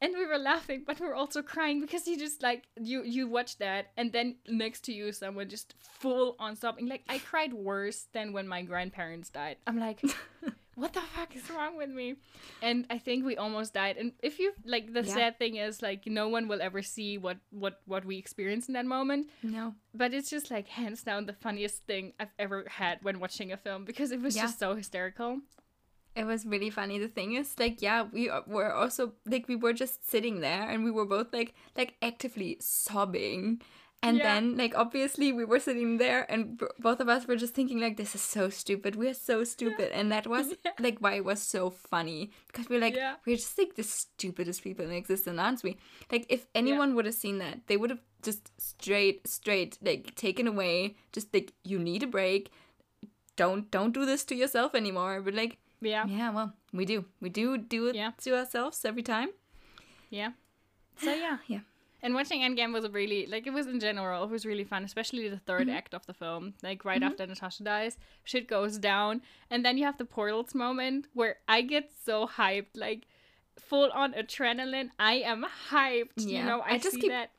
and 0.00 0.14
we 0.14 0.26
were 0.26 0.38
laughing 0.38 0.82
but 0.86 0.98
we 1.00 1.06
were 1.06 1.14
also 1.14 1.42
crying 1.42 1.80
because 1.80 2.06
you 2.06 2.16
just 2.18 2.42
like 2.42 2.64
you 2.80 3.02
you 3.04 3.26
watch 3.28 3.58
that 3.58 3.86
and 3.96 4.12
then 4.12 4.36
next 4.48 4.82
to 4.84 4.92
you 4.92 5.12
someone 5.12 5.48
just 5.48 5.74
full 5.78 6.36
on 6.38 6.56
stopping 6.56 6.86
like 6.88 7.02
i 7.08 7.18
cried 7.18 7.52
worse 7.52 8.06
than 8.12 8.32
when 8.32 8.46
my 8.46 8.62
grandparents 8.62 9.30
died 9.30 9.56
i'm 9.66 9.78
like 9.78 10.00
what 10.74 10.92
the 10.92 11.00
fuck 11.14 11.34
is 11.36 11.48
wrong 11.50 11.76
with 11.76 11.88
me 11.90 12.16
and 12.60 12.84
i 12.90 12.98
think 12.98 13.24
we 13.24 13.36
almost 13.36 13.72
died 13.72 13.96
and 13.96 14.12
if 14.22 14.38
you 14.40 14.52
like 14.66 14.92
the 14.92 15.04
Yeah. 15.04 15.14
sad 15.14 15.38
thing 15.38 15.56
is 15.56 15.80
like 15.82 16.06
no 16.06 16.28
one 16.28 16.48
will 16.48 16.60
ever 16.60 16.82
see 16.82 17.16
what 17.16 17.38
what 17.50 17.80
what 17.86 18.04
we 18.04 18.18
experienced 18.18 18.68
in 18.68 18.74
that 18.74 18.86
moment 18.86 19.28
No. 19.42 19.74
but 19.94 20.12
it's 20.12 20.28
just 20.30 20.50
like 20.50 20.66
hands 20.68 21.02
down 21.04 21.26
the 21.26 21.32
funniest 21.32 21.86
thing 21.86 22.12
I've 22.18 22.34
ever 22.38 22.64
had 22.68 22.98
when 23.02 23.20
watching 23.20 23.52
a 23.52 23.56
film 23.56 23.84
because 23.84 24.10
it 24.10 24.20
was 24.20 24.34
Yeah. 24.36 24.42
just 24.42 24.58
so 24.58 24.74
hysterical. 24.74 25.40
It 26.16 26.24
was 26.24 26.46
really 26.46 26.70
funny. 26.70 26.98
The 26.98 27.08
thing 27.08 27.34
is, 27.34 27.58
like, 27.58 27.82
yeah, 27.82 28.02
we 28.12 28.30
uh, 28.30 28.42
were 28.46 28.72
also 28.72 29.14
like 29.26 29.48
we 29.48 29.56
were 29.56 29.72
just 29.72 30.08
sitting 30.08 30.40
there, 30.40 30.68
and 30.68 30.84
we 30.84 30.90
were 30.92 31.06
both 31.06 31.32
like 31.32 31.54
like 31.76 31.94
actively 32.02 32.56
sobbing. 32.60 33.60
And 34.02 34.18
Yeah. 34.18 34.24
then, 34.34 34.56
like, 34.58 34.76
obviously, 34.76 35.32
we 35.32 35.46
were 35.46 35.58
sitting 35.58 35.96
there, 35.96 36.30
and 36.30 36.58
b- 36.58 36.66
both 36.78 37.00
of 37.00 37.08
us 37.08 37.26
were 37.26 37.36
just 37.36 37.54
thinking, 37.54 37.80
like, 37.80 37.96
this 37.96 38.14
is 38.14 38.20
so 38.20 38.50
stupid. 38.50 38.96
We're 38.96 39.14
so 39.14 39.44
stupid. 39.44 39.92
And 39.94 40.12
that 40.12 40.26
was, 40.26 40.52
like, 40.78 40.98
why 40.98 41.14
it 41.14 41.24
was 41.24 41.40
so 41.40 41.70
funny. 41.70 42.30
Because 42.48 42.68
we're 42.68 42.80
like, 42.80 42.94
Yeah. 42.94 43.14
we're 43.24 43.36
just, 43.36 43.56
like, 43.56 43.76
the 43.76 43.82
stupidest 43.82 44.62
people 44.62 44.84
in 44.84 44.90
existence, 44.92 45.38
aren't 45.40 45.62
we? 45.62 45.78
Like, 46.12 46.26
if 46.28 46.46
anyone 46.54 46.94
would 46.94 47.06
have 47.06 47.14
seen 47.14 47.38
that, 47.38 47.60
they 47.66 47.78
would 47.78 47.88
have 47.88 48.02
just 48.22 48.50
straight, 48.60 49.26
straight, 49.26 49.78
like, 49.80 50.14
taken 50.16 50.46
away, 50.46 50.96
just, 51.14 51.32
like, 51.32 51.54
you 51.64 51.78
need 51.78 52.02
a 52.02 52.06
break. 52.06 52.50
Don't, 53.36 53.70
don't 53.70 53.92
do 53.94 54.04
this 54.04 54.22
to 54.26 54.34
yourself 54.34 54.74
anymore. 54.74 55.22
But, 55.22 55.32
like, 55.32 55.56
Yeah. 55.84 56.06
yeah, 56.06 56.30
well, 56.30 56.52
we 56.72 56.84
do. 56.84 57.04
We 57.20 57.28
do 57.28 57.56
do 57.58 57.86
it 57.88 57.94
Yeah. 57.96 58.12
to 58.22 58.36
ourselves 58.36 58.84
every 58.84 59.02
time. 59.02 59.28
Yeah. 60.10 60.30
So 60.96 61.12
yeah. 61.12 61.38
Yeah. 61.48 61.60
And 62.02 62.14
watching 62.14 62.40
Endgame 62.42 62.72
was 62.72 62.84
a 62.84 62.90
really 62.90 63.26
like 63.26 63.46
it 63.46 63.52
was 63.52 63.66
in 63.66 63.80
general, 63.80 64.22
it 64.24 64.30
was 64.30 64.44
really 64.46 64.62
fun, 64.64 64.84
especially 64.84 65.28
the 65.28 65.36
3rd 65.48 65.62
Mm-hmm. 65.62 65.70
act 65.70 65.94
of 65.94 66.04
the 66.06 66.12
film. 66.14 66.54
Like 66.62 66.84
right 66.84 67.02
after 67.02 67.26
Natasha 67.26 67.62
dies, 67.64 67.96
shit 68.24 68.46
goes 68.46 68.78
down. 68.78 69.22
And 69.50 69.64
then 69.64 69.78
you 69.78 69.84
have 69.86 69.96
the 69.98 70.04
portals 70.04 70.54
moment 70.54 71.06
where 71.14 71.36
I 71.48 71.62
get 71.62 71.90
so 72.04 72.26
hyped, 72.26 72.76
like 72.76 73.06
full 73.58 73.90
on 73.92 74.12
adrenaline. 74.12 74.90
I 74.98 75.14
am 75.32 75.44
hyped. 75.70 76.12
Yeah. 76.18 76.38
You 76.40 76.44
know, 76.44 76.60
I, 76.60 76.74
I 76.74 76.78
just 76.78 77.00
keep- 77.00 77.10
that 77.10 77.30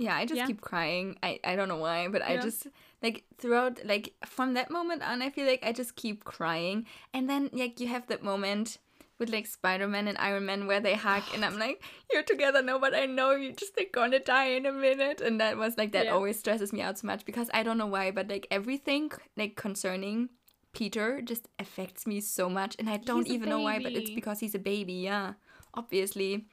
Yeah, 0.00 0.16
I 0.16 0.24
just 0.24 0.38
Yeah. 0.38 0.46
keep 0.46 0.60
crying. 0.62 1.16
I, 1.22 1.38
I 1.44 1.56
don't 1.56 1.68
know 1.68 1.76
why, 1.76 2.08
but 2.08 2.22
I 2.22 2.38
just 2.38 2.66
like 3.02 3.24
throughout 3.38 3.84
like 3.84 4.14
from 4.24 4.54
that 4.54 4.70
moment 4.70 5.02
on 5.02 5.20
I 5.22 5.28
feel 5.30 5.46
like 5.46 5.62
I 5.62 5.72
just 5.72 5.94
keep 5.94 6.24
crying. 6.24 6.86
And 7.12 7.28
then 7.28 7.50
like 7.52 7.80
you 7.80 7.86
have 7.88 8.06
that 8.08 8.22
moment 8.24 8.78
with 9.18 9.28
like 9.28 9.46
Spider 9.46 9.86
Man 9.86 10.08
and 10.08 10.16
Iron 10.16 10.46
Man 10.46 10.66
where 10.66 10.80
they 10.80 10.94
hug 10.94 11.22
and 11.34 11.44
I'm 11.44 11.58
like, 11.64 11.82
You're 12.10 12.22
together 12.22 12.62
no, 12.62 12.78
but 12.78 12.94
I 12.94 13.04
know 13.04 13.32
you're 13.32 13.52
just 13.52 13.76
like 13.76 13.92
gonna 13.92 14.18
die 14.20 14.46
in 14.56 14.64
a 14.64 14.72
minute 14.72 15.20
and 15.20 15.38
that 15.40 15.58
was 15.58 15.76
like 15.76 15.92
that 15.92 16.06
Yeah. 16.06 16.14
always 16.14 16.38
stresses 16.38 16.72
me 16.72 16.80
out 16.80 16.98
so 16.98 17.06
much 17.06 17.26
because 17.26 17.50
I 17.52 17.62
don't 17.62 17.76
know 17.78 17.86
why, 17.86 18.10
but 18.10 18.28
like 18.28 18.46
everything 18.50 19.12
like 19.36 19.54
concerning 19.54 20.30
Peter 20.72 21.20
just 21.20 21.48
affects 21.58 22.06
me 22.06 22.20
so 22.22 22.48
much 22.48 22.74
and 22.78 22.88
I 22.88 22.96
don't 22.96 23.26
He's 23.26 23.34
even 23.34 23.50
know 23.50 23.60
why, 23.60 23.78
but 23.80 23.94
it's 23.94 24.10
because 24.10 24.40
he's 24.40 24.54
a 24.54 24.58
baby, 24.58 24.94
yeah. 24.94 25.34
Obviously. 25.74 26.46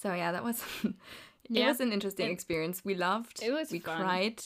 So 0.00 0.14
yeah, 0.14 0.30
that 0.32 0.44
was 0.44 0.62
it 1.52 1.66
was 1.66 1.80
an 1.80 1.92
interesting 1.92 2.26
And 2.26 2.32
experience. 2.32 2.82
We 2.84 2.94
laughed. 2.94 3.42
it 3.42 3.52
was 3.52 3.70
we 3.70 3.78
fun. 3.80 4.00
cried. 4.00 4.40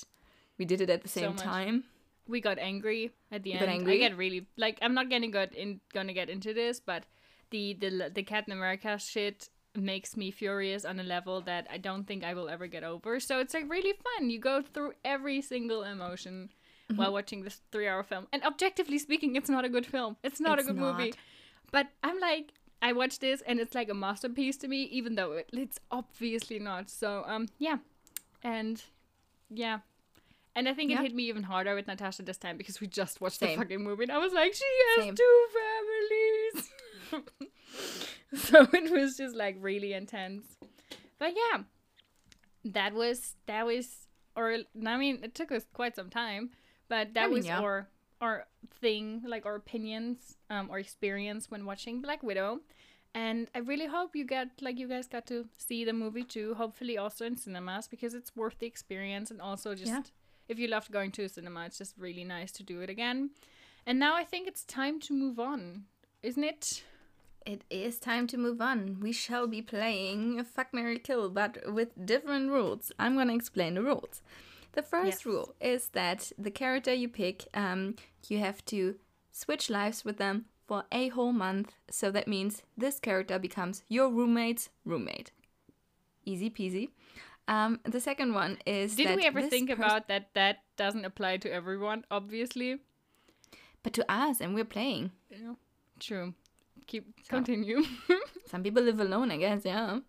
We 0.59 0.65
did 0.65 0.81
it 0.81 0.91
at 0.91 1.03
the 1.03 1.09
same 1.09 1.35
much. 1.37 1.43
time. 1.43 1.85
we 2.27 2.41
got 2.41 2.59
angry 2.59 3.11
at 3.33 3.43
the 3.43 3.51
You 3.51 3.59
end. 3.59 3.85
got 3.87 3.93
I 3.93 3.97
get 3.97 4.17
really 4.17 4.47
like 4.57 4.79
I'm 4.83 4.95
not 4.95 5.09
getting 5.09 5.31
good 5.31 5.53
in 5.53 5.81
gonna 5.95 6.13
get 6.13 6.29
into 6.29 6.53
this, 6.53 6.81
but 6.81 7.05
the 7.51 7.75
the 7.75 8.11
the 8.15 8.23
Captain 8.23 8.53
America 8.53 8.99
shit 8.99 9.49
makes 9.75 10.17
me 10.17 10.31
furious 10.31 10.85
on 10.85 10.99
a 10.99 11.05
level 11.05 11.41
that 11.43 11.67
I 11.71 11.79
don't 11.79 12.05
think 12.07 12.25
I 12.25 12.35
will 12.35 12.49
ever 12.49 12.67
get 12.67 12.83
over. 12.85 13.21
So 13.21 13.39
it's 13.39 13.55
like 13.55 13.71
really 13.71 13.95
fun. 14.07 14.31
You 14.31 14.41
go 14.41 14.61
through 14.63 14.93
every 15.05 15.41
single 15.43 15.83
emotion 15.85 16.51
Mm-hmm. 16.91 17.03
while 17.03 17.13
watching 17.13 17.43
this 17.45 17.61
three 17.71 17.87
hour 17.87 18.03
film. 18.03 18.27
And 18.33 18.43
objectively 18.45 18.99
speaking, 18.99 19.37
it's 19.37 19.51
not 19.51 19.63
a 19.67 19.69
good 19.69 19.85
film. 19.85 20.17
It's 20.23 20.41
not 20.41 20.59
It's 20.59 20.67
a 20.71 20.73
good 20.73 20.81
movie. 20.81 21.13
But 21.71 21.89
I'm 22.03 22.19
like, 22.19 22.55
I 22.81 22.93
watched 22.93 23.21
this 23.21 23.43
and 23.43 23.59
it's 23.59 23.75
like 23.75 23.89
a 23.89 23.95
masterpiece 23.95 24.57
to 24.59 24.69
me, 24.69 24.83
even 24.85 25.15
though 25.15 25.33
it, 25.33 25.51
it's 25.53 25.79
obviously 25.91 26.59
not. 26.59 26.89
So 26.89 27.25
um, 27.27 27.49
yeah, 27.59 27.79
and 28.43 28.83
yeah, 29.51 29.81
and 30.55 30.69
I 30.69 30.75
think 30.75 30.91
it 30.91 30.99
hit 30.99 31.15
me 31.15 31.25
even 31.25 31.45
harder 31.45 31.75
with 31.75 31.87
Natasha 31.87 32.23
this 32.23 32.37
time 32.37 32.57
because 32.57 32.81
we 32.81 32.87
just 32.87 33.21
watched 33.21 33.39
Same. 33.39 33.59
the 33.59 33.65
fucking 33.65 33.83
movie 33.83 34.05
and 34.05 34.13
I 34.13 34.19
was 34.19 34.33
like, 34.33 34.55
she 34.55 34.65
has 34.97 35.05
Same. 35.05 35.15
two 35.15 35.47
families. 37.13 37.39
so 38.35 38.67
it 38.73 38.91
was 38.91 39.17
just 39.17 39.35
like 39.35 39.57
really 39.61 39.93
intense. 39.93 40.45
But 41.19 41.35
yeah, 41.37 41.63
that 42.65 42.95
was 42.95 43.35
that 43.47 43.67
was 43.67 44.07
or 44.37 44.59
I 44.87 44.97
mean 44.97 45.21
it 45.23 45.35
took 45.35 45.53
us 45.53 45.65
quite 45.73 45.97
some 45.97 46.11
time, 46.11 46.51
but 46.89 47.15
that 47.15 47.25
I 47.25 47.27
mean, 47.27 47.35
was 47.35 47.47
yeah. 47.47 47.61
our 47.61 47.89
our 48.21 48.47
thing, 48.81 49.23
like 49.27 49.47
our 49.47 49.55
opinions, 49.55 50.37
um, 50.51 50.71
our 50.71 50.79
experience 50.79 51.51
when 51.51 51.65
watching 51.65 52.01
Black 52.01 52.23
Widow. 52.23 52.61
And 53.15 53.49
I 53.55 53.59
really 53.61 53.87
hope 53.87 54.15
you 54.15 54.25
get 54.25 54.49
like 54.61 54.79
you 54.79 54.87
guys 54.89 55.09
got 55.09 55.27
to 55.27 55.47
see 55.57 55.85
the 55.85 55.93
movie 55.93 56.25
too. 56.25 56.55
Hopefully 56.55 56.99
also 56.99 57.25
in 57.25 57.37
cinemas 57.37 57.89
because 57.89 58.15
it's 58.15 58.35
worth 58.37 58.59
the 58.59 58.67
experience 58.67 59.31
and 59.31 59.41
also 59.41 59.75
just 59.75 59.91
Yeah. 59.93 60.03
if 60.49 60.59
you 60.59 60.69
loved 60.69 60.93
going 60.93 61.11
to 61.13 61.25
a 61.25 61.29
cinema, 61.29 61.65
it's 61.67 61.79
just 61.79 61.97
really 61.99 62.25
nice 62.25 62.53
to 62.53 62.63
do 62.63 62.81
it 62.81 62.91
again. 62.91 63.31
And 63.87 63.99
now 63.99 64.15
I 64.15 64.25
think 64.25 64.47
it's 64.47 64.65
time 64.65 65.01
to 65.01 65.15
move 65.15 65.39
on, 65.41 65.85
isn't 66.23 66.45
it? 66.45 66.85
It 67.47 67.63
is 67.71 67.99
time 67.99 68.27
to 68.27 68.37
move 68.37 68.61
on. 68.61 69.01
We 69.01 69.13
shall 69.13 69.47
be 69.47 69.63
playing 69.63 70.45
Fuck 70.45 70.75
Mary 70.75 70.99
Kill, 70.99 71.31
but 71.31 71.73
with 71.73 72.05
different 72.05 72.51
rules. 72.51 72.93
I'm 72.99 73.17
gonna 73.17 73.35
explain 73.35 73.75
the 73.75 73.83
rules. 73.83 74.21
The 74.73 74.83
first 74.83 75.07
Yes. 75.07 75.27
rule 75.27 75.55
is 75.61 75.89
that 75.91 76.33
the 76.39 76.51
character 76.51 76.93
you 76.95 77.09
pick, 77.09 77.47
um, 77.55 77.97
you 78.29 78.39
have 78.39 78.65
to 78.67 78.97
switch 79.33 79.71
lives 79.71 80.05
with 80.05 80.19
them 80.19 80.45
for 80.67 80.85
a 80.93 81.09
whole 81.09 81.33
month. 81.33 81.75
So 81.91 82.11
that 82.11 82.29
means 82.29 82.63
this 82.77 83.01
character 83.01 83.39
becomes 83.39 83.83
your 83.89 84.09
roommate's 84.11 84.69
roommate. 84.85 85.33
Easy 86.25 86.51
peasy. 86.51 86.91
Um, 87.49 87.81
the 87.85 88.01
second 88.01 88.35
one 88.35 88.59
is 88.67 88.95
Did 88.95 89.17
we 89.17 89.25
ever 89.25 89.43
think 89.43 89.71
about 89.71 90.09
that 90.09 90.35
that 90.35 90.59
doesn't 90.77 91.05
apply 91.07 91.39
to 91.39 91.51
everyone, 91.53 92.05
obviously? 92.11 92.79
but 93.83 93.93
to 93.95 94.05
us, 94.13 94.41
and 94.41 94.55
we're 94.55 94.65
playing. 94.67 95.13
Yeah. 95.31 95.55
True. 96.01 96.35
Keep 96.87 97.27
continue. 97.29 97.85
Some 98.47 98.63
people 98.63 98.83
live 98.83 99.01
alone, 99.01 99.31
I 99.31 99.37
guess. 99.39 99.65
Yeah, 99.65 100.01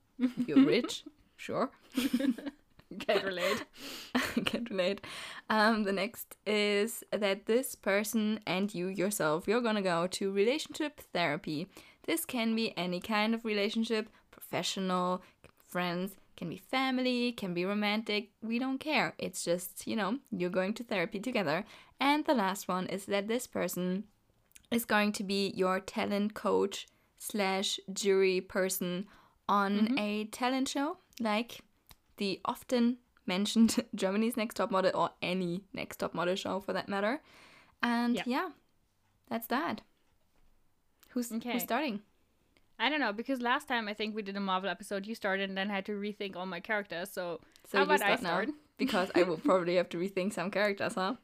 you're 0.47 0.65
rich, 0.65 1.03
sure. 1.37 1.71
Get 2.97 3.23
relate. 3.23 3.65
can 4.45 4.67
relate. 4.69 5.01
Um, 5.49 5.83
the 5.83 5.91
next 5.91 6.35
is 6.45 7.03
that 7.11 7.45
this 7.45 7.75
person 7.75 8.39
and 8.47 8.73
you 8.73 8.87
yourself, 8.87 9.47
you're 9.47 9.61
gonna 9.61 9.81
go 9.81 10.07
to 10.07 10.31
relationship 10.31 10.99
therapy. 11.13 11.67
This 12.05 12.25
can 12.25 12.55
be 12.55 12.75
any 12.77 12.99
kind 12.99 13.35
of 13.35 13.45
relationship, 13.45 14.09
professional, 14.31 15.21
friends, 15.67 16.13
can 16.35 16.49
be 16.49 16.57
family, 16.57 17.33
can 17.33 17.53
be 17.53 17.65
romantic. 17.65 18.31
We 18.41 18.57
don't 18.57 18.79
care. 18.79 19.13
It's 19.19 19.43
just, 19.43 19.85
you 19.85 19.95
know, 19.95 20.19
you're 20.31 20.49
going 20.49 20.73
to 20.75 20.83
therapy 20.83 21.19
together. 21.19 21.65
And 21.99 22.25
the 22.25 22.33
last 22.33 22.67
one 22.67 22.87
is 22.87 23.05
that 23.05 23.27
this 23.27 23.45
person 23.45 24.05
is 24.71 24.85
going 24.85 25.11
to 25.13 25.23
be 25.23 25.53
your 25.55 25.79
talent 25.79 26.33
coach 26.33 26.87
slash 27.19 27.79
jury 27.91 28.39
person 28.39 29.05
on 29.49 29.97
a 29.99 30.25
talent 30.25 30.69
show 30.69 30.97
like 31.19 31.59
the 32.19 32.39
often 32.45 32.97
mentioned 33.25 33.83
Germany's 33.95 34.37
Next 34.37 34.55
Top 34.55 34.71
Model 34.71 34.91
or 34.95 35.09
any 35.21 35.63
Next 35.73 35.97
Top 35.97 36.13
Model 36.13 36.35
show 36.35 36.59
for 36.59 36.73
that 36.73 36.87
matter. 36.87 37.21
And 37.81 38.15
Yeah. 38.15 38.23
yeah, 38.25 38.49
that's 39.29 39.47
that. 39.47 39.81
Who's, 41.09 41.31
Okay. 41.31 41.53
who's 41.53 41.63
starting? 41.63 42.01
I 42.77 42.89
don't 42.89 42.99
know 43.01 43.11
because 43.11 43.41
last 43.41 43.67
time 43.67 43.87
I 43.89 43.93
think 43.93 44.15
we 44.15 44.21
did 44.21 44.37
a 44.37 44.39
Marvel 44.39 44.69
episode. 44.69 45.05
You 45.05 45.15
started 45.15 45.49
and 45.49 45.57
then 45.57 45.69
had 45.69 45.85
to 45.87 45.93
rethink 45.93 46.35
all 46.35 46.45
my 46.45 46.59
characters. 46.61 47.09
So, 47.11 47.41
So 47.67 47.77
how 47.79 47.83
about 47.83 48.01
I 48.01 48.15
start 48.15 48.21
now? 48.47 48.53
Because 48.77 49.11
I 49.13 49.23
will 49.23 49.35
probably 49.37 49.75
have 49.75 49.89
to 49.89 49.97
rethink 49.97 50.31
some 50.31 50.49
characters, 50.49 50.93
huh? 50.95 51.15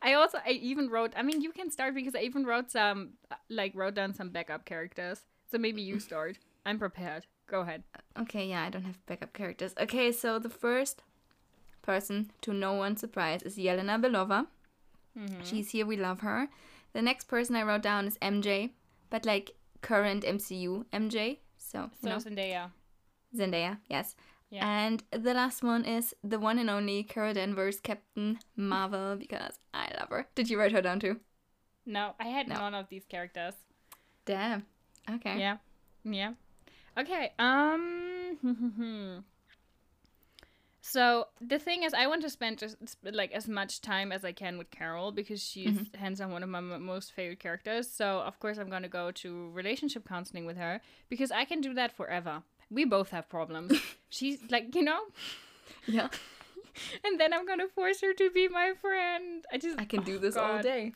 I 0.00 0.14
also 0.14 0.38
I 0.44 0.50
even 0.50 0.88
wrote. 0.90 1.12
I 1.16 1.22
mean, 1.22 1.40
you 1.40 1.52
can 1.52 1.70
start 1.70 1.94
because 1.94 2.16
I 2.16 2.22
even 2.22 2.44
wrote 2.44 2.72
some 2.72 3.10
uh, 3.30 3.36
like 3.48 3.72
wrote 3.76 3.94
down 3.94 4.14
some 4.14 4.30
backup 4.30 4.64
characters. 4.64 5.20
So 5.50 5.58
maybe 5.58 5.80
you 5.82 6.00
start. 6.08 6.38
I'm 6.66 6.80
prepared. 6.80 7.26
Go 7.46 7.60
ahead. 7.60 7.82
Okay, 8.18 8.46
yeah, 8.48 8.62
I 8.64 8.70
don't 8.70 8.84
have 8.84 9.04
backup 9.06 9.32
characters. 9.32 9.74
Okay, 9.78 10.10
so 10.12 10.38
the 10.38 10.48
first 10.48 11.02
person, 11.82 12.30
to 12.42 12.52
no 12.52 12.72
one's 12.74 13.00
surprise, 13.00 13.42
is 13.42 13.56
Yelena 13.56 14.00
Belova. 14.00 14.46
Mm-hmm. 15.18 15.42
She's 15.44 15.70
here, 15.70 15.84
we 15.84 15.96
love 15.96 16.20
her. 16.20 16.48
The 16.94 17.02
next 17.02 17.24
person 17.28 17.56
I 17.56 17.62
wrote 17.62 17.82
down 17.82 18.06
is 18.06 18.16
MJ, 18.18 18.70
but 19.10 19.26
like 19.26 19.52
current 19.82 20.24
MCU 20.24 20.86
MJ. 20.92 21.38
So, 21.58 21.90
So 22.00 22.08
you 22.08 22.08
know, 22.10 22.16
Zendaya. 22.18 22.70
Zendaya, 23.36 23.78
yes. 23.88 24.14
Yeah. 24.50 24.66
And 24.68 25.02
the 25.10 25.32
last 25.34 25.62
one 25.62 25.84
is 25.86 26.14
the 26.22 26.38
one 26.38 26.58
and 26.58 26.68
only 26.68 27.02
Carol 27.02 27.32
Danvers, 27.34 27.80
Captain 27.80 28.38
Marvel, 28.56 29.16
because 29.16 29.58
I 29.72 29.90
love 29.98 30.10
her. 30.10 30.26
Did 30.34 30.50
you 30.50 30.58
write 30.58 30.72
her 30.72 30.82
down 30.82 31.00
too? 31.00 31.20
No, 31.86 32.14
I 32.20 32.26
had 32.28 32.48
No. 32.48 32.56
none 32.56 32.74
of 32.74 32.88
these 32.90 33.04
characters. 33.06 33.54
Damn. 34.26 34.66
Okay. 35.10 35.38
Yeah. 35.38 35.56
Yeah. 36.04 36.32
Okay. 36.98 37.32
Um 37.38 38.38
So 40.84 41.28
the 41.40 41.60
thing 41.60 41.84
is 41.84 41.94
I 41.94 42.08
want 42.08 42.22
to 42.22 42.28
spend 42.28 42.58
just 42.58 42.76
like 43.04 43.32
as 43.32 43.46
much 43.48 43.80
time 43.80 44.10
as 44.10 44.24
I 44.24 44.32
can 44.32 44.58
with 44.58 44.70
Carol 44.72 45.12
because 45.12 45.40
she's 45.42 45.78
hands 45.94 46.20
on 46.20 46.32
one 46.32 46.42
of 46.42 46.48
my 46.48 46.58
m- 46.58 46.84
most 46.84 47.12
favorite 47.12 47.38
characters. 47.38 47.88
So 47.88 48.18
of 48.18 48.38
course 48.40 48.58
I'm 48.58 48.68
going 48.68 48.82
to 48.82 48.88
go 48.88 49.12
to 49.12 49.50
relationship 49.52 50.06
counseling 50.06 50.44
with 50.44 50.56
her 50.56 50.80
because 51.08 51.30
I 51.30 51.44
can 51.44 51.60
do 51.60 51.72
that 51.74 51.92
forever. 51.96 52.42
We 52.68 52.84
both 52.84 53.10
have 53.10 53.28
problems. 53.28 53.72
she's 54.10 54.40
like, 54.50 54.74
you 54.74 54.82
know, 54.82 55.00
Yeah. 55.86 56.08
and 57.04 57.18
then 57.18 57.32
I'm 57.32 57.46
going 57.46 57.60
to 57.60 57.68
force 57.68 58.00
her 58.00 58.12
to 58.12 58.30
be 58.30 58.48
my 58.48 58.72
friend. 58.80 59.44
I 59.52 59.58
just 59.58 59.78
I 59.78 59.84
can 59.84 60.02
do 60.02 60.16
oh, 60.16 60.18
this 60.18 60.36
all 60.36 60.60
day. 60.60 60.92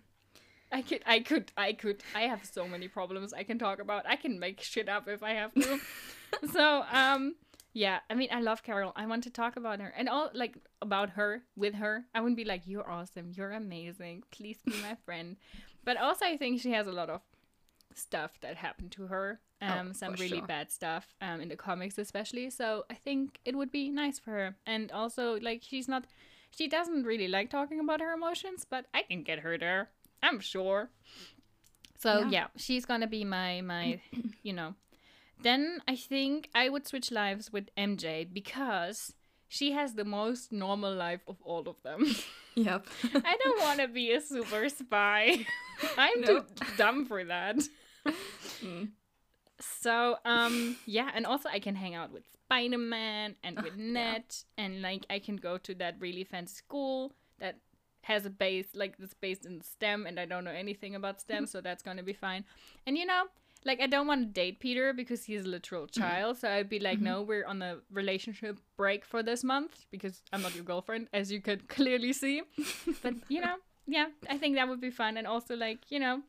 I 0.72 0.82
could, 0.82 1.02
I 1.06 1.20
could, 1.20 1.52
I 1.56 1.72
could. 1.72 2.02
I 2.14 2.22
have 2.22 2.44
so 2.44 2.66
many 2.66 2.88
problems 2.88 3.32
I 3.32 3.44
can 3.44 3.58
talk 3.58 3.78
about. 3.78 4.06
I 4.06 4.16
can 4.16 4.38
make 4.38 4.60
shit 4.60 4.88
up 4.88 5.08
if 5.08 5.22
I 5.22 5.30
have 5.34 5.54
to. 5.54 5.78
so, 6.52 6.84
um, 6.90 7.36
yeah. 7.72 8.00
I 8.10 8.14
mean, 8.14 8.28
I 8.32 8.40
love 8.40 8.62
Carol. 8.62 8.92
I 8.96 9.06
want 9.06 9.22
to 9.24 9.30
talk 9.30 9.56
about 9.56 9.80
her 9.80 9.92
and 9.96 10.08
all 10.08 10.30
like 10.34 10.56
about 10.82 11.10
her 11.10 11.42
with 11.56 11.74
her. 11.74 12.04
I 12.14 12.20
wouldn't 12.20 12.36
be 12.36 12.44
like, 12.44 12.62
"You're 12.66 12.88
awesome. 12.90 13.30
You're 13.34 13.52
amazing. 13.52 14.24
Please 14.30 14.58
be 14.64 14.72
my 14.82 14.96
friend." 15.04 15.36
But 15.84 15.96
also, 15.98 16.24
I 16.26 16.36
think 16.36 16.60
she 16.60 16.72
has 16.72 16.86
a 16.88 16.92
lot 16.92 17.10
of 17.10 17.20
stuff 17.94 18.32
that 18.40 18.56
happened 18.56 18.90
to 18.92 19.06
her. 19.06 19.40
Um, 19.62 19.88
Oh, 19.90 19.92
some 19.92 20.12
really 20.14 20.38
sure. 20.38 20.46
bad 20.46 20.70
stuff. 20.72 21.14
Um, 21.20 21.40
in 21.40 21.48
the 21.48 21.56
comics 21.56 21.96
especially. 21.96 22.50
So 22.50 22.84
I 22.90 22.94
think 22.94 23.38
it 23.44 23.54
would 23.56 23.70
be 23.70 23.88
nice 23.88 24.18
for 24.18 24.32
her. 24.32 24.56
And 24.66 24.90
also, 24.90 25.38
like, 25.40 25.62
she's 25.62 25.86
not. 25.88 26.06
She 26.50 26.68
doesn't 26.68 27.04
really 27.04 27.28
like 27.28 27.50
talking 27.50 27.78
about 27.80 28.00
her 28.00 28.12
emotions, 28.12 28.66
but 28.68 28.86
I 28.94 29.02
can 29.02 29.22
get 29.22 29.40
her 29.40 29.56
there. 29.58 29.90
I'm 30.26 30.40
sure. 30.40 30.90
So 31.98 32.18
Yeah. 32.18 32.28
yeah, 32.30 32.46
she's 32.56 32.84
gonna 32.84 33.06
be 33.06 33.24
my 33.24 33.60
my, 33.62 34.00
you 34.42 34.52
know. 34.52 34.74
Then 35.42 35.80
I 35.86 35.96
think 35.96 36.48
I 36.54 36.68
would 36.68 36.86
switch 36.86 37.10
lives 37.10 37.52
with 37.52 37.68
MJ 37.76 38.24
because 38.32 39.14
she 39.48 39.72
has 39.72 39.94
the 39.94 40.04
most 40.04 40.50
normal 40.52 40.94
life 40.94 41.20
of 41.28 41.36
all 41.42 41.68
of 41.68 41.82
them. 41.82 42.14
Yep. 42.58 42.86
I 43.12 43.36
don't 43.36 43.60
want 43.60 43.80
to 43.80 43.88
be 43.88 44.12
a 44.12 44.20
super 44.20 44.70
spy. 44.70 45.44
I'm 45.98 46.20
No. 46.22 46.26
too 46.40 46.44
dumb 46.78 47.04
for 47.04 47.22
that. 47.24 47.56
So 49.60 50.16
um 50.24 50.76
yeah, 50.86 51.10
and 51.14 51.26
also 51.26 51.48
I 51.48 51.58
can 51.60 51.74
hang 51.74 51.94
out 51.94 52.12
with 52.12 52.24
Spider 52.32 52.78
Man 52.78 53.36
and 53.42 53.60
with 53.62 53.76
Ned, 53.76 54.24
and 54.58 54.82
like 54.82 55.04
I 55.08 55.18
can 55.18 55.36
go 55.36 55.58
to 55.58 55.74
that 55.76 55.96
really 55.98 56.24
fancy 56.24 56.54
school 56.54 57.12
that 57.40 57.56
has 58.06 58.24
a 58.24 58.30
base 58.30 58.68
like 58.74 58.96
that's 58.98 59.14
based 59.14 59.46
in 59.46 59.60
STEM, 59.60 60.06
and 60.06 60.18
I 60.20 60.26
don't 60.26 60.44
know 60.44 60.52
anything 60.52 60.94
about 60.94 61.20
STEM, 61.20 61.44
mm-hmm. 61.44 61.50
so 61.50 61.60
that's 61.60 61.82
gonna 61.82 62.04
be 62.04 62.12
fine. 62.12 62.44
And 62.86 62.96
you 62.96 63.04
know, 63.04 63.24
like 63.64 63.80
I 63.80 63.88
don't 63.88 64.06
want 64.06 64.20
to 64.20 64.26
date 64.26 64.60
Peter 64.60 64.92
because 64.92 65.24
he's 65.24 65.44
a 65.44 65.48
literal 65.48 65.86
mm-hmm. 65.86 66.00
child, 66.00 66.38
so 66.38 66.48
I'd 66.48 66.68
be 66.68 66.78
like, 66.78 66.98
mm-hmm. 66.98 67.04
no, 67.04 67.22
we're 67.22 67.44
on 67.46 67.62
a 67.62 67.78
relationship 67.90 68.60
break 68.76 69.04
for 69.04 69.24
this 69.24 69.42
month 69.42 69.86
because 69.90 70.22
I'm 70.32 70.40
not 70.40 70.54
your 70.54 70.64
girlfriend, 70.64 71.08
as 71.12 71.32
you 71.32 71.40
could 71.40 71.68
clearly 71.76 72.12
see. 72.12 72.42
but 73.02 73.14
you 73.28 73.40
know, 73.40 73.56
yeah, 73.88 74.06
I 74.30 74.38
think 74.38 74.54
that 74.54 74.68
would 74.68 74.80
be 74.80 74.90
fun, 74.90 75.16
and 75.16 75.26
also 75.26 75.56
like 75.56 75.80
you 75.88 75.98
know, 75.98 76.22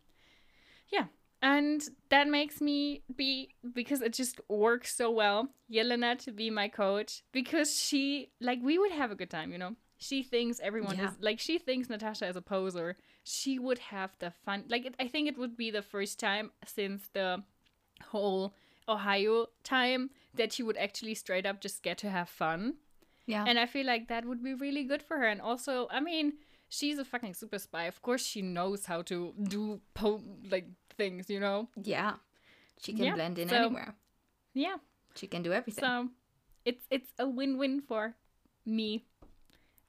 yeah, 0.92 1.06
and 1.44 1.84
that 2.10 2.28
makes 2.28 2.60
me 2.60 3.04
be 3.16 3.50
because 3.72 4.02
it 4.02 4.14
just 4.14 4.42
works 4.50 4.98
so 4.98 5.12
well. 5.12 5.50
Yelena 5.72 6.18
to 6.26 6.32
be 6.32 6.50
my 6.50 6.70
coach 6.70 7.22
because 7.32 7.80
she 7.80 8.32
like 8.42 8.60
we 8.64 8.80
would 8.80 8.94
have 8.94 9.12
a 9.12 9.16
good 9.16 9.30
time, 9.30 9.52
you 9.52 9.60
know. 9.60 9.76
She 9.98 10.22
thinks 10.24 10.60
everyone 10.60 10.98
Yeah. 10.98 11.10
is 11.10 11.16
like 11.20 11.40
she 11.40 11.58
thinks 11.58 11.90
Natasha 11.90 12.28
is 12.28 12.36
a 12.36 12.42
poser. 12.42 12.98
She 13.24 13.58
would 13.60 13.80
have 13.80 14.12
the 14.20 14.32
fun. 14.32 14.66
Like 14.70 14.86
it, 14.86 14.96
I 15.00 15.08
think 15.08 15.28
it 15.28 15.38
would 15.38 15.58
be 15.58 15.72
the 15.72 15.82
first 15.82 16.20
time 16.20 16.52
since 16.66 17.10
the 17.14 17.44
whole 18.10 18.54
Ohio 18.88 19.48
time 19.64 20.12
that 20.36 20.54
she 20.54 20.64
would 20.64 20.78
actually 20.78 21.16
straight 21.16 21.46
up 21.46 21.60
just 21.62 21.82
get 21.84 21.98
to 22.00 22.10
have 22.10 22.30
fun. 22.30 22.76
Yeah. 23.26 23.44
And 23.48 23.58
I 23.60 23.66
feel 23.66 23.86
like 23.86 24.08
that 24.08 24.24
would 24.26 24.44
be 24.44 24.54
really 24.54 24.84
good 24.84 25.02
for 25.04 25.18
her. 25.18 25.26
And 25.28 25.42
also, 25.42 25.88
I 25.92 26.00
mean, 26.00 26.34
she's 26.70 26.98
a 27.00 27.04
fucking 27.04 27.34
super 27.34 27.60
spy. 27.60 27.86
Of 27.86 28.02
course, 28.02 28.24
she 28.26 28.42
knows 28.42 28.86
how 28.86 29.02
to 29.04 29.34
do 29.44 29.82
po- 29.94 30.22
like 30.50 30.68
things, 30.96 31.30
you 31.30 31.40
know. 31.40 31.70
yeah. 31.84 32.14
She 32.80 32.94
can 32.94 33.06
Yeah, 33.06 33.16
blend 33.16 33.40
in 33.40 33.50
so- 33.50 33.56
anywhere. 33.56 33.96
Yeah. 34.54 34.78
She 35.16 35.26
can 35.28 35.42
do 35.42 35.52
everything. 35.52 35.84
So 35.84 36.10
it's 36.64 36.86
it's 36.92 37.12
a 37.18 37.28
win-win 37.28 37.82
for 37.82 38.16
me 38.66 39.06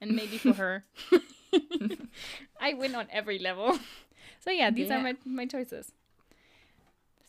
and 0.01 0.15
maybe 0.15 0.37
for 0.37 0.53
her. 0.53 0.85
I 2.61 2.73
win 2.73 2.95
on 2.95 3.07
every 3.11 3.39
level. 3.39 3.79
So 4.41 4.51
yeah, 4.51 4.71
these 4.71 4.89
are 4.89 5.01
my 5.03 5.15
my 5.25 5.45
choices. 5.45 5.91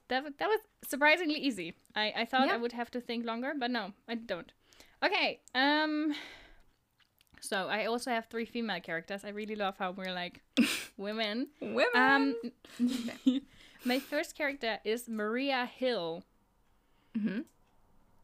That 0.09 0.23
that 0.39 0.49
was 0.49 0.61
surprisingly 0.87 1.41
easy. 1.41 1.75
I 1.97 2.13
I 2.23 2.25
thought 2.25 2.49
I 2.49 2.57
would 2.57 2.73
have 2.73 2.91
to 2.93 3.01
think 3.01 3.27
longer, 3.27 3.53
but 3.59 3.71
no, 3.71 3.93
I 4.09 4.15
don't. 4.15 4.53
Okay. 5.03 5.41
Um 5.55 6.15
so 7.41 7.67
I 7.69 7.87
also 7.87 8.11
have 8.11 8.27
three 8.27 8.45
female 8.45 8.81
characters. 8.81 9.25
I 9.25 9.31
really 9.31 9.57
love 9.57 9.75
how 9.79 9.91
we're 9.91 10.13
like 10.15 10.41
women. 10.97 11.49
Women. 11.61 11.95
Um 11.97 13.43
my 13.85 13.99
first 13.99 14.37
character 14.37 14.79
is 14.85 15.09
Maria 15.09 15.67
Hill 15.67 16.23
Mhm. 17.19 17.45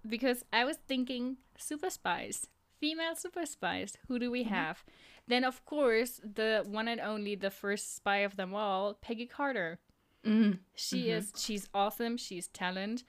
because 0.06 0.44
I 0.52 0.64
was 0.64 0.78
thinking 0.86 1.38
super 1.58 1.90
spies, 1.90 2.46
female 2.80 3.14
super 3.16 3.46
spies. 3.46 3.96
Who 4.08 4.18
do 4.18 4.30
we 4.30 4.44
Mm-hmm. 4.44 4.54
have? 4.54 4.84
Then 5.28 5.44
of 5.44 5.64
course 5.64 6.20
the 6.22 6.62
one 6.66 6.88
and 6.88 7.00
only, 7.00 7.34
the 7.34 7.50
first 7.50 7.96
spy 7.96 8.18
of 8.18 8.36
them 8.36 8.54
all, 8.54 8.94
Peggy 8.94 9.26
Carter. 9.26 9.78
Mm. 10.24 10.58
She 10.74 11.10
is 11.10 11.32
she's 11.36 11.68
awesome. 11.74 12.16
She's 12.16 12.48
talent. 12.48 13.04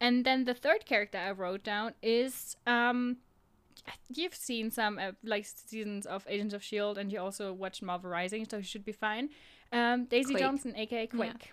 And 0.00 0.24
then 0.24 0.44
the 0.44 0.54
third 0.54 0.84
character 0.86 1.18
I 1.18 1.30
wrote 1.32 1.62
down 1.64 1.94
is 2.02 2.56
um. 2.66 3.18
You've 4.14 4.34
seen 4.34 4.70
some 4.70 4.98
uh, 4.98 5.12
like 5.24 5.44
seasons 5.44 6.06
of 6.06 6.24
Agents 6.28 6.54
of 6.54 6.62
Shield, 6.62 6.98
and 6.98 7.10
you 7.10 7.18
also 7.18 7.52
watched 7.52 7.82
Marvel 7.82 8.10
Rising, 8.10 8.46
so 8.48 8.58
you 8.58 8.62
should 8.62 8.84
be 8.84 8.92
fine. 8.92 9.30
Um, 9.72 10.04
Daisy 10.04 10.34
Quake. 10.34 10.42
Johnson, 10.42 10.74
aka 10.76 11.06
Quake. 11.08 11.52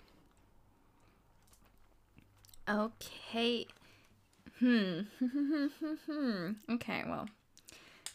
Okay. 2.68 3.66
Hmm. 4.60 5.00
okay, 6.70 7.02
well. 7.06 7.26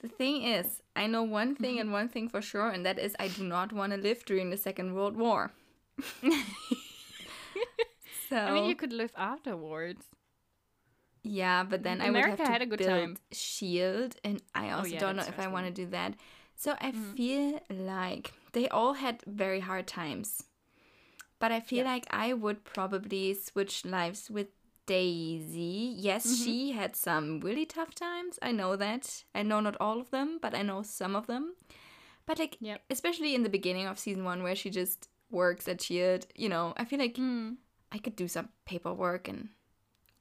The 0.06 0.14
thing 0.14 0.44
is, 0.44 0.82
I 0.96 1.08
know 1.08 1.24
one 1.24 1.56
thing 1.56 1.80
and 1.80 1.92
one 1.92 2.10
thing 2.10 2.30
for 2.30 2.42
sure, 2.42 2.70
and 2.70 2.86
that 2.86 3.00
is 3.00 3.16
I 3.20 3.28
do 3.28 3.44
not 3.44 3.74
want 3.74 3.92
to 3.92 3.98
live 3.98 4.24
during 4.26 4.52
the 4.52 4.58
Second 4.58 4.94
World 4.94 5.16
War. 5.18 5.52
so 8.30 8.36
I 8.38 8.52
mean, 8.52 8.66
you 8.66 8.76
could 8.76 8.94
live 8.94 9.12
afterwards. 9.18 10.06
yeah, 11.24 11.64
but 11.64 11.84
then 11.84 12.02
I 12.02 12.12
would 12.12 12.20
America 12.20 12.44
have 12.44 12.44
to 12.44 12.52
had 12.54 12.62
a 12.62 12.66
good 12.66 12.78
build 12.80 12.92
time. 12.92 13.18
Oh, 13.18 13.22
Shield, 13.32 14.16
and 14.24 14.42
I 14.54 14.70
also 14.72 14.92
yeah, 14.92 15.00
don't 15.00 15.16
know 15.16 15.24
if 15.24 15.40
I 15.40 15.48
want 15.48 15.66
to 15.68 15.72
do 15.72 15.88
that. 15.92 16.16
So 16.56 16.76
I 16.80 16.92
Mm-hmm. 16.92 17.16
feel 17.16 17.60
like 17.70 18.34
they 18.54 18.68
all 18.70 18.94
had 18.94 19.22
very 19.26 19.60
hard 19.62 19.88
times, 19.88 20.44
but 21.40 21.52
I 21.52 21.60
feel 21.60 21.86
like 21.86 22.06
I 22.12 22.34
would 22.34 22.64
probably 22.64 23.34
switch 23.34 23.86
lives 23.86 24.30
with 24.30 24.48
Daisy. 24.86 25.94
Yes, 25.98 26.26
Mm-hmm. 26.26 26.44
she 26.44 26.72
had 26.72 26.96
some 26.96 27.40
really 27.40 27.66
tough 27.66 27.94
times. 27.96 28.38
I 28.42 28.52
know 28.52 28.76
that. 28.76 29.24
I 29.34 29.44
know 29.44 29.60
not 29.60 29.78
all 29.80 30.00
of 30.00 30.12
them, 30.12 30.40
but 30.42 30.54
I 30.56 30.62
know 30.62 30.82
some 30.84 31.16
of 31.16 31.28
them. 31.28 31.54
But 32.26 32.40
like, 32.40 32.58
Yep. 32.60 32.82
especially 32.90 33.36
in 33.36 33.44
the 33.44 33.50
beginning 33.50 33.88
of 33.88 34.00
season 34.00 34.24
one, 34.24 34.42
where 34.44 34.56
she 34.56 34.70
just 34.70 35.10
works 35.30 35.68
at 35.68 35.82
Shield, 35.82 36.26
you 36.36 36.50
know, 36.50 36.74
I 36.78 36.86
feel 36.86 37.00
like 37.00 37.18
I 37.92 37.98
could 38.00 38.16
do 38.16 38.28
some 38.28 38.50
paperwork 38.66 39.28
and 39.28 39.50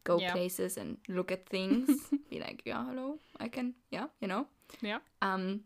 go 0.04 0.16
Mm. 0.18 0.20
Yeah. 0.20 0.32
places 0.32 0.76
and 0.76 0.98
look 1.08 1.32
at 1.32 1.46
things. 1.48 1.88
be 2.30 2.40
like, 2.40 2.62
yeah, 2.66 2.84
hello, 2.84 3.18
I 3.40 3.48
can, 3.48 3.74
yeah, 3.90 4.08
you 4.20 4.28
know. 4.28 4.46
Yeah. 4.82 4.98
Um, 5.22 5.64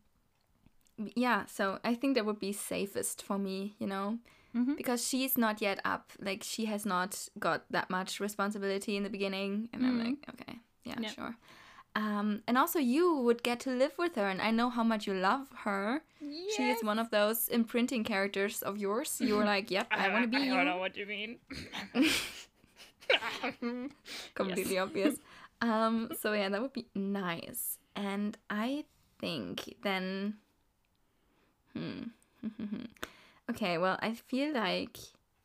yeah, 1.15 1.47
so 1.47 1.79
I 1.85 1.95
think 1.95 2.15
that 2.15 2.27
would 2.27 2.39
be 2.41 2.53
safest 2.53 3.23
for 3.23 3.39
me, 3.39 3.75
you 3.79 3.87
know, 3.87 4.19
Mm-hmm. 4.59 4.75
because 4.75 5.07
she's 5.07 5.39
not 5.39 5.63
yet 5.63 5.79
up. 5.85 6.11
Like 6.19 6.43
she 6.43 6.65
has 6.67 6.85
not 6.85 7.29
got 7.39 7.63
that 7.71 7.91
much 7.91 8.19
responsibility 8.19 8.97
in 8.97 9.05
the 9.05 9.11
beginning, 9.11 9.69
and 9.73 9.87
I'm 9.87 9.99
like, 10.05 10.19
okay, 10.35 10.59
yeah, 10.85 10.95
Mm-hmm. 10.97 11.15
Sure. 11.15 11.37
Um, 11.97 12.43
and 12.47 12.59
also 12.59 12.79
you 12.79 13.17
would 13.23 13.43
get 13.43 13.61
to 13.61 13.71
live 13.71 13.93
with 13.99 14.15
her, 14.17 14.29
and 14.29 14.41
I 14.43 14.51
know 14.51 14.69
how 14.71 14.85
much 14.85 15.07
you 15.07 15.15
love 15.15 15.47
her. 15.65 16.03
She 16.57 16.71
is 16.71 16.83
one 16.83 16.99
of 16.99 17.11
those 17.11 17.49
imprinting 17.49 18.05
characters 18.05 18.63
of 18.63 18.79
yours. 18.79 19.21
You 19.21 19.37
were 19.37 19.45
like, 19.45 19.71
yep, 19.71 19.87
I 19.91 20.09
want 20.11 20.25
to 20.25 20.29
be 20.39 20.43
I 20.43 20.47
you. 20.47 20.55
don't 20.55 20.67
know 20.67 20.79
what 20.79 20.97
you 20.97 21.07
mean. 21.07 21.39
completely 24.35 24.79
obvious. 24.79 25.17
Um, 25.61 26.11
so 26.21 26.35
yeah, 26.35 26.49
that 26.51 26.63
would 26.63 26.73
be 26.73 26.87
nice. 26.95 27.79
And 27.97 28.39
I 28.49 28.85
think 29.21 29.75
then, 29.83 30.35
hmm, 31.75 32.03
okay. 33.51 33.79
Well, 33.79 33.99
I 34.03 34.13
feel 34.15 34.53
like 34.53 34.97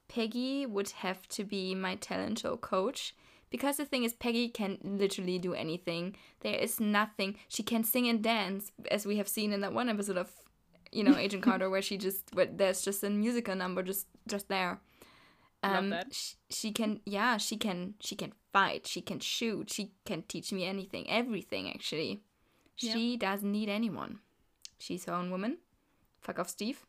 Peggy 0.07 0.65
would 0.65 0.89
have 0.89 1.27
to 1.29 1.43
be 1.43 1.75
my 1.75 1.95
talent 1.95 2.39
show 2.39 2.57
coach 2.57 3.15
because 3.49 3.77
the 3.77 3.85
thing 3.85 4.03
is, 4.03 4.13
Peggy 4.13 4.49
can 4.49 4.77
literally 4.83 5.37
do 5.39 5.53
anything. 5.53 6.15
There 6.41 6.55
is 6.55 6.79
nothing 6.79 7.35
she 7.47 7.63
can 7.63 7.83
sing 7.83 8.07
and 8.07 8.21
dance, 8.23 8.71
as 8.89 9.05
we 9.05 9.17
have 9.17 9.27
seen 9.27 9.53
in 9.53 9.61
that 9.61 9.73
one 9.73 9.89
episode 9.89 10.17
of, 10.17 10.31
you 10.91 11.03
know, 11.03 11.15
Agent 11.17 11.43
Carter, 11.47 11.69
where 11.69 11.81
she 11.81 11.97
just 11.97 12.33
where 12.33 12.47
there's 12.47 12.81
just 12.81 13.03
a 13.03 13.09
musical 13.09 13.55
number 13.55 13.83
just 13.83 14.07
just 14.27 14.47
there. 14.49 14.79
Love 15.63 15.75
Um, 15.75 15.89
that. 15.91 16.13
sh- 16.13 16.33
she 16.49 16.71
can, 16.73 16.99
yeah, 17.05 17.37
she 17.37 17.55
can, 17.55 17.93
she 18.01 18.15
can 18.17 18.33
fight, 18.51 18.85
she 18.85 18.99
can 19.01 19.19
shoot, 19.21 19.71
she 19.71 19.93
can 20.03 20.23
teach 20.23 20.51
me 20.51 20.65
anything, 20.65 21.09
everything 21.09 21.69
actually. 21.69 22.21
She 22.75 23.15
doesn't 23.17 23.49
need 23.49 23.69
anyone. 23.69 24.19
She's 24.79 25.05
her 25.05 25.13
own 25.13 25.31
woman. 25.31 25.59
Fuck 26.21 26.39
off, 26.39 26.49
Steve. 26.49 26.85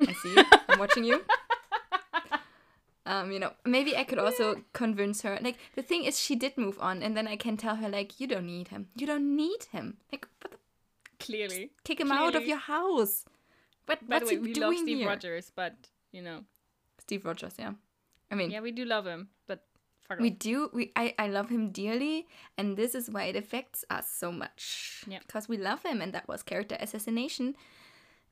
I 0.00 0.12
see 0.12 0.34
you. 0.34 0.44
I'm 0.68 0.78
watching 0.78 1.04
you. 1.04 1.22
Um, 3.06 3.30
you 3.30 3.38
know, 3.38 3.52
maybe 3.64 3.96
I 3.96 4.02
could 4.02 4.18
also 4.18 4.62
convince 4.72 5.22
her. 5.22 5.38
Like 5.40 5.58
the 5.76 5.82
thing 5.82 6.02
is, 6.04 6.18
she 6.18 6.34
did 6.34 6.58
move 6.58 6.76
on, 6.80 7.04
and 7.04 7.16
then 7.16 7.28
I 7.28 7.36
can 7.36 7.56
tell 7.56 7.76
her 7.76 7.88
like, 7.88 8.18
you 8.18 8.26
don't 8.26 8.46
need 8.46 8.68
him. 8.68 8.88
You 8.96 9.06
don't 9.06 9.36
need 9.36 9.62
him. 9.70 9.98
Like, 10.10 10.26
what 10.42 10.50
the, 10.50 10.58
Clearly. 11.20 11.70
kick 11.84 12.00
him 12.00 12.10
out 12.10 12.34
of 12.34 12.44
your 12.46 12.58
house. 12.58 13.24
What? 13.86 14.00
By 14.08 14.18
the 14.18 14.24
what's 14.24 14.32
way, 14.32 14.38
he 14.38 14.42
we 14.42 14.52
doing 14.52 14.66
love 14.70 14.78
Steve 14.78 14.98
here? 14.98 15.08
Rogers, 15.08 15.52
but 15.54 15.74
you 16.10 16.20
know, 16.20 16.40
Steve 16.98 17.24
Rogers, 17.24 17.54
yeah. 17.58 17.74
I 18.28 18.34
mean, 18.34 18.50
yeah, 18.50 18.60
we 18.60 18.72
do 18.72 18.84
love 18.84 19.06
him, 19.06 19.28
but 19.46 19.62
fuck 20.08 20.18
we 20.18 20.32
off. 20.32 20.38
do. 20.40 20.70
We 20.72 20.90
I 20.96 21.14
I 21.16 21.28
love 21.28 21.48
him 21.48 21.70
dearly, 21.70 22.26
and 22.58 22.76
this 22.76 22.92
is 22.96 23.08
why 23.08 23.24
it 23.26 23.36
affects 23.36 23.84
us 23.88 24.08
so 24.10 24.32
much. 24.32 25.04
Yeah. 25.06 25.20
Because 25.24 25.48
we 25.48 25.56
love 25.58 25.84
him, 25.84 26.00
and 26.02 26.12
that 26.12 26.26
was 26.26 26.42
character 26.42 26.76
assassination. 26.80 27.54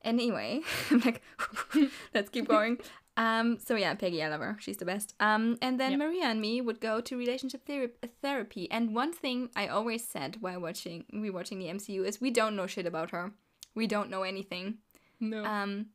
Anyway, 0.05 0.61
I'm 0.91 0.99
like, 0.99 1.21
let's 2.13 2.29
keep 2.29 2.47
going. 2.47 2.77
Um, 3.17 3.59
so 3.59 3.77
yeah, 3.77 3.93
Peggy, 3.93 4.21
I 4.21 4.27
love 4.27 4.41
her. 4.41 4.57
She's 4.59 4.75
the 4.75 4.83
best. 4.83 5.15
Um, 5.21 5.57
and 5.61 5.79
then 5.79 5.91
Yep. 5.91 5.99
Maria 5.99 6.25
and 6.25 6.41
me 6.41 6.59
would 6.59 6.81
go 6.81 6.99
to 6.99 7.15
relationship 7.17 7.65
thera- 7.65 7.91
therapy. 8.21 8.69
And 8.69 8.93
one 8.93 9.13
thing 9.13 9.47
I 9.55 9.67
always 9.69 10.05
said 10.05 10.35
while 10.41 10.59
watching 10.59 11.05
rewatching 11.13 11.59
the 11.59 11.67
MCU 11.67 12.05
is 12.05 12.19
we 12.19 12.29
don't 12.29 12.57
know 12.57 12.67
shit 12.67 12.85
about 12.85 13.11
her. 13.11 13.31
We 13.73 13.87
don't 13.87 14.09
know 14.09 14.23
anything. 14.23 14.79
No. 15.21 15.45
Um, 15.45 15.91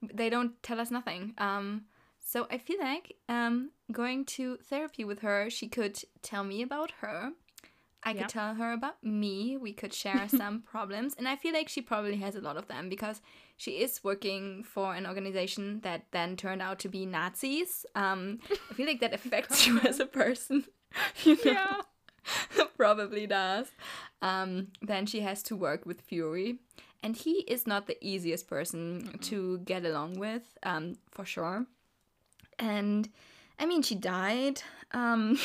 they 0.00 0.30
don't 0.30 0.52
tell 0.62 0.78
us 0.78 0.92
nothing. 0.92 1.34
Um, 1.38 1.86
so 2.20 2.46
I 2.52 2.58
feel 2.58 2.78
like 2.78 3.16
um 3.28 3.72
going 3.90 4.24
to 4.36 4.56
therapy 4.58 5.04
with 5.04 5.22
her, 5.22 5.50
she 5.50 5.66
could 5.66 5.98
tell 6.22 6.44
me 6.44 6.62
about 6.62 6.92
her. 7.00 7.32
I 8.04 8.10
Yeah. 8.12 8.22
could 8.22 8.28
tell 8.28 8.54
her 8.54 8.72
about 8.72 9.02
me. 9.02 9.56
We 9.56 9.72
could 9.72 9.92
share 9.94 10.28
some 10.40 10.62
problems, 10.62 11.14
and 11.18 11.26
I 11.26 11.36
feel 11.36 11.52
like 11.54 11.68
she 11.68 11.80
probably 11.80 12.16
has 12.16 12.36
a 12.36 12.40
lot 12.40 12.56
of 12.56 12.68
them 12.68 12.88
because 12.88 13.20
she 13.56 13.72
is 13.82 14.00
working 14.04 14.62
for 14.64 14.94
an 14.94 15.06
organization 15.06 15.80
that 15.80 16.06
then 16.10 16.36
turned 16.36 16.60
out 16.62 16.78
to 16.80 16.88
be 16.88 17.06
Nazis. 17.06 17.86
Um, 17.94 18.40
I 18.70 18.74
feel 18.74 18.86
like 18.86 19.00
that 19.00 19.14
affects 19.20 19.66
you 19.66 19.80
as 19.80 20.00
a 20.00 20.06
person. 20.06 20.64
You 21.24 21.34
know? 21.44 21.52
yeah. 21.52 21.80
probably 22.76 23.26
does. 23.26 23.66
Um, 24.22 24.68
then 24.80 25.06
she 25.06 25.20
has 25.20 25.42
to 25.44 25.56
work 25.56 25.84
with 25.86 26.00
Fury, 26.02 26.58
and 27.02 27.16
he 27.16 27.40
is 27.48 27.66
not 27.66 27.86
the 27.86 27.96
easiest 28.00 28.46
person 28.48 29.18
to 29.22 29.58
get 29.58 29.84
along 29.84 30.18
with, 30.20 30.42
um, 30.62 30.96
for 31.10 31.24
sure. 31.24 31.66
And 32.58 33.08
I 33.58 33.66
mean, 33.66 33.82
she 33.82 33.94
died. 33.96 34.62
Um, 34.92 35.38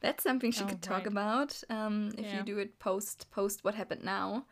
that's 0.00 0.22
something 0.22 0.50
she 0.52 0.64
Oh, 0.64 0.66
could 0.66 0.82
talk 0.82 0.98
right. 1.04 1.06
about. 1.06 1.62
Um, 1.70 2.12
if 2.18 2.26
Yeah. 2.26 2.38
you 2.38 2.42
do 2.44 2.58
it 2.58 2.78
post 2.78 3.30
post 3.30 3.64
what 3.64 3.74
happened 3.74 4.04
now. 4.04 4.46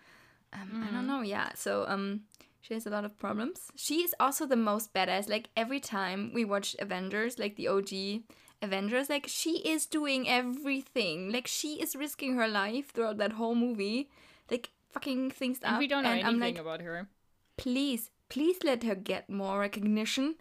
Um, 0.53 0.85
I 0.89 0.91
don't 0.93 1.07
know. 1.07 1.21
Yeah. 1.23 1.51
So 1.55 1.85
um, 1.89 2.23
She 2.61 2.75
has 2.75 2.87
a 2.87 2.91
lot 2.91 3.05
of 3.05 3.17
problems. 3.19 3.71
She 3.77 4.03
is 4.03 4.15
also 4.21 4.45
the 4.47 4.57
most 4.57 4.93
badass. 4.93 5.29
Like 5.29 5.49
every 5.57 5.81
time 5.81 6.33
we 6.35 6.45
watch 6.45 6.77
Avengers, 6.81 7.39
like 7.39 7.57
the 7.57 7.69
OG 7.69 8.23
Avengers, 8.61 9.09
like 9.09 9.27
she 9.29 9.59
is 9.59 9.87
doing 9.87 10.29
everything. 10.29 11.31
Like 11.33 11.47
she 11.47 11.81
is 11.81 11.95
risking 11.97 12.35
her 12.37 12.49
life 12.49 12.91
throughout 12.93 13.17
that 13.19 13.33
whole 13.33 13.55
movie. 13.55 14.11
Like 14.51 14.71
fucking 14.91 15.31
things 15.31 15.61
And 15.63 15.75
up. 15.75 15.79
we 15.79 15.87
don't 15.87 16.03
know 16.03 16.11
and 16.11 16.21
anything 16.21 16.35
I'm 16.35 16.41
like, 16.41 16.59
about 16.59 16.81
her. 16.83 17.09
please, 17.57 18.11
please 18.29 18.59
let 18.65 18.83
her 18.85 18.95
get 18.95 19.31
more 19.31 19.61
recognition. 19.61 20.35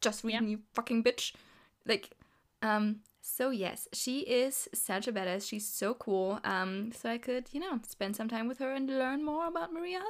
Just 0.00 0.22
reading 0.24 0.48
you 0.48 0.60
fucking 0.74 1.02
bitch. 1.02 1.32
Like, 1.86 2.10
um, 2.62 3.00
so 3.26 3.48
yes, 3.48 3.88
she 3.94 4.18
is 4.20 4.68
such 4.74 5.08
a 5.08 5.12
badass. 5.12 5.48
She's 5.48 5.66
so 5.66 5.94
cool. 5.94 6.40
Um, 6.44 6.92
so 6.92 7.08
I 7.08 7.16
could, 7.16 7.46
you 7.52 7.58
know, 7.60 7.80
spend 7.88 8.14
some 8.16 8.28
time 8.28 8.48
with 8.48 8.58
her 8.58 8.70
and 8.74 8.86
learn 8.86 9.24
more 9.24 9.46
about 9.46 9.72
Maria. 9.72 10.02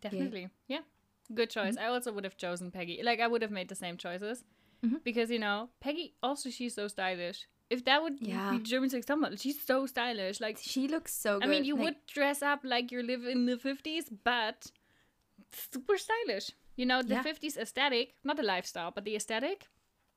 Definitely. 0.00 0.50
Yeah. 0.68 0.80
Good 1.34 1.48
choice. 1.50 1.76
Mm-hmm. 1.76 1.84
I 1.84 1.88
also 1.88 2.12
would 2.12 2.24
have 2.24 2.36
chosen 2.36 2.70
Peggy. 2.70 3.00
Like 3.02 3.20
I 3.20 3.26
would 3.26 3.40
have 3.42 3.50
made 3.50 3.68
the 3.68 3.74
same 3.74 3.96
choices. 3.96 4.44
Mm-hmm. 4.84 4.96
Because, 5.02 5.30
you 5.30 5.38
know, 5.38 5.70
Peggy 5.80 6.14
also 6.22 6.50
she's 6.50 6.74
so 6.74 6.86
stylish. 6.88 7.46
If 7.70 7.84
that 7.86 8.02
would 8.02 8.18
Yeah. 8.20 8.50
be 8.50 8.58
German 8.58 8.90
sex 8.90 9.06
Summer, 9.06 9.36
she's 9.36 9.60
so 9.60 9.86
stylish. 9.86 10.38
Like 10.40 10.58
She 10.60 10.86
looks 10.88 11.14
so 11.14 11.38
good. 11.38 11.48
I 11.48 11.50
mean 11.50 11.64
you 11.64 11.76
Like, 11.76 11.84
would 11.84 11.96
dress 12.06 12.42
up 12.42 12.60
like 12.62 12.92
you 12.92 13.02
live 13.02 13.24
in 13.24 13.46
the 13.46 13.56
fifties, 13.56 14.10
but 14.24 14.70
super 15.52 15.96
stylish. 15.96 16.50
You 16.76 16.86
know, 16.86 17.02
the 17.02 17.14
Yeah. 17.14 17.22
fifties 17.22 17.56
aesthetic, 17.56 18.14
not 18.24 18.36
the 18.36 18.42
lifestyle, 18.42 18.90
but 18.90 19.04
the 19.04 19.16
aesthetic, 19.16 19.66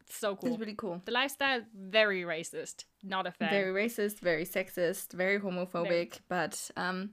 so 0.10 0.36
cool. 0.36 0.52
It's 0.52 0.60
really 0.60 0.76
cool. 0.76 1.02
the 1.06 1.12
lifestyle, 1.12 1.62
very 1.76 2.22
racist. 2.24 2.86
Not 3.04 3.28
a 3.28 3.32
fan. 3.32 3.50
Very 3.50 3.72
racist, 3.86 4.20
very 4.20 4.46
sexist, 4.46 5.14
very 5.14 5.40
homophobic, 5.40 6.20
but 6.30 6.70
um, 6.78 7.12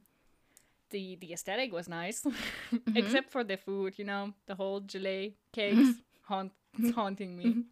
the 0.91 1.16
the 1.20 1.32
aesthetic 1.32 1.72
was 1.72 1.88
nice, 1.88 2.22
Mm-hmm. 2.22 2.97
except 2.97 3.30
for 3.30 3.45
the 3.45 3.57
food. 3.57 3.95
You 3.99 4.05
know, 4.05 4.34
the 4.47 4.55
whole 4.55 4.80
gelée 4.82 5.34
cakes 5.53 5.99
haunt 6.22 6.53
it's 6.78 6.95
haunting 6.95 7.36
me. 7.36 7.64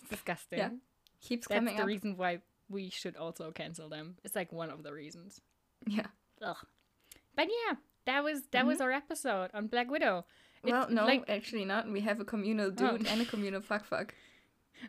It's 0.00 0.10
disgusting. 0.10 0.58
Mm-hmm. 0.58 0.74
Yeah. 0.74 0.78
keeps 1.20 1.46
That's 1.48 1.58
coming 1.58 1.76
the 1.76 1.82
up. 1.82 1.86
reason 1.88 2.16
why 2.16 2.40
we 2.68 2.90
should 2.90 3.16
also 3.16 3.50
cancel 3.50 3.88
them. 3.88 4.16
It's 4.24 4.34
like 4.36 4.52
one 4.52 4.70
of 4.70 4.82
the 4.82 4.92
reasons. 4.92 5.40
Yeah. 5.86 6.06
Ugh. 6.42 6.56
But 7.34 7.48
yeah, 7.48 7.76
that 8.06 8.22
was 8.24 8.42
that 8.52 8.66
was 8.66 8.80
our 8.80 8.92
episode 8.92 9.50
on 9.54 9.66
Black 9.68 9.90
Widow. 9.90 10.18
It- 10.18 10.24
Mm-hmm. 10.64 10.70
Well, 10.72 10.90
no, 10.90 11.04
like- 11.04 11.28
actually 11.30 11.64
not. 11.64 11.88
We 11.88 12.00
have 12.00 12.18
a 12.18 12.24
communal 12.24 12.70
dude 12.72 13.06
and 13.06 13.20
a 13.20 13.24
communal 13.26 13.60
fuck 13.60 13.84
fuck. 13.84 14.14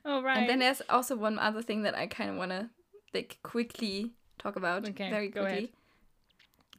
Oh 0.05 0.21
right. 0.21 0.37
And 0.37 0.49
then 0.49 0.59
there's 0.59 0.81
also 0.89 1.15
one 1.15 1.39
other 1.39 1.61
thing 1.61 1.81
that 1.83 1.95
I 1.95 2.07
kind 2.07 2.29
of 2.29 2.35
want 2.37 2.51
to 2.51 2.69
like 3.13 3.37
quickly 3.43 4.11
talk 4.39 4.55
about. 4.55 4.87
Okay, 4.89 5.09
very 5.09 5.29
go 5.29 5.41
quickly. 5.41 5.57
ahead. 5.57 5.69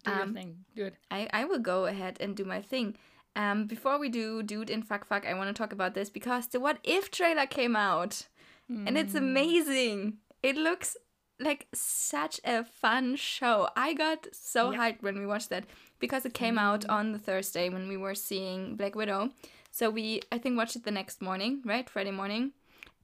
do 0.04 0.10
your 0.12 0.22
um, 0.22 0.34
thing. 0.34 0.56
Good. 0.76 0.92
I, 1.10 1.28
I 1.32 1.44
will 1.44 1.58
go 1.58 1.86
ahead 1.86 2.18
and 2.20 2.36
do 2.36 2.44
my 2.44 2.60
thing. 2.62 2.96
Um, 3.36 3.66
before 3.66 3.98
we 3.98 4.08
do 4.08 4.42
dude 4.42 4.70
in 4.70 4.82
fuck 4.82 5.06
fuck, 5.06 5.26
I 5.26 5.34
want 5.34 5.48
to 5.48 5.58
talk 5.58 5.72
about 5.72 5.94
this 5.94 6.10
because 6.10 6.46
the 6.48 6.60
what 6.60 6.78
if 6.82 7.10
trailer 7.10 7.46
came 7.46 7.76
out, 7.76 8.26
and 8.68 8.98
it's 8.98 9.12
Hmm. 9.12 9.18
amazing. 9.18 10.18
It 10.42 10.56
looks 10.56 10.96
like 11.40 11.68
such 11.72 12.40
a 12.44 12.64
fun 12.64 13.16
show. 13.16 13.68
I 13.76 13.94
got 13.94 14.26
so 14.32 14.70
Yeah. 14.72 14.78
hyped 14.78 15.02
when 15.02 15.18
we 15.18 15.26
watched 15.26 15.50
that 15.50 15.64
because 16.00 16.26
it 16.26 16.34
came 16.34 16.58
out 16.58 16.84
on 16.88 17.12
the 17.12 17.18
Thursday 17.18 17.68
when 17.68 17.86
we 17.88 17.96
were 17.96 18.14
seeing 18.14 18.76
Black 18.76 18.94
Widow. 18.96 19.30
So 19.70 19.88
we 19.88 20.20
I 20.32 20.38
think 20.38 20.56
watched 20.56 20.74
it 20.76 20.84
the 20.84 20.90
next 20.90 21.22
morning, 21.22 21.62
right, 21.64 21.88
Friday 21.88 22.10
morning, 22.10 22.52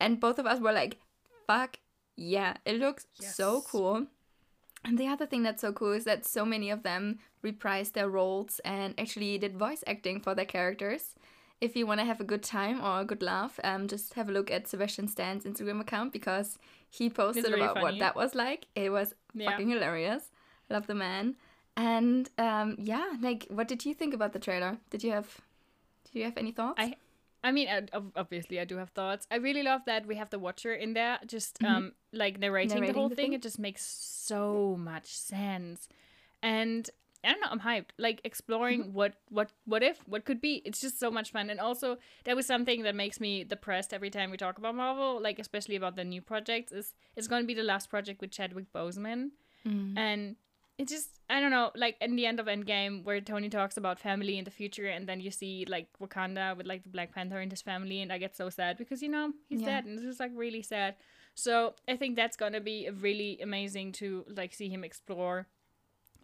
and 0.01 0.20
both 0.20 0.38
of 0.38 0.47
us 0.47 0.61
were 0.61 0.72
like, 0.72 0.99
"Fuck 1.47 1.78
yeah!" 2.16 2.57
It 2.64 2.78
looks 2.78 3.07
so 3.18 3.62
cool. 3.62 4.07
And 4.84 4.99
the 4.99 5.07
other 5.09 5.24
thing 5.26 5.42
that's 5.42 5.62
so 5.62 5.72
cool 5.72 5.92
is 5.92 6.05
that 6.05 6.26
so 6.26 6.45
many 6.45 6.68
of 6.70 6.82
them 6.82 7.18
reprised 7.42 7.92
their 7.92 8.09
roles 8.09 8.61
and 8.66 8.95
actually 8.99 9.38
did 9.38 9.57
voice 9.59 9.82
acting 9.86 10.20
for 10.20 10.34
their 10.34 10.45
characters. 10.45 11.14
If 11.61 11.74
you 11.74 11.86
want 11.86 12.01
to 12.01 12.05
have 12.07 12.20
a 12.20 12.24
good 12.24 12.42
time 12.42 12.82
or 12.82 13.01
a 13.01 13.05
good 13.07 13.22
laugh, 13.22 13.59
um, 13.64 13.88
just 13.88 14.12
have 14.14 14.28
a 14.28 14.32
look 14.32 14.51
at 14.51 14.68
Sebastian 14.68 15.09
Stan's 15.09 15.45
Instagram 15.45 15.80
account 15.80 16.12
because 16.12 16.59
he 16.90 17.09
posted 17.09 17.45
really 17.45 17.62
about 17.62 17.80
what 17.80 17.99
that 18.01 18.14
was 18.14 18.34
like. 18.34 18.66
It 18.74 18.90
was 18.90 19.14
Yeah. 19.32 19.51
fucking 19.51 19.70
hilarious. 19.70 20.30
Love 20.68 20.86
the 20.86 20.95
man. 20.95 21.36
And 21.76 22.28
um, 22.36 22.76
yeah, 22.78 23.14
like, 23.20 23.47
what 23.49 23.68
did 23.68 23.86
you 23.86 23.95
think 23.95 24.12
about 24.12 24.32
the 24.34 24.38
trailer? 24.38 24.78
Did 24.90 25.03
you 25.03 25.12
have, 25.12 25.40
did 26.05 26.18
you 26.18 26.24
have 26.24 26.36
any 26.36 26.53
thoughts? 26.53 26.76
I 26.78 26.97
I 27.45 27.53
mean, 27.53 27.68
obviously, 28.16 28.59
I 28.59 28.64
do 28.64 28.76
have 28.78 28.90
thoughts. 28.90 29.26
I 29.30 29.36
really 29.36 29.62
love 29.62 29.82
that 29.84 30.07
we 30.07 30.16
have 30.16 30.30
the 30.30 30.38
watcher 30.38 30.72
in 30.74 30.95
there, 30.95 31.18
just 31.26 31.62
um, 31.62 31.92
like 32.12 32.38
narrating, 32.40 32.80
the 32.80 32.86
Mm-hmm. 32.88 32.99
Whole 32.99 33.09
the 33.11 33.14
thing. 33.14 33.26
thing. 33.26 33.32
It 33.34 33.42
just 33.42 33.59
makes 33.59 33.84
so 33.84 34.76
much 34.78 35.07
sense, 35.14 35.88
and 36.42 36.88
I 37.22 37.32
don't 37.32 37.40
know. 37.40 37.49
I'm 37.51 37.61
hyped. 37.61 37.90
Like 37.99 38.20
exploring 38.24 38.80
Mm-hmm. 38.84 38.92
what 38.95 39.14
what 39.28 39.51
what 39.66 39.82
if 39.82 39.99
what 40.09 40.24
could 40.24 40.40
be. 40.40 40.62
It's 40.64 40.80
just 40.80 40.99
so 40.99 41.11
much 41.11 41.32
fun, 41.32 41.51
and 41.51 41.61
also 41.61 41.99
that 42.24 42.34
was 42.36 42.47
something 42.47 42.82
that 42.82 42.95
makes 42.95 43.20
me 43.20 43.45
depressed 43.45 43.92
every 43.95 44.11
time 44.11 44.30
we 44.30 44.36
talk 44.38 44.57
about 44.59 44.74
Marvel. 44.74 45.20
Like 45.22 45.38
especially 45.38 45.76
about 45.76 45.97
the 45.97 46.05
new 46.05 46.22
projects. 46.22 46.72
Is 46.72 46.95
it's 47.16 47.28
going 47.28 47.42
to 47.42 47.47
be 47.47 47.55
the 47.55 47.62
last 47.62 47.90
project 47.90 48.20
with 48.22 48.30
Chadwick 48.30 48.72
Boseman, 48.72 49.30
Mm. 49.66 49.97
and 49.99 50.36
it 50.79 50.89
just 50.89 51.09
I 51.31 51.41
don't 51.41 51.51
know, 51.51 51.70
like 51.75 51.97
in 52.01 52.16
the 52.16 52.27
end 52.27 52.41
of 52.41 52.47
Endgame 52.47 53.05
where 53.05 53.20
Tony 53.20 53.49
talks 53.49 53.77
about 53.77 53.99
family 53.99 54.39
in 54.39 54.45
the 54.45 54.51
future 54.51 54.87
and 54.87 55.09
then 55.09 55.20
you 55.20 55.31
see 55.31 55.64
like 55.68 55.89
Wakanda 56.01 56.57
with 56.57 56.66
like 56.66 56.83
the 56.83 56.89
Black 56.91 57.14
Panther 57.14 57.41
and 57.41 57.51
his 57.51 57.62
family 57.62 58.03
and 58.03 58.12
I 58.12 58.18
get 58.18 58.37
so 58.37 58.51
sad 58.51 58.77
because 58.77 59.03
you 59.03 59.09
know, 59.09 59.33
he's 59.49 59.61
Yeah. 59.61 59.66
dead 59.66 59.85
and 59.87 59.95
it's 59.95 60.05
just 60.07 60.20
like 60.20 60.33
really 60.35 60.62
sad. 60.62 60.97
So 61.35 61.75
I 61.89 61.97
think 61.97 62.16
that's 62.16 62.37
gonna 62.37 62.61
be 62.61 62.89
really 62.91 63.41
amazing 63.41 63.93
to 63.93 64.25
like 64.29 64.53
see 64.55 64.68
him 64.68 64.85
explore 64.85 65.47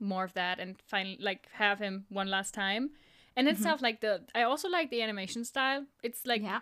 more 0.00 0.24
of 0.24 0.34
that 0.34 0.58
and 0.58 0.76
finally 0.86 1.18
like 1.20 1.48
have 1.52 1.78
him 1.78 2.06
one 2.08 2.28
last 2.28 2.52
time. 2.54 2.90
And 3.36 3.46
Mm-hmm. 3.46 3.56
itself 3.56 3.80
like 3.80 4.00
the 4.00 4.22
I 4.34 4.42
also 4.42 4.68
like 4.68 4.90
the 4.90 5.02
animation 5.02 5.44
style. 5.44 5.86
It's 6.02 6.26
like 6.26 6.42
Yeah. 6.42 6.60